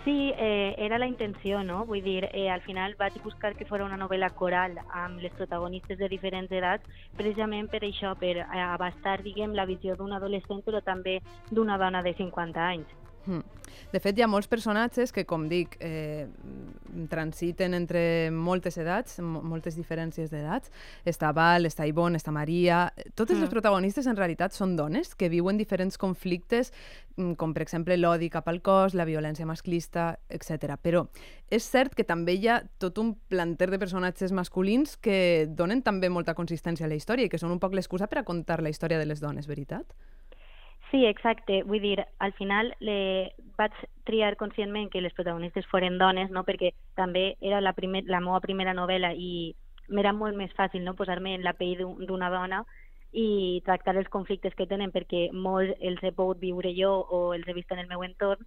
Sí, 0.09 0.33
eh, 0.39 0.73
era 0.79 0.97
la 0.97 1.05
intenció, 1.05 1.63
no? 1.63 1.83
Vull 1.85 2.01
dir, 2.01 2.23
eh, 2.33 2.49
al 2.49 2.61
final 2.61 2.95
vaig 2.97 3.19
buscar 3.21 3.51
que 3.55 3.67
fos 3.69 3.83
una 3.85 3.99
novel·la 4.01 4.31
coral 4.39 4.79
amb 5.01 5.21
les 5.21 5.35
protagonistes 5.37 5.99
de 5.99 6.09
diferents 6.09 6.55
edats, 6.59 6.87
precisament 7.19 7.69
per 7.69 7.83
això, 7.85 8.15
per 8.17 8.31
eh, 8.39 8.47
abastar, 8.63 9.19
diguem, 9.21 9.53
la 9.53 9.67
visió 9.69 9.93
d'un 9.99 10.17
adolescent, 10.17 10.63
però 10.65 10.81
també 10.81 11.19
d'una 11.51 11.77
dona 11.77 12.01
de 12.01 12.15
50 12.17 12.65
anys. 12.71 12.98
Hmm. 13.25 13.41
De 13.91 13.99
fet, 13.99 14.17
hi 14.17 14.21
ha 14.21 14.27
molts 14.27 14.47
personatges 14.47 15.11
que, 15.11 15.25
com 15.25 15.47
dic, 15.49 15.75
eh, 15.79 16.27
transiten 17.09 17.73
entre 17.73 18.29
moltes 18.31 18.77
edats, 18.77 19.19
mo- 19.21 19.41
moltes 19.45 19.75
diferències 19.77 20.29
d'edats. 20.31 20.71
Està 21.05 21.31
Val, 21.33 21.65
està 21.65 21.87
Ivonne, 21.87 22.17
està 22.17 22.31
Maria... 22.31 22.91
Totes 23.15 23.37
les 23.37 23.47
Mm. 23.47 23.51
protagonistes, 23.51 24.07
en 24.07 24.15
realitat, 24.17 24.51
són 24.53 24.75
dones 24.75 25.15
que 25.15 25.29
viuen 25.29 25.57
diferents 25.57 25.97
conflictes, 25.97 26.71
mm, 27.17 27.33
com, 27.33 27.53
per 27.53 27.61
exemple, 27.63 27.97
l'odi 27.97 28.29
cap 28.29 28.47
al 28.47 28.61
cos, 28.61 28.93
la 28.93 29.05
violència 29.05 29.45
masclista, 29.45 30.19
etc. 30.29 30.77
Però 30.81 31.07
és 31.49 31.63
cert 31.63 31.95
que 31.95 32.03
també 32.03 32.33
hi 32.33 32.47
ha 32.47 32.63
tot 32.77 32.97
un 32.97 33.15
planter 33.27 33.69
de 33.69 33.79
personatges 33.79 34.31
masculins 34.31 34.97
que 34.97 35.47
donen 35.49 35.81
també 35.83 36.09
molta 36.09 36.33
consistència 36.35 36.85
a 36.85 36.89
la 36.89 36.95
història 36.95 37.25
i 37.25 37.29
que 37.29 37.37
són 37.37 37.51
un 37.51 37.59
poc 37.59 37.73
l'excusa 37.73 38.07
per 38.07 38.19
a 38.19 38.23
contar 38.23 38.61
la 38.61 38.69
història 38.69 38.97
de 38.99 39.05
les 39.05 39.19
dones, 39.19 39.47
veritat? 39.47 39.85
Sí, 40.91 41.05
exacte. 41.05 41.61
Vull 41.63 41.81
dir, 41.81 42.05
al 42.17 42.33
final 42.33 42.73
le... 42.79 43.31
vaig 43.59 43.73
triar 44.07 44.35
conscientment 44.39 44.89
que 44.89 45.01
les 45.03 45.13
protagonistes 45.13 45.67
foren 45.69 45.97
dones, 45.99 46.31
no? 46.31 46.45
perquè 46.47 46.71
també 46.97 47.35
era 47.41 47.59
la, 47.61 47.73
primer, 47.77 48.05
la 48.07 48.21
meva 48.23 48.39
primera 48.41 48.73
novel·la 48.73 49.11
i 49.13 49.53
m'era 49.89 50.13
molt 50.13 50.37
més 50.39 50.53
fàcil 50.57 50.83
no? 50.85 50.95
posar-me 50.95 51.35
en 51.35 51.43
la 51.43 51.53
pell 51.59 51.75
d'un- 51.77 52.05
d'una 52.07 52.29
dona 52.33 52.63
i 53.11 53.61
tractar 53.65 53.97
els 53.97 54.09
conflictes 54.09 54.55
que 54.55 54.67
tenen 54.69 54.93
perquè 54.95 55.27
molts 55.33 55.73
els 55.81 56.01
he 56.03 56.11
pogut 56.15 56.39
viure 56.39 56.71
jo 56.77 56.91
o 57.09 57.33
els 57.33 57.47
he 57.47 57.53
vist 57.57 57.71
en 57.73 57.81
el 57.83 57.89
meu 57.89 58.03
entorn 58.05 58.45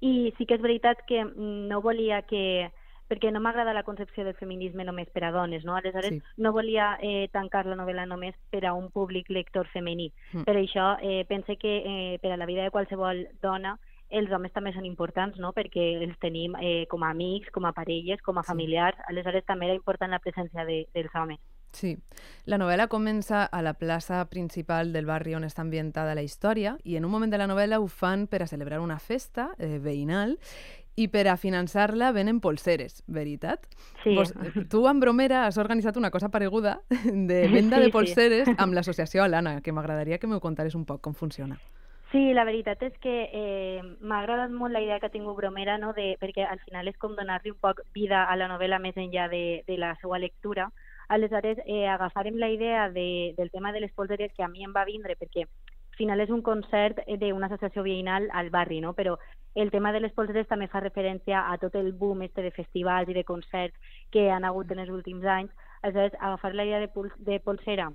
i 0.00 0.32
sí 0.38 0.46
que 0.46 0.54
és 0.54 0.62
veritat 0.62 1.02
que 1.08 1.24
no 1.34 1.80
volia 1.82 2.22
que 2.22 2.70
perquè 3.08 3.30
no 3.32 3.40
m'agrada 3.40 3.72
la 3.74 3.82
concepció 3.84 4.24
del 4.24 4.34
feminisme 4.34 4.84
només 4.84 5.10
per 5.10 5.24
a 5.24 5.30
dones, 5.32 5.64
no? 5.64 5.76
Aleshores, 5.76 6.10
Sí. 6.10 6.22
no 6.38 6.52
volia 6.52 6.98
eh, 7.02 7.28
tancar 7.32 7.66
la 7.66 7.76
novel·la 7.76 8.06
només 8.06 8.34
per 8.50 8.64
a 8.66 8.72
un 8.74 8.90
públic 8.90 9.28
lector 9.30 9.66
femení. 9.72 10.12
Mm. 10.32 10.44
Per 10.44 10.56
això 10.56 10.96
eh, 11.02 11.24
pense 11.28 11.56
que 11.56 11.82
eh, 11.84 12.18
per 12.22 12.32
a 12.32 12.36
la 12.36 12.46
vida 12.46 12.62
de 12.62 12.70
qualsevol 12.70 13.28
dona 13.42 13.78
els 14.10 14.30
homes 14.30 14.52
també 14.52 14.72
són 14.72 14.84
importants, 14.84 15.38
no? 15.38 15.52
perquè 15.52 16.02
els 16.04 16.16
tenim 16.20 16.54
eh, 16.60 16.86
com 16.88 17.02
a 17.02 17.10
amics, 17.10 17.50
com 17.50 17.64
a 17.64 17.72
parelles, 17.72 18.20
com 18.22 18.38
a 18.38 18.42
Sí. 18.42 18.48
familiars, 18.52 18.96
aleshores 19.08 19.44
també 19.44 19.66
era 19.66 19.74
important 19.74 20.10
la 20.10 20.20
presència 20.20 20.64
de, 20.64 20.86
dels 20.94 21.10
homes. 21.14 21.40
Sí. 21.72 21.96
La 22.46 22.56
novel·la 22.56 22.86
comença 22.86 23.42
a 23.50 23.60
la 23.60 23.72
plaça 23.74 24.24
principal 24.30 24.92
del 24.92 25.06
barri 25.06 25.34
on 25.34 25.42
està 25.42 25.62
ambientada 25.62 26.14
la 26.14 26.22
història 26.22 26.76
i 26.84 26.94
en 26.96 27.04
un 27.04 27.10
moment 27.10 27.32
de 27.32 27.38
la 27.38 27.48
novel·la 27.48 27.80
ho 27.80 27.88
fan 27.88 28.28
per 28.28 28.42
a 28.42 28.46
celebrar 28.46 28.78
una 28.80 29.00
festa 29.00 29.48
eh, 29.58 29.80
veïnal 29.82 30.38
i 30.96 31.08
per 31.08 31.26
a 31.28 31.36
finançar-la 31.36 32.12
venen 32.12 32.40
polseres, 32.40 33.02
veritat? 33.06 33.66
Sí. 34.04 34.14
Vos, 34.14 34.32
tu 34.70 34.84
amb 34.86 35.02
Bromera 35.02 35.46
has 35.46 35.58
organitzat 35.58 35.96
una 35.96 36.10
cosa 36.14 36.30
pareguda 36.30 36.80
de 37.04 37.48
venda 37.48 37.76
Sí, 37.76 37.82
de 37.82 37.86
sí. 37.86 37.92
polseres 37.92 38.50
amb 38.56 38.74
l'associació 38.76 39.24
Alana, 39.24 39.60
que 39.60 39.72
m'agradaria 39.72 40.18
que 40.18 40.30
m'ho 40.30 40.40
contares 40.40 40.74
un 40.74 40.84
poc 40.84 41.00
com 41.02 41.14
funciona. 41.14 41.58
Sí, 42.14 42.30
la 42.32 42.44
veritat 42.46 42.78
és 42.86 42.94
que 43.02 43.12
eh, 43.34 43.82
m'ha 43.98 44.20
agradat 44.20 44.52
molt 44.54 44.70
la 44.70 44.80
idea 44.84 45.00
que 45.00 45.08
ha 45.08 45.10
tingut 45.10 45.34
Bromera, 45.34 45.78
no? 45.82 45.92
de, 45.96 46.12
perquè 46.20 46.44
al 46.46 46.60
final 46.62 46.86
és 46.86 46.96
com 47.02 47.16
donar-li 47.18 47.50
un 47.50 47.58
poc 47.58 47.80
vida 47.92 48.22
a 48.30 48.36
la 48.38 48.46
novel·la 48.46 48.78
més 48.78 48.94
enllà 48.94 49.26
de, 49.32 49.64
de 49.66 49.78
la 49.82 49.96
seva 49.98 50.20
lectura. 50.22 50.68
Aleshores, 51.08 51.58
eh, 51.66 51.88
agafarem 51.90 52.38
la 52.38 52.52
idea 52.54 52.88
de, 52.88 53.34
del 53.36 53.50
tema 53.50 53.72
de 53.72 53.80
les 53.82 53.92
polseries 53.92 54.30
que 54.32 54.44
a 54.44 54.48
mi 54.48 54.62
em 54.62 54.70
va 54.72 54.86
vindre, 54.86 55.16
perquè 55.18 55.42
al 55.42 55.98
final 55.98 56.22
és 56.22 56.30
un 56.30 56.42
concert 56.42 57.02
eh, 57.08 57.18
d'una 57.18 57.50
associació 57.50 57.82
veïnal 57.82 58.30
al 58.32 58.50
barri, 58.54 58.78
no? 58.80 58.94
però 58.94 59.18
el 59.54 59.70
tema 59.70 59.92
de 59.92 60.00
les 60.00 60.12
polseres 60.12 60.48
també 60.50 60.66
fa 60.68 60.80
referència 60.82 61.44
a 61.50 61.58
tot 61.62 61.74
el 61.78 61.92
boom 61.92 62.22
este 62.26 62.42
de 62.42 62.50
festivals 62.50 63.08
i 63.08 63.14
de 63.14 63.24
concerts 63.24 63.76
que 64.10 64.30
han 64.30 64.44
hagut 64.44 64.70
en 64.72 64.82
els 64.82 64.90
últims 64.90 65.24
anys. 65.24 65.52
Aleshores, 65.82 66.16
agafar 66.18 66.54
la 66.54 66.64
idea 66.64 66.80
de, 66.80 66.88
pul 66.88 67.12
de 67.18 67.38
polsera 67.40 67.92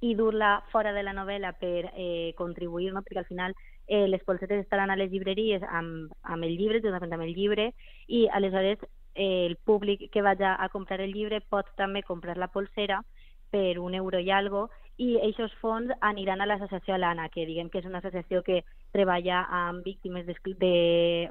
i 0.00 0.14
dur-la 0.14 0.64
fora 0.72 0.92
de 0.92 1.02
la 1.02 1.14
novel·la 1.16 1.54
per 1.60 1.92
eh, 1.94 2.34
contribuir, 2.36 2.92
no? 2.92 3.02
perquè 3.02 3.22
al 3.22 3.30
final 3.30 3.54
eh, 3.86 4.06
les 4.08 4.24
polsetes 4.24 4.64
estaran 4.64 4.90
a 4.90 4.96
les 4.96 5.10
llibreries 5.12 5.62
amb, 5.62 6.12
amb 6.22 6.44
el 6.44 6.56
llibre, 6.58 6.82
juntament 6.84 7.14
amb 7.14 7.24
el 7.24 7.34
llibre, 7.36 7.70
i 8.08 8.26
aleshores 8.28 8.82
eh, 9.14 9.46
el 9.46 9.56
públic 9.56 10.10
que 10.10 10.22
vagi 10.22 10.44
a 10.44 10.68
comprar 10.72 11.00
el 11.00 11.14
llibre 11.14 11.40
pot 11.40 11.70
també 11.78 12.02
comprar 12.02 12.36
la 12.36 12.50
polsera 12.52 13.00
per 13.50 13.78
un 13.78 13.94
euro 13.94 14.18
i 14.18 14.30
algo, 14.30 14.68
i 14.98 15.16
aquests 15.18 15.56
fons 15.60 15.90
aniran 16.00 16.40
a 16.40 16.46
l'associació 16.46 16.94
Alana, 16.94 17.28
que 17.28 17.46
diguem 17.46 17.70
que 17.70 17.80
és 17.80 17.88
una 17.88 17.98
associació 17.98 18.42
que 18.46 18.62
treballa 18.92 19.42
amb 19.50 19.82
víctimes 19.84 20.26
de, 20.26 20.36
de, 20.60 20.74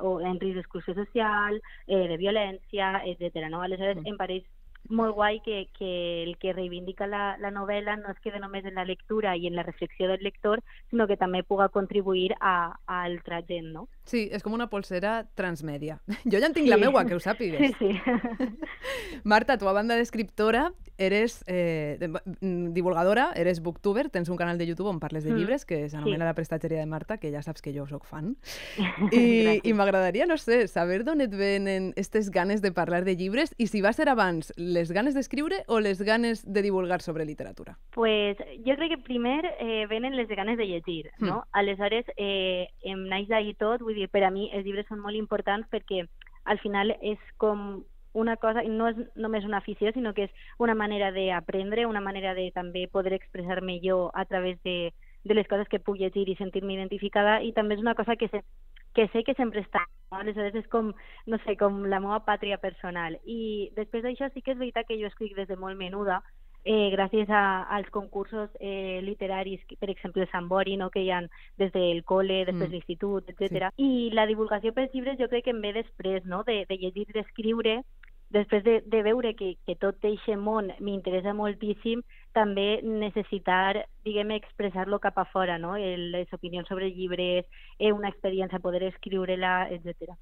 o 0.01 0.19
en 0.19 0.39
risc 0.39 0.59
d'exclusió 0.59 0.95
social, 0.97 1.61
eh, 1.87 2.07
de 2.11 2.17
violència, 2.17 3.01
etc. 3.05 3.47
No? 3.49 3.61
Aleshores, 3.61 3.97
Mm. 3.97 4.07
em 4.07 4.17
pareix 4.17 4.43
molt 4.89 5.15
guai 5.15 5.39
que, 5.39 5.69
que 5.77 6.23
el 6.23 6.37
que 6.37 6.51
reivindica 6.51 7.07
la, 7.07 7.37
la 7.39 7.51
novel·la 7.51 7.95
no 8.01 8.11
es 8.11 8.19
quede 8.19 8.39
només 8.39 8.65
en 8.65 8.75
la 8.75 8.83
lectura 8.83 9.35
i 9.37 9.47
en 9.47 9.55
la 9.55 9.63
reflexió 9.63 10.09
del 10.09 10.23
lector, 10.23 10.59
sinó 10.89 11.07
que 11.07 11.15
també 11.15 11.43
puga 11.43 11.69
contribuir 11.69 12.33
a, 12.39 12.75
a 12.85 13.03
altra 13.03 13.41
gent, 13.47 13.71
no? 13.71 13.87
Sí, 14.05 14.27
és 14.31 14.43
com 14.43 14.53
una 14.53 14.67
polsera 14.69 15.23
transmèdia. 15.35 15.99
Jo 16.31 16.39
ja 16.39 16.47
en 16.47 16.53
tinc 16.53 16.67
la 16.67 16.75
Sí. 16.77 16.81
meua, 16.81 17.05
que 17.05 17.15
ho 17.15 17.19
sàpigues. 17.23 17.73
Sí, 17.79 17.93
sí. 17.93 17.99
Marta, 19.23 19.57
tu 19.57 19.67
a 19.69 19.73
banda 19.73 19.95
d'escriptora, 19.95 20.71
eres 20.97 21.43
eh, 21.47 21.97
mm, 22.41 22.73
divulgadora, 22.73 23.31
eres 23.35 23.61
booktuber, 23.63 24.09
tens 24.09 24.29
un 24.29 24.37
canal 24.37 24.57
de 24.57 24.67
YouTube 24.67 24.89
on 24.89 24.99
parles 24.99 25.23
de 25.23 25.31
Mm, 25.33 25.37
llibres 25.37 25.65
que 25.65 25.89
s'anomena 25.89 26.25
sí. 26.25 26.29
La 26.29 26.33
prestatgeria 26.35 26.79
de 26.79 26.85
Marta, 26.85 27.17
que 27.17 27.31
ja 27.31 27.41
saps 27.41 27.61
que 27.61 27.73
jo 27.73 27.87
sóc 27.87 28.05
fan. 28.05 28.35
I, 29.11 29.59
i 29.63 29.73
m'agradaria, 29.73 30.25
no 30.29 30.37
sé, 30.37 30.67
saber 30.67 31.03
d'on 31.03 31.21
et 31.23 31.31
venen 31.33 31.91
aquestes 31.95 32.29
ganes 32.29 32.61
de 32.61 32.71
parlar 32.71 33.03
de 33.05 33.15
llibres 33.15 33.55
i 33.57 33.67
si 33.67 33.81
va 33.81 33.93
ser 33.93 34.09
abans 34.09 34.51
les 34.57 34.91
ganes 34.91 35.15
d'escriure 35.15 35.63
o 35.67 35.79
les 35.79 36.01
ganes 36.01 36.43
de 36.45 36.61
divulgar 36.61 37.01
sobre 37.01 37.25
literatura. 37.25 37.77
Pues 37.95 38.37
jo 38.65 38.75
crec 38.77 38.93
que 38.93 39.01
primer 39.01 39.41
eh, 39.59 39.85
venen 39.89 40.15
les 40.15 40.27
ganes 40.29 40.57
de 40.57 40.67
llegir, 40.67 41.09
no? 41.19 41.39
Mm. 41.39 41.49
Aleshores, 41.63 42.05
eh, 42.17 42.67
em 42.83 43.07
naix 43.09 43.27
d'ahir 43.29 43.55
tot, 43.57 43.81
vull 43.81 43.92
dir, 43.95 44.09
per 44.09 44.23
a 44.23 44.31
mi 44.31 44.49
els 44.53 44.65
llibres 44.65 44.87
són 44.89 45.01
molt 45.03 45.17
importants 45.19 45.67
perquè 45.71 46.03
al 46.45 46.59
final 46.59 46.93
és 47.01 47.19
com 47.37 47.83
una 48.13 48.35
cosa, 48.37 48.61
no 48.63 48.87
és 48.91 48.99
només 49.15 49.45
una 49.45 49.57
afició, 49.57 49.91
sinó 49.91 50.13
que 50.13 50.27
és 50.27 50.33
una 50.61 50.75
manera 50.77 51.11
d'aprendre, 51.11 51.87
una 51.89 52.01
manera 52.01 52.35
de 52.37 52.51
també 52.53 52.85
poder 52.87 53.13
expressar-me 53.17 53.79
jo 53.83 54.11
a 54.13 54.25
través 54.25 54.61
de, 54.63 54.93
de 55.23 55.33
les 55.33 55.47
coses 55.47 55.67
que 55.67 55.81
puc 55.81 55.97
llegir 55.97 56.27
i 56.29 56.37
sentir-me 56.37 56.75
identificada, 56.75 57.39
i 57.41 57.53
també 57.53 57.75
és 57.75 57.81
una 57.81 57.95
cosa 57.95 58.15
que, 58.15 58.29
se, 58.29 58.43
que 58.93 59.07
sé 59.09 59.23
que 59.23 59.33
sempre 59.33 59.63
està. 59.65 59.81
No? 60.11 60.21
Aleshores 60.21 60.55
és 60.61 60.69
com, 60.69 60.93
no 61.25 61.41
sé, 61.47 61.57
com 61.57 61.81
la 61.89 61.99
meva 62.03 62.21
pàtria 62.27 62.59
personal. 62.61 63.17
I 63.25 63.71
després 63.75 64.05
d'això 64.05 64.29
sí 64.29 64.45
que 64.45 64.53
és 64.53 64.61
veritat 64.61 64.87
que 64.87 64.99
jo 65.01 65.09
escric 65.09 65.35
des 65.35 65.49
de 65.49 65.57
molt 65.57 65.79
menuda, 65.79 66.21
eh, 66.63 66.89
gràcies 66.91 67.29
a, 67.29 67.63
als 67.75 67.89
concursos 67.89 68.49
eh, 68.59 69.01
literaris, 69.03 69.61
per 69.79 69.89
exemple, 69.89 70.23
el 70.23 70.31
Sambori, 70.31 70.77
no, 70.77 70.89
que 70.89 71.03
hi 71.03 71.11
ha 71.11 71.21
des 71.57 71.71
del 71.73 72.03
col·le, 72.03 72.45
després 72.45 72.69
Mm. 72.69 72.71
mm. 72.71 72.73
l'institut, 72.73 73.29
etc. 73.29 73.69
I 73.77 74.09
la 74.13 74.25
divulgació 74.25 74.73
pels 74.73 74.93
llibres 74.93 75.19
jo 75.19 75.27
crec 75.27 75.45
que 75.45 75.51
em 75.51 75.61
ve 75.61 75.73
després, 75.73 76.25
no?, 76.25 76.43
de, 76.43 76.65
de 76.69 76.77
llegir 76.77 77.07
d'escriure, 77.13 77.81
després 78.33 78.63
de, 78.63 78.81
de 78.85 79.03
veure 79.03 79.35
que, 79.35 79.55
que 79.65 79.75
tot 79.75 79.97
aquest 80.01 80.39
món 80.39 80.71
m'interessa 80.79 81.35
moltíssim, 81.37 82.01
també 82.33 82.81
necessitar, 82.83 83.85
diguem, 84.03 84.31
expressar-lo 84.35 84.99
cap 84.99 85.17
a 85.21 85.25
fora, 85.25 85.57
no? 85.61 85.75
El, 85.77 86.11
les 86.11 86.31
opinions 86.33 86.67
sobre 86.67 86.89
llibres, 86.91 87.45
eh, 87.79 87.91
una 87.93 88.09
experiència, 88.09 88.59
poder 88.59 88.83
escriure-la, 88.89 89.69
etc. 89.71 90.15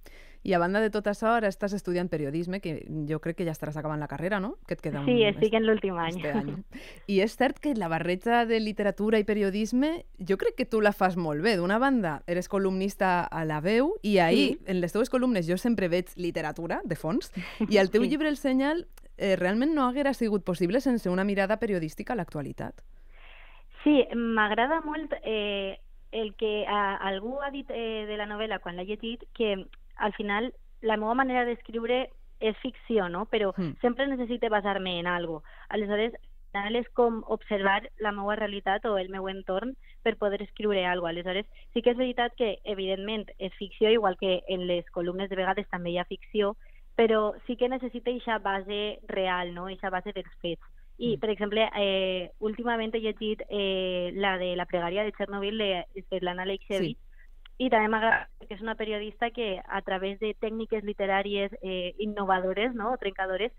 I 0.43 0.53
a 0.53 0.59
banda 0.59 0.79
de 0.81 0.89
tot 0.89 1.05
això, 1.07 1.35
ara 1.37 1.47
estàs 1.49 1.73
estudiant 1.77 2.09
periodisme, 2.09 2.59
que 2.61 2.83
jo 3.09 3.19
crec 3.21 3.37
que 3.37 3.45
ja 3.45 3.53
estaràs 3.53 3.77
acabant 3.77 3.99
la 4.01 4.07
carrera, 4.09 4.39
no? 4.41 4.55
Que 4.67 4.73
et 4.75 4.81
queda 4.81 5.01
un... 5.01 5.05
Sí, 5.05 5.19
estic 5.23 5.53
en 5.57 5.65
l'últim 5.67 5.97
any. 6.01 6.17
este 6.17 6.31
any. 6.31 6.53
I 7.07 7.19
és 7.21 7.35
cert 7.37 7.59
que 7.61 7.75
la 7.77 7.87
barreja 7.87 8.45
de 8.49 8.59
literatura 8.59 9.19
i 9.21 9.25
periodisme, 9.27 10.05
jo 10.19 10.37
crec 10.41 10.55
que 10.57 10.65
tu 10.65 10.81
la 10.81 10.93
fas 10.93 11.17
molt 11.17 11.41
bé. 11.45 11.55
D'una 11.57 11.77
banda, 11.79 12.21
eres 12.27 12.49
columnista 12.49 13.21
a 13.23 13.45
La 13.45 13.61
Veu 13.61 13.95
i 14.01 14.17
ahir, 14.19 14.57
Sí. 14.57 14.59
en 14.65 14.81
les 14.81 14.91
teves 14.91 15.09
columnes, 15.09 15.47
jo 15.47 15.57
sempre 15.57 15.87
veig 15.87 16.09
literatura, 16.17 16.81
de 16.83 16.95
fons, 16.95 17.31
i 17.69 17.77
el 17.77 17.89
teu 17.91 18.01
Sí. 18.03 18.09
llibre 18.09 18.27
El 18.29 18.37
Senyal 18.37 18.87
eh, 19.21 19.35
realment 19.37 19.75
no 19.77 19.85
haguera 19.87 20.13
sigut 20.17 20.43
possible 20.43 20.81
sense 20.81 21.09
una 21.09 21.23
mirada 21.23 21.59
periodística 21.61 22.13
a 22.13 22.17
l'actualitat. 22.17 22.81
Sí, 23.83 24.01
m'agrada 24.13 24.81
molt 24.85 25.13
eh, 25.23 25.77
el 26.11 26.33
que 26.35 26.65
a, 26.67 26.97
algú 26.97 27.39
ha 27.41 27.51
dit 27.53 27.69
eh, 27.69 28.05
de 28.09 28.17
la 28.17 28.27
novel·la 28.29 28.59
quan 28.59 28.75
l'ha 28.75 28.85
llegit, 28.85 29.23
que 29.37 29.53
al 29.97 30.13
final 30.17 30.51
la 30.81 30.97
meva 30.97 31.13
manera 31.13 31.45
d'escriure 31.45 32.09
és 32.41 32.57
ficció, 32.61 33.07
no? 33.09 33.27
però 33.29 33.53
Mm. 33.55 33.77
sempre 33.81 34.07
necessite 34.07 34.49
basar-me 34.49 34.99
en 34.99 35.07
algo. 35.07 35.43
Aleshores, 35.69 36.13
al 36.53 36.63
final 36.63 36.75
és 36.75 36.89
com 36.97 37.23
observar 37.27 37.89
la 37.99 38.11
meva 38.11 38.35
realitat 38.35 38.85
o 38.85 38.97
el 38.97 39.09
meu 39.09 39.29
entorn 39.29 39.75
per 40.03 40.17
poder 40.17 40.41
escriure 40.41 40.85
alguna 40.85 41.13
cosa. 41.13 41.29
Aleshores, 41.29 41.45
sí 41.73 41.81
que 41.81 41.91
és 41.91 41.97
veritat 41.97 42.33
que, 42.35 42.57
evidentment, 42.65 43.29
és 43.37 43.53
ficció, 43.59 43.89
igual 43.89 44.17
que 44.17 44.41
en 44.47 44.67
les 44.67 44.85
columnes 44.91 45.29
de 45.29 45.37
vegades 45.37 45.69
també 45.69 45.91
hi 45.91 45.99
ha 45.99 46.05
ficció, 46.09 46.55
però 46.95 47.33
sí 47.47 47.55
que 47.57 47.69
necessita 47.69 48.11
aquesta 48.11 48.39
base 48.39 48.99
real, 49.07 49.53
no? 49.55 49.65
aquesta 49.67 49.89
base 49.89 50.13
dels 50.13 50.33
fets. 50.41 50.63
I, 51.01 51.15
per 51.17 51.31
exemple, 51.31 51.63
eh, 51.81 52.29
últimament 52.39 52.93
he 52.93 52.99
llegit 53.01 53.41
eh, 53.49 54.11
la 54.13 54.35
de 54.37 54.51
la 54.55 54.67
pregària 54.69 55.03
de 55.03 55.13
Chernobyl 55.17 55.57
de 55.57 56.03
Svetlana 56.03 56.43
Alexievich, 56.43 56.99
i 57.61 57.69
també 57.69 57.89
m'agrada 57.89 58.27
que 58.47 58.55
és 58.55 58.61
una 58.61 58.75
periodista 58.77 59.31
que 59.33 59.55
a 59.61 59.81
través 59.85 60.19
de 60.19 60.33
tècniques 60.41 60.85
literàries 60.85 61.53
eh, 61.61 61.93
innovadores 62.01 62.73
no? 62.77 62.95
trencadores, 63.01 63.53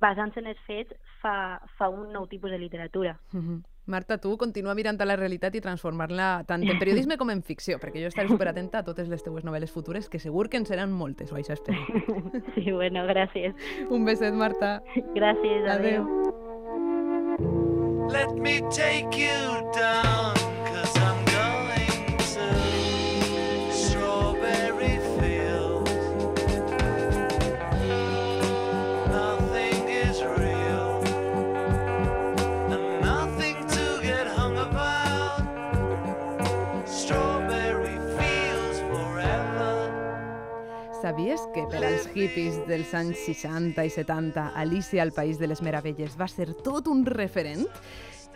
basant-se 0.00 0.40
en 0.40 0.50
els 0.52 0.60
fets, 0.66 0.92
fa, 1.22 1.60
fa 1.78 1.88
un 1.88 2.12
nou 2.12 2.26
tipus 2.28 2.52
de 2.52 2.60
literatura. 2.60 3.16
Mhm. 3.32 3.62
Marta, 3.86 4.18
tu 4.18 4.36
continua 4.36 4.74
mirant 4.74 4.98
a 5.00 5.06
la 5.06 5.14
realitat 5.14 5.54
i 5.54 5.60
transformar-la 5.62 6.42
tant 6.48 6.64
en 6.66 6.78
periodisme 6.80 7.14
com 7.20 7.30
en 7.30 7.42
ficció, 7.46 7.78
perquè 7.78 8.02
jo 8.02 8.08
estaré 8.10 8.26
superatenta 8.26 8.80
a 8.82 8.86
totes 8.86 9.06
les 9.06 9.22
teues 9.22 9.44
novel·les 9.46 9.70
futures, 9.70 10.08
que 10.10 10.18
segur 10.18 10.48
que 10.50 10.58
en 10.58 10.66
seran 10.66 10.90
moltes, 10.90 11.30
o 11.30 11.38
això 11.38 11.54
espero. 11.54 11.78
Sí, 12.56 12.72
bueno, 12.72 13.04
gràcies. 13.06 13.54
Un 13.92 14.04
beset, 14.08 14.34
Marta. 14.34 14.80
Gràcies, 15.14 15.66
Adeu. 15.70 16.02
adeu. 16.02 16.26
Let 18.10 18.34
me 18.38 18.60
take 18.70 19.14
you 19.18 19.70
down, 19.76 20.34
Sabies 41.16 41.46
que 41.54 41.62
per 41.72 41.78
als 41.80 42.10
hippies 42.12 42.58
dels 42.68 42.90
anys 42.92 43.22
60 43.24 43.86
i 43.88 43.88
70 43.88 44.50
Alicia 44.60 45.00
al 45.00 45.14
País 45.16 45.38
de 45.40 45.46
les 45.48 45.62
Meravelles 45.64 46.12
va 46.20 46.26
ser 46.28 46.50
tot 46.60 46.90
un 46.92 47.06
referent? 47.08 47.62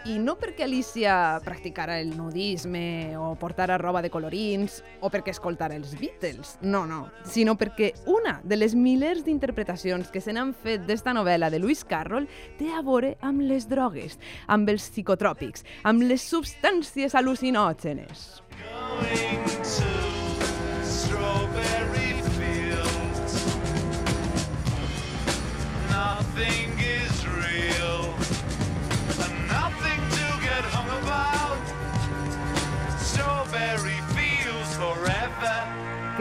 I 0.08 0.14
no 0.16 0.38
perquè 0.40 0.64
Alicia 0.64 1.18
practicara 1.44 1.98
el 2.00 2.14
nudisme 2.16 3.18
o 3.20 3.34
portara 3.36 3.76
roba 3.76 4.00
de 4.00 4.08
colorins 4.08 4.78
o 5.04 5.12
perquè 5.12 5.34
escoltara 5.36 5.76
els 5.76 5.92
Beatles, 6.00 6.54
no, 6.62 6.86
no, 6.88 7.02
sinó 7.28 7.58
perquè 7.60 7.92
una 8.08 8.38
de 8.48 8.56
les 8.56 8.72
milers 8.72 9.26
d'interpretacions 9.28 10.08
que 10.08 10.24
se 10.24 10.32
n'han 10.32 10.56
fet 10.56 10.88
d'esta 10.88 11.12
novel·la 11.12 11.52
de 11.52 11.60
Lewis 11.60 11.84
Carroll 11.84 12.32
té 12.56 12.72
a 12.72 12.80
veure 12.80 13.18
amb 13.20 13.44
les 13.44 13.68
drogues, 13.68 14.16
amb 14.48 14.72
els 14.72 14.88
psicotròpics, 14.88 15.68
amb 15.84 16.08
les 16.08 16.24
substàncies 16.32 17.12
al·lucinògenes. 17.12 18.40
Going 18.60 19.44
to 19.64 19.89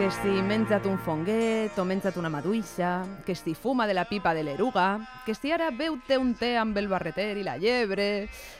Que 0.00 0.08
si 0.10 0.30
menja't 0.40 0.86
un 0.88 0.94
fonguet 0.96 1.76
o 1.76 1.82
menja't 1.84 2.16
una 2.16 2.30
maduixa, 2.32 3.02
que 3.26 3.34
si 3.36 3.52
fuma 3.52 3.84
de 3.86 3.92
la 3.92 4.06
pipa 4.08 4.32
de 4.32 4.40
l'eruga, 4.42 4.94
que 5.26 5.34
si 5.36 5.52
ara 5.52 5.66
beu-te 5.68 6.16
un 6.16 6.30
té 6.32 6.54
amb 6.56 6.78
el 6.80 6.88
barreter 6.88 7.34
i 7.36 7.44
la 7.44 7.58
llebre... 7.60 8.06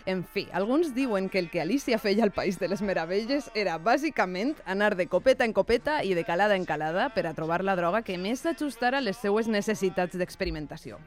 En 0.05 0.21
fi, 0.21 0.45
alguns 0.53 0.93
diuen 0.93 1.31
que 1.33 1.41
el 1.41 1.49
que 1.49 1.63
Alicia 1.63 1.97
feia 1.97 2.27
al 2.27 2.35
País 2.37 2.59
de 2.61 2.69
les 2.69 2.83
Meravelles 2.85 3.49
era 3.55 3.79
bàsicament 3.81 4.53
anar 4.67 4.99
de 5.01 5.07
copeta 5.09 5.49
en 5.49 5.57
copeta 5.57 6.03
i 6.05 6.13
de 6.13 6.27
calada 6.29 6.61
en 6.61 6.69
calada 6.69 7.09
per 7.15 7.25
a 7.25 7.33
trobar 7.33 7.65
la 7.65 7.79
droga 7.79 8.03
que 8.05 8.21
més 8.21 8.45
s'ajustara 8.45 9.01
a 9.01 9.07
les 9.09 9.17
seues 9.17 9.49
necessitats 9.49 10.21
d'experimentació. 10.21 11.01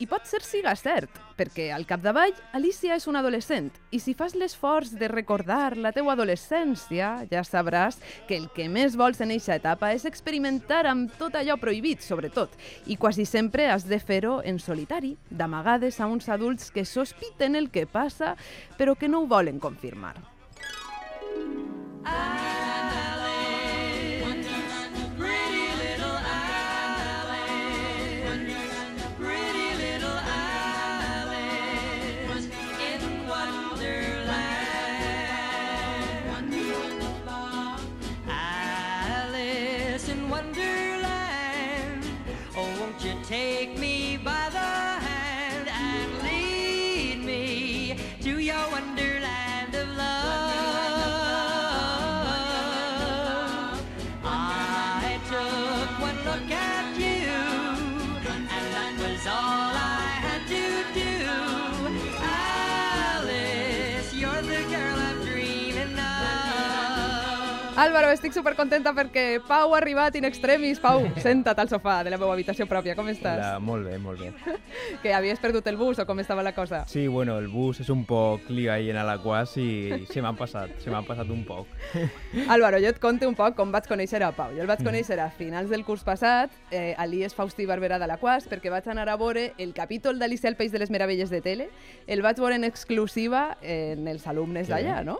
I 0.00 0.06
pot 0.08 0.24
ser 0.24 0.38
siga 0.40 0.72
cert, 0.80 1.12
perquè 1.36 1.66
al 1.76 1.82
capdavall 1.84 2.32
Alicia 2.56 2.94
és 2.96 3.04
una 3.10 3.20
adolescent 3.20 3.66
i 3.92 3.98
si 4.00 4.14
fas 4.16 4.32
l'esforç 4.32 4.94
de 4.96 5.10
recordar 5.12 5.76
la 5.76 5.92
teua 5.92 6.14
adolescència, 6.14 7.10
ja 7.28 7.42
sabràs 7.44 7.98
que 8.24 8.38
el 8.40 8.48
que 8.56 8.70
més 8.72 8.96
vols 8.96 9.20
en 9.20 9.34
eixa 9.36 9.58
etapa 9.60 9.92
és 9.92 10.08
experimentar 10.08 10.86
amb 10.88 11.12
tot 11.20 11.36
allò 11.36 11.58
prohibit, 11.60 12.00
sobretot, 12.00 12.56
i 12.88 12.96
quasi 12.96 13.28
sempre 13.28 13.68
has 13.68 13.84
de 13.84 14.00
fer-ho 14.00 14.40
en 14.40 14.56
solitari, 14.56 15.18
d'amagades 15.28 16.00
a 16.00 16.08
uns 16.08 16.32
adults 16.32 16.72
que 16.72 16.88
sospiten 16.88 17.60
el 17.60 17.68
que 17.68 17.84
passa, 17.84 18.38
però 18.80 18.96
que 18.96 19.12
no 19.12 19.20
ho 19.20 19.28
volen 19.28 19.60
confirmar. 19.60 20.16
Alice 22.08 23.19
Álvaro, 67.80 68.10
estic 68.12 68.34
supercontenta 68.36 68.90
perquè 68.92 69.38
Pau 69.40 69.70
ha 69.72 69.78
arribat 69.78 70.12
in 70.18 70.26
extremis. 70.28 70.76
Pau, 70.82 71.00
senta't 71.24 71.62
al 71.62 71.70
sofà 71.70 72.02
de 72.04 72.10
la 72.12 72.18
meva 72.20 72.34
habitació 72.34 72.66
pròpia. 72.68 72.92
Com 72.92 73.06
estàs? 73.08 73.38
Hola, 73.40 73.54
molt 73.64 73.88
bé, 73.88 73.94
molt 73.96 74.20
bé. 74.20 74.34
Que 75.00 75.14
havies 75.16 75.40
perdut 75.40 75.64
el 75.70 75.78
bus 75.80 75.96
o 76.02 76.04
com 76.04 76.20
estava 76.20 76.44
la 76.44 76.52
cosa? 76.52 76.82
Sí, 76.90 77.06
bueno, 77.08 77.38
el 77.40 77.48
bus 77.48 77.80
és 77.80 77.88
un 77.88 78.02
poc 78.04 78.50
lío 78.52 78.68
ahí 78.74 78.90
en 78.92 78.98
Alaquàs 79.00 79.54
i 79.62 80.04
se 80.10 80.20
m'han 80.20 80.36
passat, 80.36 80.74
se 80.84 80.92
m'han 80.92 81.06
passat 81.08 81.30
un 81.32 81.40
poc. 81.48 81.70
Álvaro, 82.52 82.82
jo 82.84 82.90
et 82.92 83.00
conto 83.00 83.28
un 83.28 83.38
poc 83.38 83.56
com 83.56 83.72
vaig 83.72 83.88
conèixer 83.88 84.20
a 84.26 84.30
Pau. 84.36 84.52
Jo 84.52 84.66
el 84.66 84.68
vaig 84.68 84.84
conèixer 84.84 85.16
a 85.24 85.30
finals 85.38 85.72
del 85.72 85.86
curs 85.88 86.04
passat, 86.04 86.52
eh, 86.68 86.92
a 87.00 87.08
l'IES 87.08 87.32
Faustí 87.38 87.64
Barberà 87.70 87.96
de 88.02 88.10
l'Aquàs, 88.12 88.44
perquè 88.52 88.68
vaig 88.68 88.92
anar 88.92 89.08
a 89.08 89.16
veure 89.16 89.54
el 89.56 89.72
capítol 89.72 90.20
d'Alicia 90.20 90.52
al 90.52 90.58
País 90.60 90.76
de 90.76 90.84
les 90.84 90.92
Meravelles 90.92 91.32
de 91.32 91.40
tele. 91.40 91.70
El 92.06 92.20
vaig 92.20 92.44
veure 92.44 92.60
en 92.60 92.68
exclusiva 92.68 93.56
en 93.64 94.04
els 94.12 94.28
alumnes 94.28 94.68
d'allà, 94.68 95.00
no? 95.08 95.16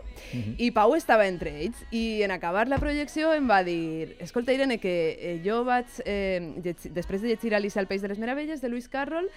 I 0.61 0.69
Pau 0.77 0.93
estava 0.93 1.25
entre 1.25 1.57
ells. 1.65 1.81
I 1.89 2.21
en 2.21 2.37
acabar 2.37 2.50
la 2.51 2.79
projecció 2.79 3.33
em 3.33 3.47
va 3.49 3.61
dir 3.63 4.15
escolta, 4.19 4.53
Irene, 4.53 4.77
que 4.79 4.93
eh, 5.17 5.41
jo 5.45 5.63
vaig, 5.63 5.87
eh, 6.05 6.53
després 6.61 7.21
de 7.21 7.29
llegir 7.29 7.53
Alicia 7.55 7.81
al 7.81 7.87
País 7.87 8.01
de 8.01 8.09
les 8.11 8.19
Meravelles 8.19 8.61
de 8.61 8.69
Lewis 8.69 8.89
Carroll, 8.89 9.29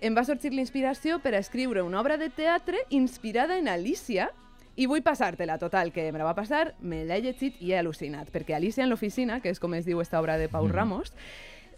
em 0.00 0.16
va 0.16 0.24
sorgir 0.24 0.52
l'inspiració 0.52 1.20
per 1.22 1.34
a 1.34 1.42
escriure 1.42 1.82
una 1.82 2.00
obra 2.00 2.16
de 2.20 2.30
teatre 2.30 2.82
inspirada 2.90 3.58
en 3.58 3.68
Alicia 3.68 4.30
i 4.76 4.88
vull 4.90 5.04
passar-te-la, 5.06 5.58
total, 5.58 5.92
que 5.94 6.10
me 6.12 6.18
la 6.18 6.26
va 6.26 6.34
passar, 6.34 6.74
me 6.80 7.04
l'he 7.06 7.20
llegit 7.22 7.60
i 7.62 7.72
he 7.72 7.78
al·lucinat, 7.78 8.32
perquè 8.34 8.56
Alicia 8.56 8.82
en 8.84 8.90
l'oficina, 8.90 9.38
que 9.40 9.52
és 9.54 9.62
com 9.62 9.74
es 9.78 9.86
diu 9.86 10.00
esta 10.02 10.18
obra 10.20 10.36
de 10.40 10.48
Pau 10.50 10.66
Ramos, 10.68 11.12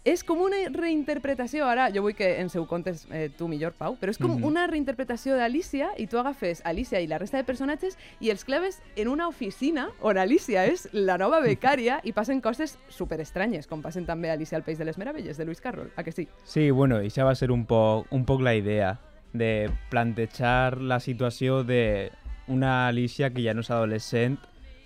és 0.03 0.23
com 0.27 0.41
una 0.43 0.59
reinterpretació, 0.73 1.65
ara 1.67 1.87
jo 1.93 2.03
vull 2.05 2.15
que 2.17 2.29
ens 2.41 2.55
ho 2.55 2.65
contes 2.69 3.05
eh, 3.11 3.27
tu 3.37 3.47
millor, 3.47 3.73
Pau, 3.77 3.97
però 3.99 4.13
és 4.13 4.19
com 4.21 4.43
una 4.45 4.67
reinterpretació 4.69 5.37
d'Alicia 5.37 5.91
i 5.97 6.07
tu 6.07 6.19
agafes 6.19 6.61
Alicia 6.65 7.01
i 7.01 7.07
la 7.07 7.19
resta 7.21 7.37
de 7.37 7.47
personatges 7.47 7.97
i 8.19 8.31
els 8.33 8.45
claves 8.47 8.81
en 8.95 9.09
una 9.11 9.27
oficina 9.27 9.89
on 10.01 10.17
Alicia 10.17 10.65
és 10.69 10.87
la 10.93 11.17
nova 11.17 11.41
becària 11.43 11.99
i 12.03 12.13
passen 12.13 12.41
coses 12.41 12.77
super 12.89 13.19
estranyes, 13.21 13.67
com 13.67 13.81
passen 13.81 14.05
també 14.05 14.31
a 14.31 14.37
Alicia 14.37 14.57
al 14.57 14.65
País 14.67 14.77
de 14.77 14.85
les 14.85 14.97
Meravelles, 14.97 15.37
de 15.37 15.45
Lewis 15.45 15.61
Carroll, 15.61 15.91
a 15.95 16.03
que 16.03 16.11
sí? 16.11 16.27
Sí, 16.43 16.69
bueno, 16.71 17.01
i 17.01 17.11
això 17.11 17.27
va 17.27 17.35
ser 17.35 17.51
un 17.51 17.65
poc, 17.65 18.07
un 18.11 18.25
poc 18.25 18.41
la 18.41 18.55
idea 18.55 18.97
de 19.33 19.69
plantejar 19.89 20.81
la 20.81 20.99
situació 20.99 21.63
de 21.63 22.11
una 22.47 22.87
Alicia 22.87 23.29
que 23.33 23.43
ja 23.43 23.53
no 23.53 23.61
és 23.65 23.71
adolescent, 23.71 24.37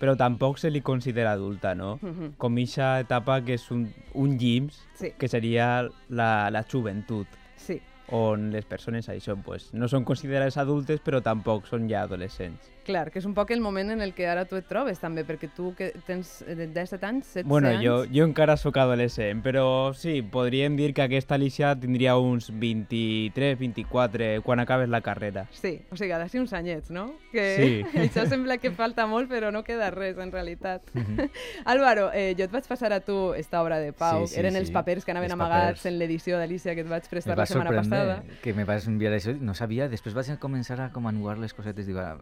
però 0.02 0.16
tampoc 0.18 0.58
se 0.58 0.68
li 0.68 0.80
considera 0.82 1.30
adulta, 1.30 1.76
no? 1.78 1.92
Mhm. 2.02 2.32
Com 2.36 2.56
eixa 2.58 2.98
etapa 2.98 3.36
que 3.46 3.54
és 3.54 3.68
un, 3.70 3.84
un 4.18 4.32
llims, 4.36 4.80
Sí. 4.98 5.12
que 5.16 5.28
seria 5.28 5.88
la, 6.08 6.50
la 6.50 6.64
joventut, 6.64 7.28
Sí. 7.54 7.80
on 8.10 8.50
les 8.50 8.64
persones 8.66 9.08
això, 9.08 9.36
pues, 9.40 9.68
no 9.72 9.86
són 9.86 10.02
considerades 10.04 10.56
adultes, 10.58 10.98
però 11.00 11.22
tampoc 11.22 11.66
són 11.70 11.86
ja 11.88 12.02
adolescents. 12.02 12.71
Clar, 12.82 13.10
que 13.12 13.20
és 13.20 13.26
un 13.28 13.34
poc 13.34 13.50
el 13.54 13.60
moment 13.62 13.90
en 13.92 14.00
el 14.02 14.12
que 14.12 14.26
ara 14.26 14.44
tu 14.44 14.56
et 14.58 14.66
trobes 14.66 14.98
també, 14.98 15.22
perquè 15.24 15.48
tu 15.54 15.72
que 15.78 15.92
tens 16.06 16.42
eh, 16.42 16.56
17 16.66 17.06
anys, 17.06 17.28
16 17.34 17.46
Bueno, 17.46 17.68
anys... 17.68 17.84
jo, 17.84 17.94
jo 18.10 18.24
encara 18.26 18.56
sóc 18.56 18.76
adolescent, 18.82 19.42
però 19.44 19.92
sí, 19.94 20.20
podríem 20.22 20.74
dir 20.76 20.92
que 20.94 21.02
aquesta 21.02 21.36
Alicia 21.36 21.74
tindria 21.78 22.16
uns 22.16 22.50
23, 22.50 23.58
24 23.58 24.42
quan 24.42 24.58
acabes 24.60 24.88
la 24.88 25.00
carrera. 25.00 25.46
Sí, 25.52 25.80
o 25.90 25.96
sigui, 25.96 26.10
d'ací 26.10 26.38
uns 26.42 26.52
anyets, 26.52 26.90
no? 26.90 27.12
Que 27.30 27.44
Sí. 27.56 27.70
això 28.08 28.26
sembla 28.26 28.58
que 28.58 28.70
falta 28.74 29.06
molt, 29.06 29.30
però 29.30 29.52
no 29.52 29.62
queda 29.62 29.90
res, 29.94 30.18
en 30.18 30.32
realitat. 30.32 30.82
Álvaro, 31.64 32.10
eh, 32.12 32.34
jo 32.38 32.44
et 32.44 32.52
vaig 32.52 32.66
passar 32.66 32.92
a 32.92 33.00
tu 33.00 33.32
esta 33.34 33.62
obra 33.62 33.78
de 33.78 33.92
Pau. 33.92 34.26
Sí, 34.26 34.34
sí, 34.34 34.40
Eren 34.40 34.52
sí. 34.58 34.58
els 34.64 34.70
papers 34.74 35.04
que 35.04 35.12
anaven 35.14 35.30
Els 35.30 35.38
amagats 35.38 35.78
papers. 35.80 35.86
en 35.86 35.98
l'edició 35.98 36.38
d'Alicia 36.38 36.74
que 36.74 36.82
et 36.82 36.88
vaig 36.90 37.06
prestar 37.08 37.36
va 37.36 37.42
la 37.42 37.46
setmana 37.46 37.70
passada. 37.78 38.22
que 38.42 38.52
me 38.54 38.64
vas 38.64 38.86
enviar 38.88 39.12
això, 39.12 39.34
no 39.38 39.54
sabia, 39.54 39.88
després 39.88 40.14
vaig 40.14 40.32
començar 40.38 40.80
a 40.80 40.90
com 40.92 41.06
anuar 41.06 41.38
les 41.38 41.54
cosetes, 41.54 41.86
dic, 41.86 41.96
"Ah, 41.96 42.16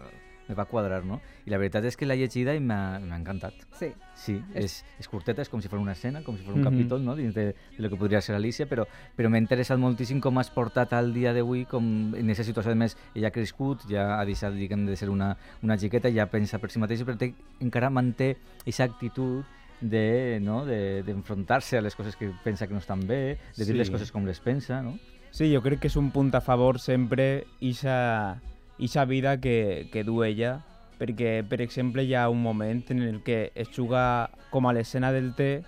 me 0.50 0.56
va 0.58 0.64
quadrar, 0.66 1.04
no? 1.06 1.20
I 1.46 1.50
la 1.52 1.58
veritat 1.62 1.84
és 1.86 1.96
que 1.96 2.06
l'he 2.08 2.16
llegida 2.18 2.52
i 2.56 2.60
m'ha 2.60 2.98
encantat. 3.16 3.54
Sí. 3.78 3.92
Sí, 4.18 4.34
És- 4.54 4.82
és, 4.98 5.08
curteta, 5.08 5.40
és 5.42 5.48
com 5.48 5.62
si 5.62 5.68
fos 5.70 5.80
una 5.80 5.92
escena, 5.92 6.22
com 6.26 6.36
si 6.36 6.42
fos 6.42 6.54
un 6.54 6.60
Mhm. 6.60 6.68
capítol, 6.68 7.04
no?, 7.04 7.14
dins 7.16 7.32
de, 7.34 7.46
de 7.54 7.78
lo 7.82 7.88
que 7.88 7.96
podria 7.96 8.20
ser 8.20 8.34
Alicia, 8.34 8.66
però, 8.68 8.84
però 9.16 9.30
m'ha 9.30 9.38
interessat 9.38 9.78
moltíssim 9.78 10.20
com 10.20 10.36
has 10.38 10.50
portat 10.50 10.92
al 10.92 11.14
dia 11.14 11.32
d'avui, 11.32 11.64
com 11.66 12.14
en 12.14 12.24
aquesta 12.26 12.44
situació, 12.44 12.72
a 12.72 12.74
més, 12.74 12.96
ella 13.14 13.28
ha 13.28 13.30
crescut, 13.30 13.86
ja 13.88 14.18
ha 14.20 14.24
deixat, 14.26 14.52
diguem, 14.54 14.84
de 14.86 14.96
ser 14.96 15.08
una, 15.08 15.36
una 15.62 15.78
xiqueta, 15.78 16.10
ja 16.12 16.26
pensa 16.26 16.58
per 16.58 16.70
si 16.70 16.78
mateixa, 16.78 17.04
però 17.06 17.16
té, 17.16 17.32
encara 17.60 17.88
manté 17.90 18.36
aquesta 18.62 18.84
actitud 18.84 19.44
de, 19.80 20.38
no, 20.42 20.66
de- 20.66 21.02
d'enfrontar-se 21.06 21.78
a 21.78 21.80
les 21.80 21.94
coses 21.96 22.16
que 22.16 22.30
pensa 22.44 22.66
que 22.66 22.74
no 22.74 22.80
estan 22.80 23.06
bé, 23.06 23.38
de 23.56 23.64
dir 23.64 23.72
Sí. 23.72 23.78
les 23.78 23.90
coses 23.90 24.10
com 24.12 24.26
les 24.26 24.40
pensa, 24.40 24.82
no? 24.82 24.98
Sí, 25.30 25.54
jo 25.54 25.62
crec 25.62 25.78
que 25.80 25.86
és 25.86 25.96
un 25.96 26.10
punt 26.10 26.34
a 26.34 26.40
favor 26.40 26.80
sempre 26.80 27.46
ixa, 27.60 28.40
ixa 28.80 29.04
vida 29.04 29.38
que, 29.40 29.88
que 29.92 30.04
du 30.04 30.22
ella, 30.24 30.60
perquè, 31.00 31.40
per 31.48 31.60
exemple, 31.62 32.04
hi 32.04 32.14
ha 32.14 32.28
un 32.28 32.42
moment 32.42 32.82
en 32.90 33.02
el 33.02 33.20
que 33.22 33.52
es 33.54 33.70
juga 33.76 34.30
com 34.50 34.66
a 34.66 34.72
l'escena 34.76 35.12
del 35.12 35.34
té, 35.36 35.62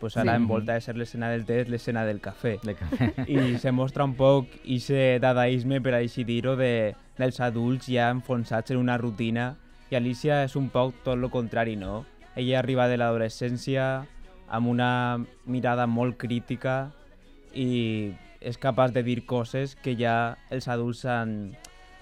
pues 0.00 0.16
ara 0.16 0.32
Sí. 0.32 0.36
en 0.36 0.48
volta 0.48 0.74
de 0.74 0.80
ser 0.80 0.96
l'escena 0.96 1.30
del 1.30 1.46
té 1.46 1.60
és 1.62 1.68
l'escena 1.68 2.04
del 2.04 2.20
cafè. 2.20 2.58
De 2.62 2.74
que... 2.74 2.84
I 3.32 3.58
se 3.58 3.72
mostra 3.72 4.04
un 4.04 4.14
poc 4.18 4.48
ixe 4.64 5.18
dadaisme, 5.20 5.80
per 5.80 5.94
així 5.94 6.24
dir-ho, 6.24 6.56
de, 6.56 6.94
dels 7.16 7.40
adults 7.40 7.86
ja 7.88 8.10
enfonsats 8.10 8.74
en 8.74 8.82
una 8.82 8.98
rutina, 8.98 9.54
i 9.90 9.96
Alicia 9.96 10.42
és 10.44 10.56
un 10.56 10.68
poc 10.72 10.96
tot 11.04 11.16
el 11.16 11.30
contrari, 11.30 11.76
no? 11.76 12.04
Ella 12.36 12.58
arriba 12.58 12.88
de 12.88 12.98
l'adolescència 12.98 14.04
amb 14.48 14.68
una 14.68 15.24
mirada 15.46 15.86
molt 15.86 16.18
crítica 16.18 16.90
i 17.54 18.12
és 18.40 18.58
capaç 18.60 18.92
de 18.92 19.02
dir 19.06 19.24
coses 19.24 19.76
que 19.76 19.94
ja 19.96 20.36
els 20.50 20.66
adults 20.68 21.04
han, 21.08 21.54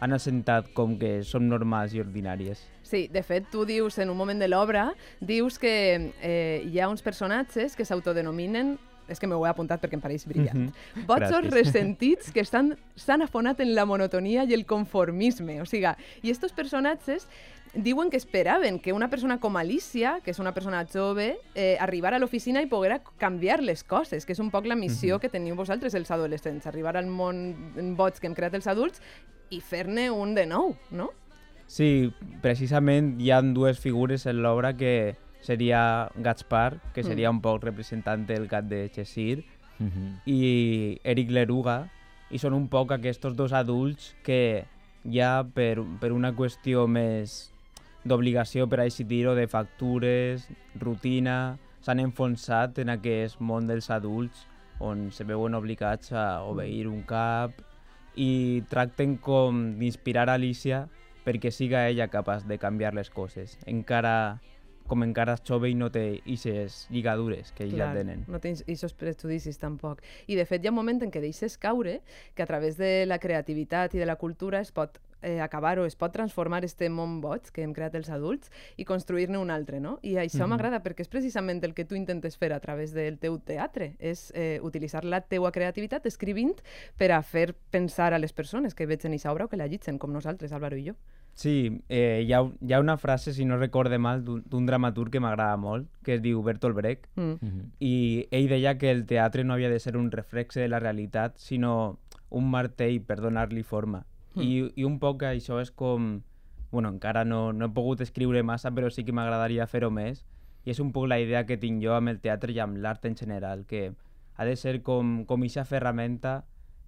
han 0.03 0.13
assentat 0.17 0.73
com 0.75 0.97
que 0.99 1.21
són 1.27 1.47
normals 1.47 1.95
i 1.95 2.01
ordinàries. 2.03 2.65
Sí, 2.83 3.07
de 3.13 3.23
fet, 3.23 3.47
tu 3.53 3.63
dius 3.69 4.01
en 4.03 4.11
un 4.11 4.19
moment 4.19 4.41
de 4.43 4.49
l'obra, 4.51 4.89
dius 5.21 5.61
que 5.63 5.75
eh, 6.19 6.63
hi 6.67 6.81
ha 6.81 6.89
uns 6.91 7.05
personatges 7.07 7.79
que 7.79 7.87
s'autodenominen 7.87 8.75
és 9.11 9.21
que 9.21 9.29
m'ho 9.29 9.41
he 9.45 9.51
apuntat 9.51 9.83
perquè 9.83 9.99
em 9.99 10.03
pareix 10.03 10.25
brillant. 10.27 10.69
Mhm. 10.71 11.07
Botxos 11.07 11.45
Gràcies. 11.45 11.55
ressentits 11.55 12.31
que 12.33 12.41
estan 12.41 12.77
s'han 12.97 13.23
afonat 13.23 13.61
en 13.61 13.75
la 13.75 13.85
monotonia 13.85 14.45
i 14.45 14.55
el 14.55 14.65
conformisme. 14.67 15.61
O 15.61 15.67
sigui, 15.67 15.91
i 16.23 16.31
estos 16.31 16.53
personatges 16.53 17.29
diuen 17.75 18.11
que 18.11 18.17
esperaven 18.17 18.79
que 18.79 18.93
una 18.93 19.09
persona 19.09 19.39
com 19.41 19.57
Alicia, 19.57 20.21
que 20.23 20.31
és 20.31 20.39
una 20.39 20.53
persona 20.53 20.85
jove, 20.87 21.39
eh, 21.55 21.77
arribara 21.81 22.17
a 22.17 22.21
l'oficina 22.21 22.63
i 22.63 22.67
poguera 22.67 23.03
canviar 23.19 23.63
les 23.63 23.83
coses, 23.83 24.27
que 24.27 24.33
és 24.33 24.39
un 24.39 24.51
poc 24.51 24.67
la 24.67 24.77
missió 24.77 25.19
que 25.19 25.29
teniu 25.29 25.57
vosaltres, 25.57 25.95
els 25.95 26.11
adolescents, 26.11 26.67
arribar 26.67 26.97
al 26.97 27.07
món 27.07 27.97
boig 27.97 28.19
que 28.21 28.27
hem 28.27 28.35
creat 28.35 28.55
els 28.55 28.67
adults 28.67 29.01
i 29.53 29.61
fer-ne 29.61 30.09
un 30.11 30.35
de 30.35 30.47
nou, 30.49 30.75
no? 30.91 31.11
Sí, 31.69 32.13
precisament 32.45 33.15
hi 33.21 33.31
ha 33.33 33.41
dues 33.45 33.79
figures 33.81 34.27
en 34.27 34.43
l'obra 34.45 34.75
que 34.77 35.15
seria 35.43 36.09
Gaspar, 36.17 36.79
que 36.95 37.03
seria 37.03 37.31
un 37.31 37.41
poc 37.45 37.65
representant 37.65 38.27
del 38.29 38.47
gat 38.49 38.69
de 38.71 38.89
Cheshire, 38.95 39.45
Mhm. 39.79 40.21
i 40.27 41.01
Eric 41.03 41.31
Leruga, 41.31 41.91
i 42.31 42.39
són 42.39 42.55
un 42.55 42.69
poc 42.69 42.93
aquests 42.93 43.35
dos 43.37 43.53
adults 43.53 44.15
que 44.23 44.65
ja 45.05 45.43
per, 45.43 45.83
per 46.01 46.13
una 46.13 46.33
qüestió 46.33 46.87
més 46.87 47.51
d'obligació, 48.05 48.69
per 48.69 48.81
així 48.81 49.05
dir-ho, 49.05 49.35
de 49.35 49.49
factures, 49.49 50.49
rutina, 50.79 51.59
s'han 51.81 51.99
enfonsat 52.01 52.79
en 52.79 52.91
aquest 52.95 53.41
món 53.41 53.67
dels 53.67 53.91
adults 53.91 54.47
on 54.81 55.11
se 55.11 55.25
veuen 55.25 55.55
obligats 55.55 56.13
a 56.13 56.43
obeir 56.45 56.87
un 56.89 57.03
cap, 57.03 57.53
i 58.17 58.63
tracten 58.71 59.17
com 59.17 59.63
d'inspirar 59.79 60.29
Alicia 60.31 60.87
perquè 61.25 61.53
siga 61.55 61.87
ella 61.89 62.09
capaç 62.11 62.47
de 62.49 62.59
canviar 62.59 62.95
les 62.95 63.11
coses. 63.11 63.57
Encara, 63.71 64.41
com 64.91 65.05
encara 65.07 65.37
és 65.39 65.45
jove 65.47 65.71
i 65.71 65.77
no 65.79 65.89
té 65.95 66.19
aquestes 66.19 66.89
lligadures 66.91 67.53
que 67.57 67.65
ells 67.69 67.79
ja 67.79 67.93
tenen. 67.95 68.25
no 68.29 68.41
tens 68.43 68.65
aquests 68.67 68.99
prejudicis 68.99 69.59
tampoc. 69.59 70.03
I 70.27 70.37
de 70.37 70.45
fet 70.45 70.63
hi 70.63 70.69
ha 70.69 70.75
un 70.75 70.81
moment 70.81 71.03
en 71.03 71.15
què 71.15 71.23
deixes 71.23 71.57
caure 71.59 72.01
que 72.35 72.43
a 72.43 72.47
través 72.51 72.77
de 72.77 73.07
la 73.07 73.21
creativitat 73.23 73.95
i 73.95 74.03
de 74.03 74.07
la 74.07 74.17
cultura 74.17 74.61
es 74.61 74.73
pot 74.73 74.99
eh, 75.23 75.41
acabar 75.41 75.79
o 75.79 75.85
es 75.87 75.97
pot 75.97 76.13
transformar 76.13 76.65
este 76.65 76.89
món 76.91 77.21
boig 77.21 77.51
que 77.53 77.63
hem 77.63 77.73
creat 77.73 77.95
els 77.95 78.11
adults 78.11 78.51
i 78.77 78.85
construir-ne 78.85 79.39
un 79.39 79.51
altre, 79.51 79.81
no? 79.81 79.99
I 80.03 80.15
això 80.17 80.45
Mhm. 80.45 80.49
m'agrada 80.51 80.83
perquè 80.83 81.01
és 81.01 81.09
precisament 81.09 81.63
el 81.65 81.75
que 81.75 81.85
tu 81.85 81.95
intentes 81.95 82.37
fer 82.37 82.53
a 82.53 82.61
través 82.61 82.93
del 82.93 83.19
teu 83.19 83.39
teatre, 83.39 83.95
és 83.99 84.33
eh, 84.35 84.61
utilitzar 84.63 85.05
la 85.05 85.21
teua 85.21 85.53
creativitat 85.53 86.05
escrivint 86.07 86.61
per 86.97 87.13
a 87.13 87.23
fer 87.23 87.55
pensar 87.71 88.13
a 88.15 88.19
les 88.19 88.33
persones 88.33 88.75
que 88.75 88.87
vegen 88.87 89.13
aquesta 89.13 89.33
obra 89.33 89.45
o 89.45 89.49
que 89.49 89.57
la 89.57 89.67
llitgen, 89.67 89.99
com 89.99 90.13
nosaltres, 90.13 90.53
Álvaro 90.53 90.77
i 90.77 90.89
jo. 90.89 90.95
Sí, 91.35 91.81
eh, 91.89 92.23
hi, 92.27 92.33
ha, 92.35 92.43
hi 92.61 92.73
ha 92.75 92.81
una 92.81 92.99
frase, 92.99 93.33
si 93.33 93.45
no 93.47 93.57
recorde 93.57 93.97
mal, 93.99 94.23
d'un 94.23 94.67
dramaturg 94.67 95.11
que 95.11 95.21
m'agrada 95.21 95.57
molt, 95.57 95.89
que 96.05 96.15
es 96.17 96.23
diu 96.23 96.43
Bertolt 96.43 96.77
Brecht, 96.77 97.07
Mm. 97.17 97.39
Mhm. 97.41 97.71
i 97.81 98.29
ell 98.31 98.49
deia 98.49 98.77
que 98.77 98.91
el 98.91 99.07
teatre 99.07 99.43
no 99.43 99.55
havia 99.55 99.71
de 99.71 99.81
ser 99.81 99.97
un 99.97 100.11
reflexe 100.11 100.61
de 100.61 100.69
la 100.69 100.79
realitat, 100.79 101.37
sinó 101.39 101.99
un 102.29 102.51
martell 102.51 103.01
per 103.01 103.21
donar-li 103.21 103.63
forma. 103.63 104.05
I, 104.37 104.71
I 104.77 104.85
un 104.89 104.99
poc 105.03 105.25
això 105.29 105.61
és 105.61 105.71
com... 105.71 106.23
Bueno, 106.73 106.89
encara 106.89 107.27
no, 107.29 107.53
no 107.53 107.67
he 107.67 107.75
pogut 107.77 108.01
escriure 108.01 108.41
massa, 108.43 108.71
però 108.73 108.89
sí 108.89 109.05
que 109.05 109.13
m'agradaria 109.13 109.67
fer-ho 109.69 109.91
més. 109.93 110.23
I 110.65 110.73
és 110.73 110.81
un 110.81 110.93
poc 110.95 111.05
la 111.11 111.19
idea 111.21 111.45
que 111.45 111.59
tinc 111.61 111.83
jo 111.85 111.93
amb 111.93 112.09
el 112.09 112.21
teatre 112.25 112.55
i 112.55 112.61
amb 112.65 112.79
l'art 112.81 113.05
en 113.05 113.17
general, 113.19 113.67
que 113.69 113.91
ha 114.37 114.47
de 114.49 114.57
ser 114.57 114.81
com, 114.87 115.25
com 115.29 115.45
eixa 115.45 115.67
ferramenta 115.69 116.45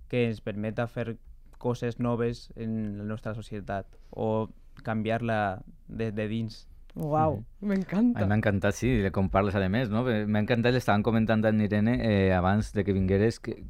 que 0.08 0.24
ens 0.30 0.40
permeta 0.40 0.86
fer 0.88 1.18
coses 1.58 1.98
noves 1.98 2.48
en 2.56 2.98
la 2.98 3.04
nostra 3.08 3.34
societat 3.34 3.88
o 4.10 4.48
canviar-la 4.84 5.62
des 5.88 6.14
de 6.14 6.28
dins. 6.28 6.64
Uau, 6.94 7.40
A 7.60 7.66
m'encanta. 7.66 8.20
mi 8.20 8.28
m'ha 8.28 8.36
encantat, 8.38 8.76
sí, 8.78 8.88
de 9.02 9.10
com 9.10 9.26
parles, 9.28 9.56
a 9.58 9.68
més, 9.68 9.90
no? 9.90 10.04
M'ha 10.04 10.42
encantat, 10.44 10.72
l'estaven 10.76 11.02
comentant 11.02 11.42
amb 11.44 11.60
Irene 11.66 11.96
eh, 11.98 12.32
abans 12.32 12.70
de 12.72 12.84
que 12.84 12.94
vingueres, 12.94 13.40
que 13.40 13.64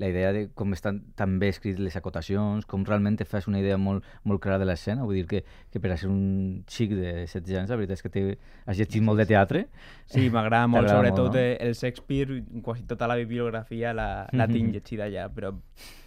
la 0.00 0.08
idea 0.08 0.32
de 0.32 0.48
com 0.56 0.72
estan 0.72 1.02
tan 1.14 1.38
bé 1.38 1.50
escrit 1.52 1.78
les 1.78 1.96
acotacions, 2.00 2.64
com 2.64 2.86
realment 2.88 3.18
te 3.20 3.26
fas 3.28 3.46
una 3.50 3.60
idea 3.60 3.76
molt, 3.76 4.06
molt 4.24 4.40
clara 4.40 4.58
de 4.58 4.64
l'escena, 4.64 5.04
vull 5.04 5.20
dir 5.20 5.26
que, 5.28 5.42
que 5.68 5.80
per 5.84 5.92
a 5.92 5.98
ser 6.00 6.08
un 6.08 6.64
xic 6.72 6.96
de 6.96 7.12
16 7.28 7.60
anys, 7.60 7.68
la 7.68 7.76
veritat 7.82 8.00
és 8.00 8.06
que 8.06 8.14
te, 8.16 8.24
has 8.64 8.80
llegit 8.80 9.04
molt 9.04 9.20
de 9.20 9.28
teatre. 9.28 9.66
Sí, 10.08 10.30
m'agrada 10.32 10.66
molt, 10.72 10.88
sobretot 10.88 11.26
molt, 11.28 11.36
no? 11.36 11.40
eh, 11.44 11.58
el 11.60 11.76
Shakespeare, 11.76 12.40
quasi 12.64 12.88
tota 12.88 13.10
la 13.12 13.20
bibliografia 13.20 13.92
la, 13.92 14.10
la 14.32 14.48
tinc 14.48 14.72
llegida 14.72 15.10
ja, 15.12 15.28
però 15.28 15.52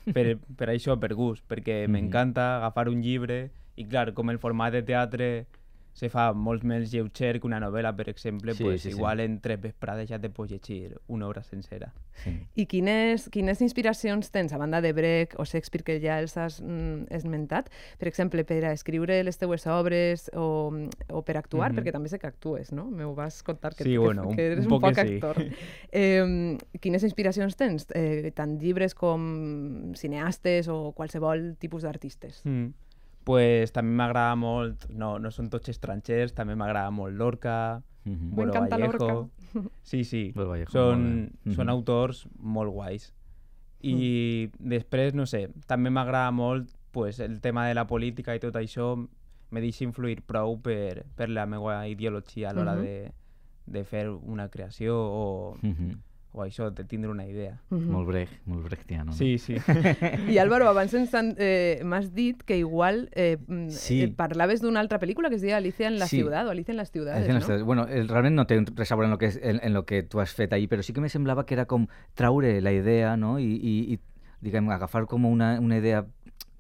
per, 0.10 0.40
per 0.58 0.74
això, 0.74 0.98
per 0.98 1.14
gust, 1.14 1.46
perquè 1.46 1.84
m'encanta 1.86 2.56
agafar 2.58 2.90
un 2.90 3.06
llibre 3.06 3.44
i 3.78 3.86
clar, 3.86 4.10
com 4.18 4.34
el 4.34 4.42
format 4.42 4.74
de 4.74 4.82
teatre 4.90 5.30
se 5.94 6.10
fa 6.10 6.34
molt 6.34 6.64
més 6.66 6.90
lleuger 6.92 7.40
que 7.40 7.46
una 7.48 7.60
novel·la, 7.62 7.92
per 7.96 8.10
exemple, 8.10 8.54
Sí, 8.56 8.64
pues, 8.64 8.82
sí, 8.82 8.90
sí. 8.92 8.96
igual 8.98 9.20
en 9.22 9.40
tres 9.42 9.62
vesprades 9.62 10.10
ja 10.10 10.18
te 10.20 10.30
pots 10.30 10.52
llegir 10.52 10.98
una 11.08 11.28
obra 11.28 11.44
sencera. 11.44 11.94
Sí. 12.24 12.32
I 12.56 12.66
quines, 12.66 13.28
quines 13.30 13.62
inspiracions 13.62 14.32
tens, 14.32 14.54
a 14.54 14.58
banda 14.58 14.82
de 14.82 14.92
Brecht 14.94 15.36
o 15.40 15.46
Shakespeare, 15.46 15.84
que 15.84 16.00
ja 16.02 16.20
els 16.20 16.36
has 16.38 16.60
mm, 16.62 17.06
esmentat, 17.14 17.70
per 18.00 18.08
exemple, 18.10 18.44
per 18.44 18.64
a 18.66 18.72
escriure 18.74 19.24
les 19.24 19.38
teues 19.38 19.68
obres 19.68 20.30
o, 20.34 20.72
o 21.10 21.22
per 21.24 21.38
actuar, 21.38 21.72
Mhm. 21.72 21.78
perquè 21.80 21.92
també 21.94 22.10
sé 22.10 22.18
que 22.20 22.28
actues, 22.28 22.72
no? 22.72 22.90
Me 22.90 23.06
ho 23.06 23.14
vas 23.16 23.44
contar 23.44 23.76
que, 23.76 23.84
Sí, 23.84 23.92
que, 23.92 23.98
bueno, 24.00 24.30
que 24.36 24.46
eres 24.48 24.66
un 24.66 24.74
un, 24.74 24.80
poc 24.80 24.82
poc 24.82 24.96
que 24.96 25.08
sí. 25.08 25.16
actor. 25.16 25.38
Eh, 25.94 26.58
quines 26.82 27.04
inspiracions 27.04 27.56
tens? 27.56 27.86
Eh, 27.94 28.32
tant 28.36 28.58
llibres 28.60 28.96
com 28.96 29.94
cineastes 29.96 30.68
o 30.70 30.92
qualsevol 30.96 31.56
tipus 31.60 31.84
d'artistes. 31.84 32.42
Mm. 32.46 32.74
Pues 33.24 33.72
també 33.72 33.92
m'agrada 33.96 34.36
molt, 34.36 34.90
no, 34.90 35.18
no 35.20 35.32
són 35.32 35.50
tots 35.50 35.70
estrangers, 35.70 36.34
també 36.36 36.56
m'agrada 36.56 36.92
molt 36.92 37.16
Lorca, 37.16 37.82
Mhm. 38.06 38.32
Bueno 38.36 38.52
M'encanta 38.52 38.76
Vallejo. 38.78 39.08
Lorca. 39.08 39.30
Sí, 39.84 40.04
sí. 40.04 40.34
Bueno 40.36 40.50
Vallejo, 40.50 40.72
són, 40.72 41.32
són 41.46 41.68
Mhm. 41.68 41.70
autors 41.70 42.28
molt 42.38 42.72
guais. 42.74 43.14
I 43.82 44.50
després, 44.60 45.14
no 45.14 45.26
sé, 45.26 45.50
també 45.68 45.90
m'agrada 45.90 46.32
molt 46.32 46.70
pues, 46.92 47.20
el 47.20 47.40
tema 47.42 47.66
de 47.68 47.74
la 47.74 47.88
política 47.88 48.36
i 48.36 48.40
tot 48.40 48.56
això 48.56 49.08
me 49.52 49.62
deixa 49.62 49.84
influir 49.84 50.22
prou 50.22 50.60
per, 50.62 51.06
per 51.16 51.30
la 51.30 51.46
meva 51.46 51.88
ideologia 51.88 52.50
a 52.50 52.54
l'hora 52.54 52.76
Mhm. 52.76 52.82
de, 52.84 53.12
de 53.68 53.84
fer 53.86 54.10
una 54.10 54.50
creació 54.50 54.96
o, 55.00 55.58
Mhm. 55.62 55.96
O 56.34 56.42
això, 56.44 56.72
de 56.74 56.84
tindre 56.84 57.12
una 57.12 57.28
idea. 57.28 57.60
Mhm. 57.70 57.90
Molt 57.94 58.08
Brecht, 58.08 58.34
molt 58.46 58.64
brechtiano. 58.66 59.06
no? 59.06 59.14
Sí, 59.14 59.38
sí. 59.38 59.56
I 60.28 60.38
Álvaro, 60.40 60.68
abans 60.68 60.94
ens 60.94 61.14
han- 61.14 61.36
eh, 61.38 61.80
m'has 61.86 62.14
dit 62.14 62.42
que 62.44 62.58
igual 62.58 63.10
eh, 63.14 63.38
mm, 63.48 63.70
Sí. 63.70 64.02
eh, 64.04 64.08
parlaves 64.10 64.62
d'una 64.62 64.80
altra 64.80 65.00
pel·lícula 65.00 65.30
que 65.30 65.36
es 65.36 65.42
deia 65.42 65.58
Alicia 65.58 65.88
en 65.88 66.00
la 66.00 66.08
Sí. 66.08 66.18
ciutat 66.18 66.48
o 66.48 66.50
Alicia 66.50 66.72
en 66.74 66.78
les 66.78 66.92
ciutats, 66.92 67.18
Alicia 67.18 67.30
en 67.30 67.34
no? 67.36 67.40
les 67.40 67.46
ciutats. 67.46 67.64
Bueno, 67.66 67.86
el, 67.88 68.08
realment 68.10 68.36
no 68.36 68.48
té 68.48 68.60
res 68.76 68.92
a 68.92 68.96
veure 68.96 69.06
en 69.08 69.12
lo, 69.12 69.18
que 69.20 69.28
és, 69.28 69.40
en, 69.44 69.60
en 69.64 69.74
lo 69.74 69.86
que 69.86 70.02
tu 70.04 70.20
has 70.20 70.34
fet 70.34 70.52
ahir, 70.54 70.68
però 70.70 70.82
sí 70.82 70.92
que 70.92 71.02
me 71.02 71.10
semblava 71.10 71.46
que 71.46 71.54
era 71.54 71.66
com 71.66 71.86
traure 72.16 72.60
la 72.62 72.72
idea, 72.74 73.16
no?, 73.16 73.38
i, 73.40 73.46
i, 73.54 73.94
i 73.94 74.00
diguem, 74.42 74.68
agafar 74.72 75.06
com 75.06 75.26
una, 75.26 75.60
una 75.62 75.78
idea 75.78 76.06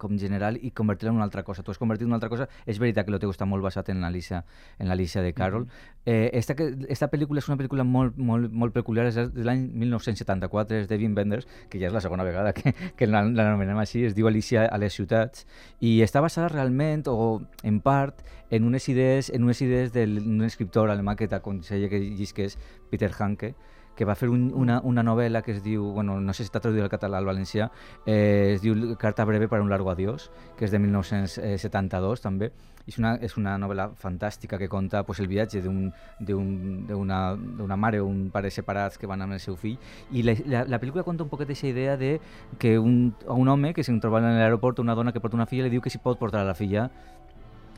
com 0.03 0.17
general 0.19 0.59
i 0.61 0.69
convertir-la 0.75 1.11
en 1.15 1.21
una 1.21 1.25
altra 1.25 1.41
cosa. 1.47 1.63
Tu 1.63 1.71
has 1.71 1.79
convertit 1.81 2.03
en 2.05 2.11
una 2.11 2.19
altra 2.19 2.29
cosa. 2.29 2.49
És 2.67 2.77
veritat 2.83 3.07
que 3.07 3.13
el 3.15 3.19
teu 3.23 3.31
està 3.33 3.47
molt 3.49 3.63
basat 3.63 3.89
en 3.89 4.01
l'Alicia 4.03 4.43
en 4.77 4.87
l'Alicia 4.91 5.23
de 5.23 5.33
Carol. 5.33 5.67
eh, 6.05 6.29
esta, 6.33 6.53
que, 6.55 6.67
esta 6.89 7.07
pel·lícula 7.09 7.39
és 7.39 7.47
una 7.47 7.55
pel·lícula 7.57 7.85
molt, 7.87 8.17
molt, 8.17 8.51
molt 8.51 8.73
peculiar, 8.75 9.05
és 9.07 9.15
de 9.15 9.43
l'any 9.47 9.69
1974, 9.71 10.81
és 10.83 10.87
de 10.89 10.97
Wim 10.99 11.15
Wenders, 11.15 11.47
que 11.69 11.79
ja 11.79 11.87
és 11.87 11.93
la 11.95 12.01
segona 12.03 12.23
vegada 12.27 12.51
que, 12.53 12.73
que 12.97 13.07
la- 13.07 13.23
l'anomenem 13.23 13.77
així, 13.79 14.03
es 14.05 14.15
diu 14.15 14.27
Alicia 14.27 14.65
a 14.67 14.77
les 14.77 14.93
ciutats, 14.93 15.45
i 15.79 16.01
està 16.03 16.19
basada 16.21 16.49
realment, 16.51 17.05
o 17.07 17.41
en 17.63 17.79
part, 17.79 18.19
en 18.51 18.65
unes 18.67 18.87
idees, 18.91 19.29
en 19.33 19.43
unes 19.47 19.61
idees 19.63 19.93
d'un 19.95 20.43
escriptor 20.43 20.91
alemà 20.91 21.15
que 21.15 21.27
t'aconsella 21.31 21.87
que 21.89 21.99
llegis, 22.03 22.33
que 22.33 22.45
és 22.51 22.57
Peter 22.91 23.09
Hanke, 23.17 23.53
que 23.95 24.05
va 24.05 24.15
fer 24.15 24.29
un, 24.29 24.51
una, 24.55 24.79
una 24.83 25.03
novel·la 25.03 25.41
que 25.43 25.51
es 25.53 25.63
diu, 25.63 25.83
bueno, 25.93 26.19
no 26.19 26.33
sé 26.33 26.43
si 26.43 26.49
està 26.49 26.59
traduïda 26.59 26.85
al 26.87 26.89
català 26.93 27.17
al 27.19 27.25
valencià, 27.29 27.69
eh, 28.05 28.53
es 28.55 28.61
diu 28.61 28.95
Carta 28.97 29.25
breve 29.25 29.47
para 29.47 29.61
un 29.61 29.69
largo 29.69 29.91
adiós, 29.91 30.31
que 30.57 30.65
és 30.65 30.71
de 30.71 30.79
1972 30.79 32.21
també. 32.21 32.51
És 32.85 32.97
una, 32.99 33.13
és 33.23 33.37
una 33.39 33.53
novel·la 33.57 33.93
fantàstica 33.95 34.57
que 34.59 34.67
conta 34.67 35.05
pues, 35.07 35.21
el 35.23 35.29
viatge 35.31 35.61
d'un- 35.63 35.93
d'un- 36.19 36.83
d'una 36.85 37.77
mare 37.77 38.01
o 38.01 38.05
un 38.05 38.29
pare 38.29 38.51
separats 38.51 38.97
que 38.97 39.07
van 39.07 39.21
amb 39.23 39.31
el 39.37 39.39
seu 39.39 39.55
fill 39.55 39.77
i 40.11 40.21
la, 40.21 40.33
la, 40.45 40.65
la 40.67 40.79
pel·lícula 40.81 41.05
conta 41.07 41.23
un 41.23 41.29
poquet 41.31 41.47
aquesta 41.47 41.67
idea 41.69 41.95
de 41.95 42.19
que 42.59 42.77
un, 42.77 43.15
un 43.25 43.47
home 43.47 43.71
que 43.73 43.85
se'n 43.87 44.01
troba 44.03 44.19
en 44.19 44.25
l'aeroport 44.35 44.79
una 44.83 44.95
dona 44.95 45.13
que 45.13 45.21
porta 45.23 45.37
una 45.39 45.45
filla 45.47 45.63
li 45.63 45.69
diu 45.71 45.81
que 45.81 45.89
si 45.89 45.97
pot 46.03 46.19
portar 46.19 46.41
a 46.41 46.49
la 46.49 46.55
filla 46.59 46.89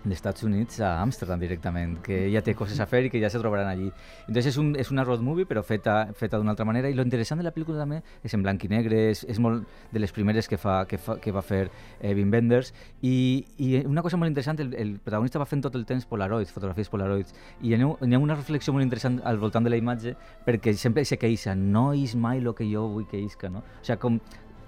d'Estats 0.05 0.43
Units 0.45 0.79
a 0.81 1.01
Amsterdam 1.01 1.39
directament, 1.41 1.97
que 2.05 2.25
ella 2.27 2.41
té 2.45 2.53
coses 2.55 2.79
a 2.79 2.87
fer 2.89 3.05
i 3.07 3.11
que 3.11 3.19
ja 3.21 3.29
se 3.33 3.41
trobaran 3.41 3.67
allí. 3.67 3.89
Entonces 4.27 4.53
és, 4.53 4.59
un, 4.61 4.73
és 4.79 4.91
una 4.93 5.03
road 5.03 5.23
movie 5.25 5.47
però 5.49 5.63
feta, 5.65 5.97
feta 6.13 6.37
d'una 6.37 6.53
altra 6.53 6.65
manera 6.67 6.89
i 6.89 6.95
lo 6.97 7.03
interessant 7.05 7.41
de 7.41 7.47
la 7.47 7.53
pel·lícula 7.55 7.81
també 7.81 8.01
és 8.23 8.33
en 8.37 8.45
blanc 8.45 8.63
i 8.63 8.69
negre, 8.71 9.01
és, 9.11 9.25
és 9.29 9.41
molt 9.41 9.65
de 9.91 10.01
les 10.01 10.13
primeres 10.15 10.49
que, 10.51 10.59
fa, 10.61 10.83
que, 10.89 10.99
fa, 11.01 11.17
que 11.21 11.33
va 11.35 11.43
fer 11.45 11.65
eh, 11.65 12.13
Wim 12.13 12.31
Wenders 12.33 12.71
i, 13.01 13.45
i 13.57 13.81
una 13.85 14.03
cosa 14.05 14.19
molt 14.21 14.29
interessant, 14.29 14.61
el, 14.61 14.73
el 14.77 14.95
protagonista 15.01 15.41
va 15.41 15.49
fent 15.49 15.65
tot 15.65 15.75
el 15.75 15.85
temps 15.89 16.05
polaroids, 16.09 16.53
fotografies 16.53 16.91
polaroids 16.91 17.35
i 17.61 17.73
hi 17.73 17.77
ha, 17.77 17.81
hi 17.81 18.15
ha 18.15 18.21
una 18.21 18.37
reflexió 18.37 18.73
molt 18.75 18.85
interessant 18.85 19.19
al 19.25 19.41
voltant 19.41 19.65
de 19.65 19.73
la 19.73 19.81
imatge 19.81 20.15
perquè 20.45 20.75
sempre 20.77 21.05
se 21.05 21.17
queixa, 21.21 21.55
no 21.55 21.91
és 21.93 22.15
mai 22.15 22.43
el 22.43 22.53
que 22.55 22.67
jo 22.69 22.87
vull 22.93 23.07
que 23.09 23.19
isca, 23.19 23.49
no? 23.49 23.65
O 23.65 23.85
sigui, 23.85 23.99
com 24.01 24.19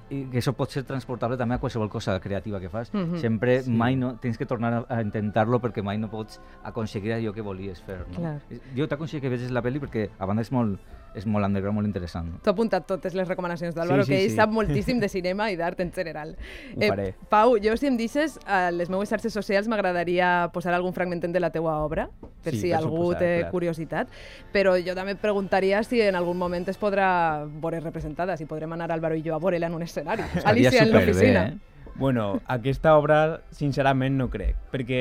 i 0.10 0.24
que 0.32 0.40
això 0.40 0.54
pot 0.56 0.72
ser 0.72 0.84
transportable 0.88 1.36
també 1.38 1.56
a 1.56 1.60
qualsevol 1.60 1.90
cosa 1.90 2.20
creativa 2.20 2.60
que 2.60 2.70
fas. 2.70 2.94
Mhm. 2.94 3.18
Sempre 3.20 3.62
Sí. 3.64 3.72
mai 3.72 3.96
no, 3.96 4.16
tens 4.18 4.38
que 4.38 4.46
tornar 4.46 4.74
a, 4.74 4.86
a 4.98 5.02
intentar-lo 5.02 5.60
perquè 5.60 5.84
mai 5.84 5.98
no 5.98 6.10
pots 6.10 6.40
aconseguir 6.64 7.14
allò 7.14 7.34
que 7.34 7.42
volies 7.42 7.82
fer. 7.82 8.00
No? 8.10 8.16
Clar. 8.16 8.42
Jo 8.76 8.88
t'aconsello 8.88 9.22
que 9.22 9.30
veges 9.30 9.52
la 9.52 9.62
pel·li 9.62 9.80
perquè 9.82 10.10
a 10.18 10.26
banda 10.26 10.42
és 10.42 10.52
molt, 10.52 10.80
és 11.18 11.26
molt 11.26 11.46
underground, 11.48 11.76
molt 11.80 11.88
interessant. 11.90 12.30
T'ho 12.46 12.52
apuntat 12.54 12.86
totes 12.88 13.16
les 13.18 13.28
recomanacions 13.28 13.74
d'Álvaro, 13.76 14.04
Sí, 14.06 14.12
sí, 14.12 14.14
que 14.14 14.24
ell 14.24 14.30
sí. 14.32 14.36
sap 14.38 14.52
moltíssim 14.54 15.00
de 15.02 15.10
cinema 15.18 15.50
i 15.52 15.58
d'art 15.60 15.80
en 15.84 15.92
general. 15.92 16.36
Ho 16.76 16.82
faré. 16.88 17.08
Pau, 17.30 17.56
jo 17.64 17.76
si 17.78 17.88
em 17.90 17.98
deixes, 17.98 18.38
a 18.46 18.70
les 18.72 18.90
meues 18.94 19.10
xarxes 19.10 19.34
socials 19.34 19.68
m'agradaria 19.68 20.50
posar 20.54 20.74
algun 20.78 20.94
fragmentet 20.94 21.32
de 21.34 21.40
la 21.44 21.50
teua 21.50 21.80
obra, 21.84 22.08
per 22.44 22.54
Sí, 22.54 22.62
si 22.62 22.70
per 22.72 22.78
algú 22.80 23.02
suposat, 23.10 23.20
té 23.20 23.32
clar. 23.42 23.52
curiositat, 23.52 24.08
però 24.54 24.78
jo 24.80 24.94
també 24.96 25.18
et 25.18 25.20
preguntaria 25.22 25.84
si 25.84 26.00
en 26.02 26.16
algun 26.16 26.38
moment 26.38 26.68
es 26.70 26.78
podrà 26.80 27.44
veure 27.48 27.80
representada, 27.82 28.38
si 28.38 28.46
podrem 28.46 28.72
anar 28.78 28.92
Álvaro 28.92 29.16
i 29.18 29.24
jo 29.26 29.34
a 29.36 29.40
veure-la 29.40 29.68
en 29.68 29.74
un 29.76 29.84
escenari. 29.84 30.22
Estaria 30.36 30.50
Alicia 30.70 30.84
en 30.84 30.92
l'oficina. 30.94 31.48
eh? 31.48 31.58
Bueno, 31.98 32.42
aquesta 32.46 32.96
obra, 32.96 33.42
sincerament, 33.50 34.14
no 34.20 34.30
crec, 34.30 34.56
perquè 34.72 35.00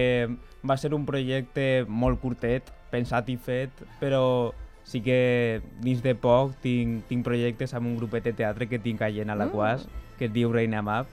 va 0.67 0.77
ser 0.81 0.95
un 0.97 1.05
projecte 1.05 1.85
molt 1.87 2.19
curtet, 2.23 2.71
pensat 2.91 3.29
i 3.29 3.37
fet, 3.37 3.71
però 4.01 4.53
sí 4.87 5.03
que 5.03 5.61
dins 5.83 6.01
de 6.05 6.15
poc 6.15 6.55
tinc, 6.63 7.03
tinc 7.11 7.27
projectes 7.27 7.75
amb 7.75 7.91
un 7.91 7.97
grupet 7.99 8.31
de 8.31 8.33
teatre 8.39 8.69
que 8.71 8.79
tinc 8.79 9.03
allà 9.03 9.27
a 9.27 9.35
la 9.35 9.47
Mm. 9.47 9.51
Quas, 9.51 9.89
que 10.19 10.27
es 10.27 10.33
diu 10.33 10.53
Reina 10.53 10.81
Map, 10.83 11.11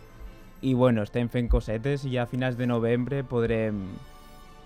i 0.62 0.74
bueno, 0.74 1.02
estem 1.04 1.28
fent 1.28 1.50
cosetes 1.50 2.06
i 2.06 2.18
a 2.18 2.28
finals 2.30 2.56
de 2.56 2.68
novembre 2.68 3.24
podrem 3.24 3.82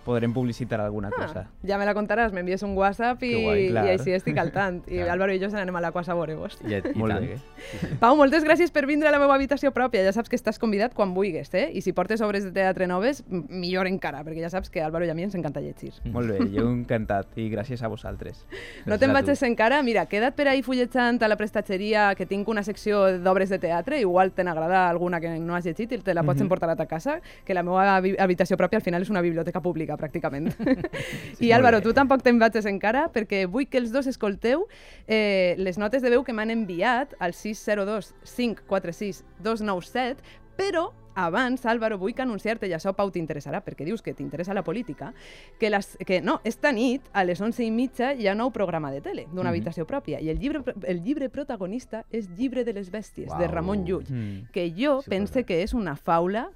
podrem 0.07 0.31
publicitar 0.33 0.79
alguna 0.81 1.09
Ah, 1.11 1.19
cosa. 1.19 1.41
ja 1.67 1.77
me 1.77 1.85
la 1.85 1.93
contaràs, 1.93 2.31
m'envies 2.31 2.63
un 2.63 2.73
WhatsApp 2.77 3.21
i, 3.27 3.33
guai, 3.43 3.65
i 3.65 3.69
clar. 3.73 3.83
així 3.91 4.13
estic 4.15 4.37
al 4.39 4.53
tant. 4.55 4.81
I 4.87 4.97
Clar. 5.03 5.09
Álvaro 5.17 5.33
i 5.35 5.39
jo 5.41 5.49
se 5.51 5.57
n'anem 5.59 5.75
a 5.75 5.81
l'aquas 5.83 6.07
a 6.09 6.15
veure-vos. 6.15 6.57
I, 6.63 6.77
i 6.79 6.93
Molt 6.95 7.11
tant. 7.13 7.27
bé. 7.27 7.37
Pau, 8.01 8.15
moltes 8.15 8.45
gràcies 8.47 8.71
per 8.71 8.85
vindre 8.87 9.09
a 9.09 9.11
la 9.11 9.19
meva 9.19 9.35
habitació 9.35 9.73
pròpia. 9.75 10.05
Ja 10.07 10.13
saps 10.15 10.29
que 10.31 10.37
estàs 10.39 10.57
convidat 10.61 10.93
quan 10.95 11.13
vulguis, 11.13 11.51
eh? 11.53 11.67
I 11.75 11.81
si 11.83 11.91
portes 11.93 12.21
obres 12.21 12.45
de 12.47 12.51
teatre 12.55 12.87
noves, 12.87 13.23
millor 13.29 13.87
encara, 13.91 14.23
perquè 14.23 14.39
ja 14.45 14.49
saps 14.53 14.69
que 14.71 14.81
Álvaro 14.81 15.05
i 15.05 15.09
a 15.11 15.15
mi 15.17 15.23
ens 15.27 15.35
encanta 15.35 15.59
llegir. 15.61 15.93
Molt 16.15 16.31
bé, 16.31 16.39
jo 16.55 16.67
encantat 16.71 17.35
i 17.37 17.49
gràcies 17.51 17.83
a 17.83 17.89
vosaltres. 17.91 18.45
No 18.85 18.97
te'n 18.97 19.11
vaig 19.13 19.27
encara? 19.43 19.81
Mira, 19.83 20.05
queda't 20.07 20.35
per 20.37 20.47
ahir 20.47 20.63
fulletjant 20.63 21.19
a 21.23 21.27
la 21.27 21.35
prestatgeria 21.35 22.13
que 22.15 22.25
tinc 22.25 22.47
una 22.47 22.63
secció 22.63 23.03
d'obres 23.19 23.49
de 23.49 23.59
teatre, 23.59 23.99
igual 23.99 24.31
te 24.31 24.43
n'agrada 24.43 24.87
alguna 24.89 25.19
que 25.19 25.33
no 25.39 25.55
has 25.55 25.65
llegit 25.65 25.91
i 25.91 25.97
te 25.97 26.13
la 26.13 26.23
pots 26.23 26.41
emportar 26.41 26.69
a 26.69 26.75
ta 26.77 26.85
casa, 26.85 27.19
que 27.43 27.53
la 27.53 27.63
meva 27.63 27.97
habi- 27.97 28.15
habitació 28.19 28.55
pròpia 28.57 28.77
al 28.77 28.83
final 28.85 29.01
és 29.01 29.09
una 29.09 29.21
biblioteca 29.21 29.59
pública, 29.61 29.96
pràcticament. 29.97 30.51
I 31.43 31.51
Álvaro, 31.51 31.81
tu 31.81 31.93
tampoc 31.93 32.21
te'n 32.25 32.39
vaig 32.39 32.55
encara, 32.65 33.07
perquè 33.13 33.45
vull 33.47 33.67
que 33.67 33.77
els 33.81 33.91
dos 33.91 34.07
escolteu 34.07 34.67
eh, 35.07 35.55
les 35.57 35.77
notes 35.77 36.01
de 36.01 36.09
veu 36.09 36.23
que 36.23 36.33
m'han 36.33 36.51
enviat 36.51 37.15
al 37.19 37.33
602 37.33 38.13
546 38.23 39.23
297, 39.43 40.21
però 40.57 40.91
abans, 41.17 41.63
Álvaro, 41.65 41.97
vull 41.97 42.13
que 42.13 42.21
anunciar-te, 42.21 42.67
i 42.69 42.73
això, 42.77 42.91
Pau, 42.93 43.09
t'interessarà, 43.09 43.63
perquè 43.65 43.81
dius 43.87 44.03
que 44.05 44.13
t'interessa 44.13 44.53
la 44.53 44.61
política, 44.63 45.15
que, 45.57 45.71
les, 45.73 45.95
que 46.05 46.19
no, 46.21 46.35
esta 46.45 46.69
nit, 46.71 47.07
a 47.11 47.23
les 47.25 47.41
11 47.41 47.63
i 47.65 47.71
mitja, 47.73 48.11
hi 48.13 48.27
ha 48.29 48.35
nou 48.37 48.51
programa 48.53 48.91
de 48.93 49.01
tele, 49.01 49.23
d'una 49.31 49.47
Mhm. 49.49 49.49
habitació 49.49 49.87
pròpia, 49.89 50.19
i 50.21 50.29
el 50.29 50.37
llibre, 50.37 50.61
el 50.85 51.01
llibre 51.01 51.29
protagonista 51.33 52.03
és 52.11 52.29
Llibre 52.37 52.63
de 52.63 52.73
les 52.73 52.91
bèsties, 52.91 53.33
de 53.33 53.45
Uau. 53.45 53.51
Ramon 53.51 53.83
Llull, 53.85 54.05
Mm. 54.07 54.51
que 54.53 54.69
jo 54.77 55.01
Superbé. 55.01 55.09
pense 55.17 55.43
que 55.43 55.63
és 55.63 55.73
una 55.73 55.95
faula 55.95 56.51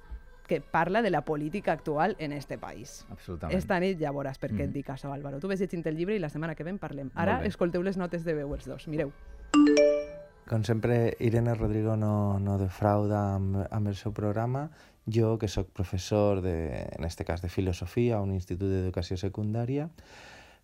que 0.52 0.60
parla 0.60 1.00
de 1.00 1.08
la 1.10 1.24
política 1.24 1.72
actual 1.72 2.14
en 2.18 2.32
este 2.32 2.58
país. 2.58 3.06
Absolutament. 3.10 3.56
Esta 3.56 3.80
nit 3.80 3.98
ja 3.98 4.12
veuràs 4.12 4.36
per 4.38 4.50
què 4.50 4.64
et 4.64 4.68
Mhm. 4.68 4.72
dic 4.74 4.88
això, 4.92 5.12
Álvaro. 5.12 5.40
Tu 5.40 5.48
ves 5.48 5.60
llegint 5.60 5.86
el 5.86 5.96
llibre 5.96 6.14
i 6.14 6.18
la 6.18 6.28
setmana 6.28 6.54
que 6.54 6.64
ve 6.64 6.70
en 6.70 6.78
parlem. 6.78 7.10
Ara 7.14 7.44
escolteu 7.46 7.82
les 7.82 7.96
notes 7.96 8.24
de 8.24 8.34
veu 8.34 8.52
els 8.54 8.66
dos. 8.66 8.86
Mireu. 8.88 9.12
Com 10.48 10.64
sempre, 10.64 11.16
Irene 11.20 11.54
Rodrigo 11.54 11.96
no, 11.96 12.38
no 12.38 12.58
defrauda 12.58 13.34
amb, 13.36 13.62
amb 13.70 13.88
el 13.88 13.94
seu 13.96 14.12
programa. 14.12 14.70
Jo, 15.06 15.38
que 15.38 15.48
sóc 15.48 15.70
professor, 15.72 16.42
de, 16.42 16.86
en 16.98 17.04
este 17.04 17.24
cas 17.24 17.40
de 17.42 17.48
filosofia, 17.48 18.16
a 18.18 18.20
un 18.20 18.32
institut 18.32 18.68
d'educació 18.68 19.16
secundària, 19.16 19.88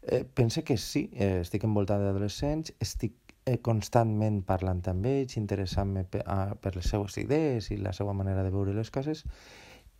eh, 0.03 0.25
pense 0.35 0.63
que 0.65 0.77
sí, 0.77 1.09
eh, 1.15 1.41
estic 1.41 1.65
envoltat 1.65 2.01
d'adolescents, 2.05 2.75
estic 2.79 3.15
eh, 3.47 3.59
constantment 3.65 4.43
parlant 4.45 4.83
amb 4.93 5.07
ells, 5.07 5.39
interessant-me 5.41 6.05
per, 6.05 6.23
a, 6.27 6.55
per 6.55 6.77
les 6.77 6.87
seues 6.87 7.17
idees 7.19 7.71
i 7.71 7.79
la 7.79 7.93
seva 7.97 8.13
manera 8.13 8.45
de 8.45 8.51
veure 8.51 8.75
les 8.75 8.91
coses, 8.91 9.25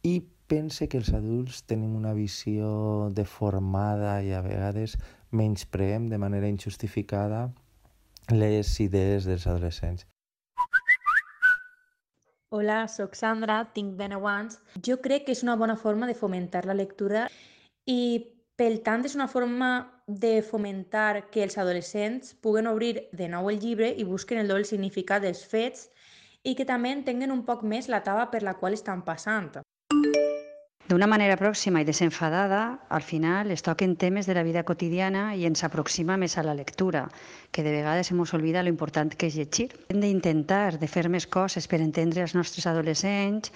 i 0.03 0.21
pense 0.49 0.89
que 0.89 0.99
els 0.99 1.11
adults 1.13 1.63
tenim 1.69 1.97
una 1.97 2.15
visió 2.17 2.69
deformada 3.15 4.19
i 4.25 4.33
a 4.33 4.43
vegades 4.45 4.97
menyspreem 5.31 6.09
de 6.09 6.19
manera 6.19 6.49
injustificada 6.49 7.49
les 8.33 8.71
idees 8.81 9.27
dels 9.29 9.47
adolescents. 9.47 10.07
Hola, 12.51 12.87
sóc 12.89 13.13
Sandra, 13.13 13.59
tinc 13.77 13.99
10 13.99 14.25
anys. 14.25 14.57
Jo 14.81 14.97
crec 15.05 15.27
que 15.27 15.37
és 15.37 15.45
una 15.45 15.57
bona 15.61 15.77
forma 15.77 16.07
de 16.09 16.17
fomentar 16.17 16.65
la 16.65 16.77
lectura 16.77 17.27
i, 17.85 18.25
pel 18.57 18.81
tant, 18.87 19.05
és 19.05 19.17
una 19.19 19.29
forma 19.29 19.69
de 20.09 20.41
fomentar 20.41 21.29
que 21.29 21.45
els 21.45 21.59
adolescents 21.61 22.33
puguen 22.41 22.67
obrir 22.67 22.95
de 23.13 23.29
nou 23.29 23.51
el 23.53 23.61
llibre 23.61 23.93
i 23.93 24.09
busquen 24.09 24.41
el 24.41 24.49
doble 24.49 24.65
significat 24.65 25.27
dels 25.27 25.45
fets 25.45 25.91
i 26.43 26.55
que 26.57 26.65
també 26.65 26.95
entenguen 26.97 27.35
un 27.35 27.45
poc 27.45 27.63
més 27.69 27.93
la 27.93 28.01
tava 28.01 28.31
per 28.33 28.41
la 28.43 28.57
qual 28.57 28.73
estan 28.73 29.05
passant. 29.05 29.59
D'una 30.89 31.05
manera 31.05 31.35
pròxima 31.37 31.83
i 31.83 31.85
desenfadada, 31.85 32.79
al 32.89 33.03
final 33.05 33.51
es 33.53 33.61
toquen 33.61 33.93
temes 34.01 34.25
de 34.25 34.33
la 34.33 34.43
vida 34.47 34.63
quotidiana 34.65 35.35
i 35.37 35.45
ens 35.45 35.61
aproxima 35.67 36.17
més 36.17 36.39
a 36.41 36.45
la 36.47 36.55
lectura, 36.57 37.03
que 37.53 37.61
de 37.67 37.75
vegades 37.75 38.09
se 38.09 38.17
mos 38.17 38.33
oblida 38.33 38.63
lo 38.63 38.73
important 38.73 39.13
que 39.13 39.29
és 39.29 39.37
llegir. 39.37 39.69
Hem 39.93 40.01
d'intentar 40.01 40.79
de 40.81 40.89
fer 40.89 41.05
més 41.13 41.27
coses 41.29 41.69
per 41.69 41.83
entendre 41.85 42.25
els 42.25 42.33
nostres 42.33 42.65
adolescents, 42.73 43.53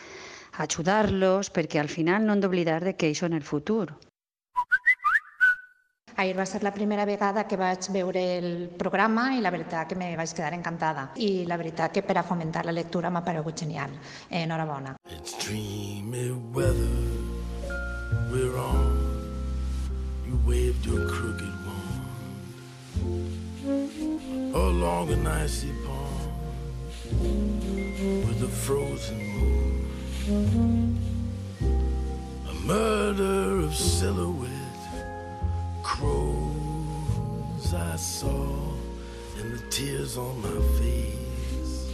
ajudar-los, 0.61 1.49
perquè 1.49 1.81
al 1.81 1.89
final 1.89 2.27
no 2.27 2.37
hem 2.37 2.43
d'oblidar 2.45 2.83
de 2.85 2.93
que 3.01 3.09
ells 3.09 3.25
són 3.25 3.33
el 3.33 3.49
futur. 3.49 3.87
Ahir 6.21 6.37
va 6.37 6.45
ser 6.45 6.61
la 6.63 6.75
primera 6.77 7.09
vegada 7.09 7.47
que 7.49 7.57
vaig 7.57 7.89
veure 7.97 8.27
el 8.37 8.51
programa 8.77 9.31
i 9.33 9.41
la 9.41 9.55
veritat 9.57 9.89
que 9.89 9.97
me 9.97 10.13
vaig 10.21 10.37
quedar 10.37 10.53
encantada. 10.53 11.09
I 11.17 11.47
la 11.49 11.57
veritat 11.57 11.97
que 11.97 12.05
per 12.05 12.19
a 12.21 12.27
fomentar 12.29 12.67
la 12.69 12.77
lectura 12.77 13.09
m'ha 13.09 13.25
paregut 13.25 13.65
genial. 13.65 13.97
Enhorabona. 14.29 14.99
It's 15.09 15.33
dreamy 15.41 16.29
weather 16.53 17.12
we're 18.31 18.57
on. 18.57 19.01
You 20.27 20.41
waved 20.47 20.87
your 20.87 21.09
crooked 21.09 21.55
wand 21.67 22.03
along 24.55 25.11
an 25.11 25.27
icy 25.27 25.73
pond 25.85 26.33
with 28.27 28.43
a 28.43 28.49
frozen 28.49 29.19
moon. 29.19 29.91
A 32.49 32.55
murder 32.67 33.61
of 33.65 33.75
silhouette 33.75 34.51
crows 35.83 37.75
I 37.75 37.97
saw 37.97 38.73
and 39.39 39.53
the 39.53 39.63
tears 39.71 40.17
on 40.17 40.41
my 40.41 40.61
face 40.79 41.89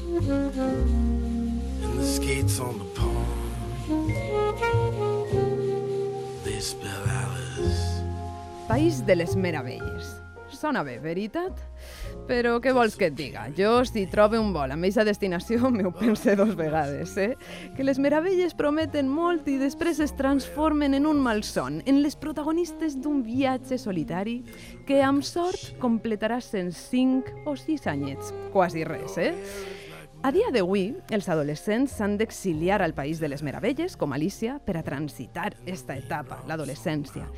and 1.82 1.98
the 1.98 2.04
skates 2.04 2.60
on 2.60 2.78
the 2.78 2.84
pond. 2.84 3.38
Alice. 6.58 8.02
País 8.66 9.06
de 9.06 9.14
les 9.14 9.36
meravelles. 9.36 10.16
Sona 10.50 10.82
bé, 10.82 10.96
veritat? 10.98 11.54
Però 12.26 12.56
què 12.58 12.72
vols 12.74 12.96
que 12.98 13.12
et 13.12 13.14
diga? 13.14 13.44
Jo, 13.54 13.84
si 13.86 14.08
trobo 14.10 14.40
un 14.42 14.50
vol 14.50 14.74
amb 14.74 14.82
aquesta 14.82 15.04
destinació, 15.06 15.70
m'ho 15.70 15.92
pense 15.94 16.34
dos 16.34 16.56
vegades, 16.58 17.14
eh? 17.14 17.36
Que 17.76 17.86
les 17.86 18.02
meravelles 18.02 18.58
prometen 18.58 19.06
molt 19.06 19.46
i 19.46 19.54
després 19.62 20.02
es 20.02 20.16
transformen 20.18 20.98
en 20.98 21.06
un 21.06 21.22
malson, 21.22 21.78
en 21.86 22.02
les 22.02 22.18
protagonistes 22.18 22.98
d'un 22.98 23.22
viatge 23.22 23.78
solitari 23.78 24.40
que, 24.88 24.98
amb 24.98 25.22
sort, 25.22 25.76
completaràs 25.78 26.50
en 26.58 26.74
5 26.74 27.46
o 27.46 27.54
6 27.54 27.86
anyets. 27.94 28.34
Quasi 28.50 28.82
res, 28.82 29.14
eh? 29.14 29.34
A 30.18 30.32
dia 30.34 30.48
d'avui, 30.50 30.96
els 31.14 31.28
adolescents 31.30 31.92
s'han 31.94 32.16
d'exiliar 32.18 32.80
al 32.82 32.92
País 32.94 33.20
de 33.22 33.28
les 33.30 33.44
Meravelles, 33.46 33.94
com 33.96 34.12
Alicia, 34.12 34.56
per 34.58 34.74
a 34.76 34.82
transitar 34.82 35.52
esta 35.64 35.94
etapa, 35.94 36.40
l'adolescència. 36.50 37.28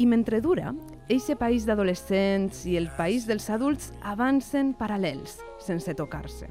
I 0.00 0.08
mentre 0.08 0.40
dura, 0.40 0.72
eixe 1.12 1.36
país 1.36 1.68
d'adolescents 1.68 2.64
i 2.64 2.78
el 2.80 2.88
país 2.96 3.28
dels 3.28 3.50
adults 3.52 3.92
avancen 4.00 4.72
paral·lels, 4.74 5.36
sense 5.60 5.92
tocar-se. 5.94 6.48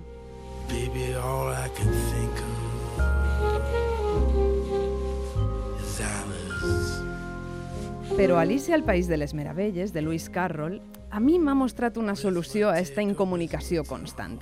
Baby, 0.70 1.16
all 1.18 1.50
I 1.50 1.68
can 1.74 1.90
think 2.14 2.38
of 2.38 2.63
Però 8.14 8.38
Alicia 8.38 8.76
al 8.76 8.84
País 8.84 9.08
de 9.08 9.18
les 9.18 9.34
Meravelles, 9.34 9.92
de 9.92 10.04
Lewis 10.04 10.30
Carroll, 10.30 10.84
a 11.10 11.20
mi 11.20 11.40
m'ha 11.42 11.56
mostrat 11.58 11.96
una 11.98 12.14
solució 12.16 12.70
a 12.70 12.78
esta 12.78 13.02
incomunicació 13.02 13.82
constant. 13.90 14.36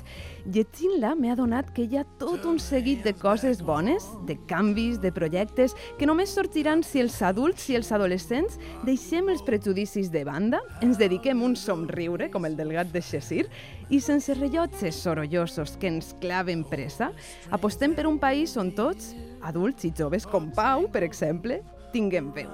Llegint-la 0.44 1.14
m'ha 1.16 1.38
donat 1.40 1.70
que 1.72 1.86
hi 1.88 1.96
ha 1.96 2.04
tot 2.20 2.44
un 2.44 2.60
seguit 2.60 3.00
de 3.08 3.14
coses 3.16 3.64
bones, 3.64 4.10
de 4.28 4.36
canvis, 4.50 5.00
de 5.00 5.14
projectes, 5.16 5.78
que 5.96 6.06
només 6.10 6.36
sortiran 6.36 6.84
si 6.84 7.00
els 7.00 7.16
adults 7.24 7.70
i 7.72 7.80
els 7.80 7.94
adolescents 7.96 8.60
deixem 8.84 9.32
els 9.32 9.44
prejudicis 9.48 10.12
de 10.12 10.26
banda, 10.28 10.60
ens 10.84 11.00
dediquem 11.00 11.40
un 11.40 11.56
somriure, 11.56 12.28
com 12.30 12.44
el 12.44 12.60
del 12.60 12.76
gat 12.76 12.92
de 12.92 13.00
Xessir, 13.00 13.46
i 13.88 14.04
sense 14.04 14.36
rellotges 14.36 15.00
sorollosos 15.00 15.78
que 15.80 15.88
ens 15.96 16.12
claven 16.20 16.68
pressa, 16.68 17.14
apostem 17.56 17.96
per 17.96 18.12
un 18.12 18.20
país 18.20 18.60
on 18.60 18.76
tots, 18.76 19.14
adults 19.48 19.88
i 19.88 19.96
joves 19.96 20.28
com 20.28 20.52
Pau, 20.52 20.92
per 20.92 21.08
exemple, 21.08 21.64
tinguem 21.96 22.36
veu. 22.36 22.52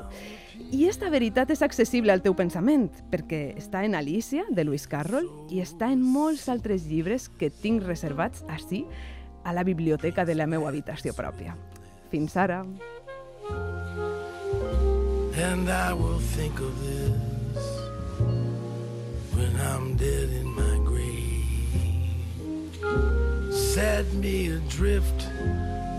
I 0.72 0.86
esta 0.90 1.10
veritat 1.10 1.52
és 1.54 1.62
accessible 1.64 2.12
al 2.12 2.22
teu 2.26 2.36
pensament, 2.36 2.90
perquè 3.12 3.54
està 3.56 3.86
en 3.88 3.96
Alicia, 3.96 4.44
de 4.50 4.66
Lewis 4.66 4.88
Carroll, 4.92 5.30
i 5.50 5.62
està 5.64 5.92
en 5.94 6.02
molts 6.04 6.50
altres 6.52 6.88
llibres 6.90 7.30
que 7.40 7.50
tinc 7.50 7.86
reservats 7.88 8.44
així 8.52 8.84
a 9.48 9.54
la 9.56 9.64
biblioteca 9.64 10.26
de 10.28 10.36
la 10.36 10.48
meva 10.48 10.68
habitació 10.68 11.14
pròpia. 11.16 11.56
Fins 12.12 12.36
ara. 12.36 12.66
And 15.38 15.70
I 15.70 15.94
will 15.94 16.20
think 16.36 16.60
of 16.60 16.74
this 16.84 17.68
when 19.36 19.56
I'm 19.56 19.96
dead 19.96 20.30
in 20.30 20.48
my 20.52 20.80
grave. 20.84 21.38
Set 23.54 24.12
me 24.16 24.50
adrift, 24.52 25.28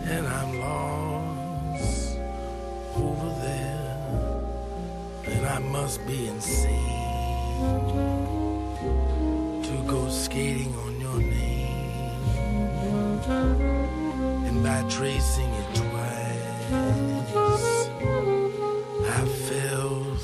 and 0.05 0.27
I'm 0.27 0.59
lost 0.61 2.19
over 2.97 3.31
there. 3.41 3.68
And 5.31 5.47
I 5.47 5.59
must 5.59 6.07
be 6.07 6.29
insane 6.29 6.95
to 9.63 9.85
go 9.87 10.09
skating 10.09 10.75
on 10.77 11.01
your 11.01 11.19
name. 11.19 12.09
And 14.47 14.63
by 14.63 14.83
tracing 14.89 15.51
it 15.61 15.75
twice, 15.75 16.69
I 19.11 19.25
fell 19.49 20.17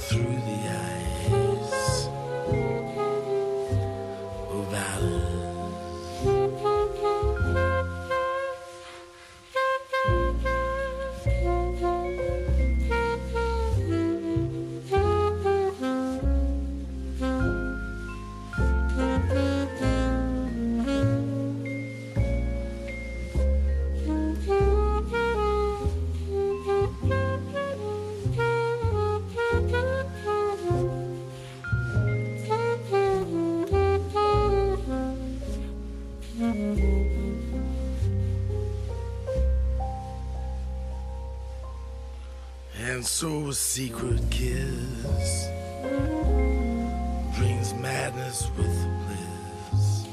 And 43.05 43.11
so 43.11 43.49
a 43.49 43.53
secret 43.53 44.19
kiss 44.31 45.49
brings 47.37 47.75
madness 47.75 48.49
with 48.57 48.75
bliss. 49.05 50.07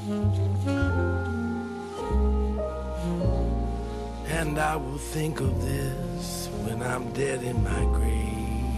And 4.28 4.58
I 4.58 4.76
will 4.76 4.98
think 4.98 5.40
of 5.40 5.58
this 5.64 6.50
when 6.64 6.82
I'm 6.82 7.10
dead 7.14 7.42
in 7.42 7.64
my 7.64 7.82
grave. 7.96 8.68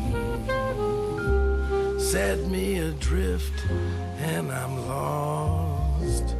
Set 2.00 2.38
me 2.46 2.78
adrift 2.78 3.66
and 4.18 4.52
I'm 4.52 4.86
lost 4.86 6.36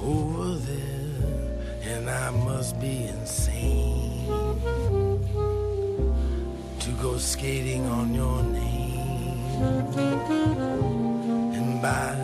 over 0.00 0.54
there, 0.54 1.58
and 1.82 2.08
I 2.08 2.30
must 2.30 2.78
be 2.78 3.08
insane 3.08 3.39
skating 7.18 7.86
on 7.86 8.14
your 8.14 8.42
name 8.42 9.44
and 11.54 11.82
by 11.82 12.14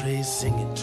tracing 0.00 0.58
it 0.58 0.76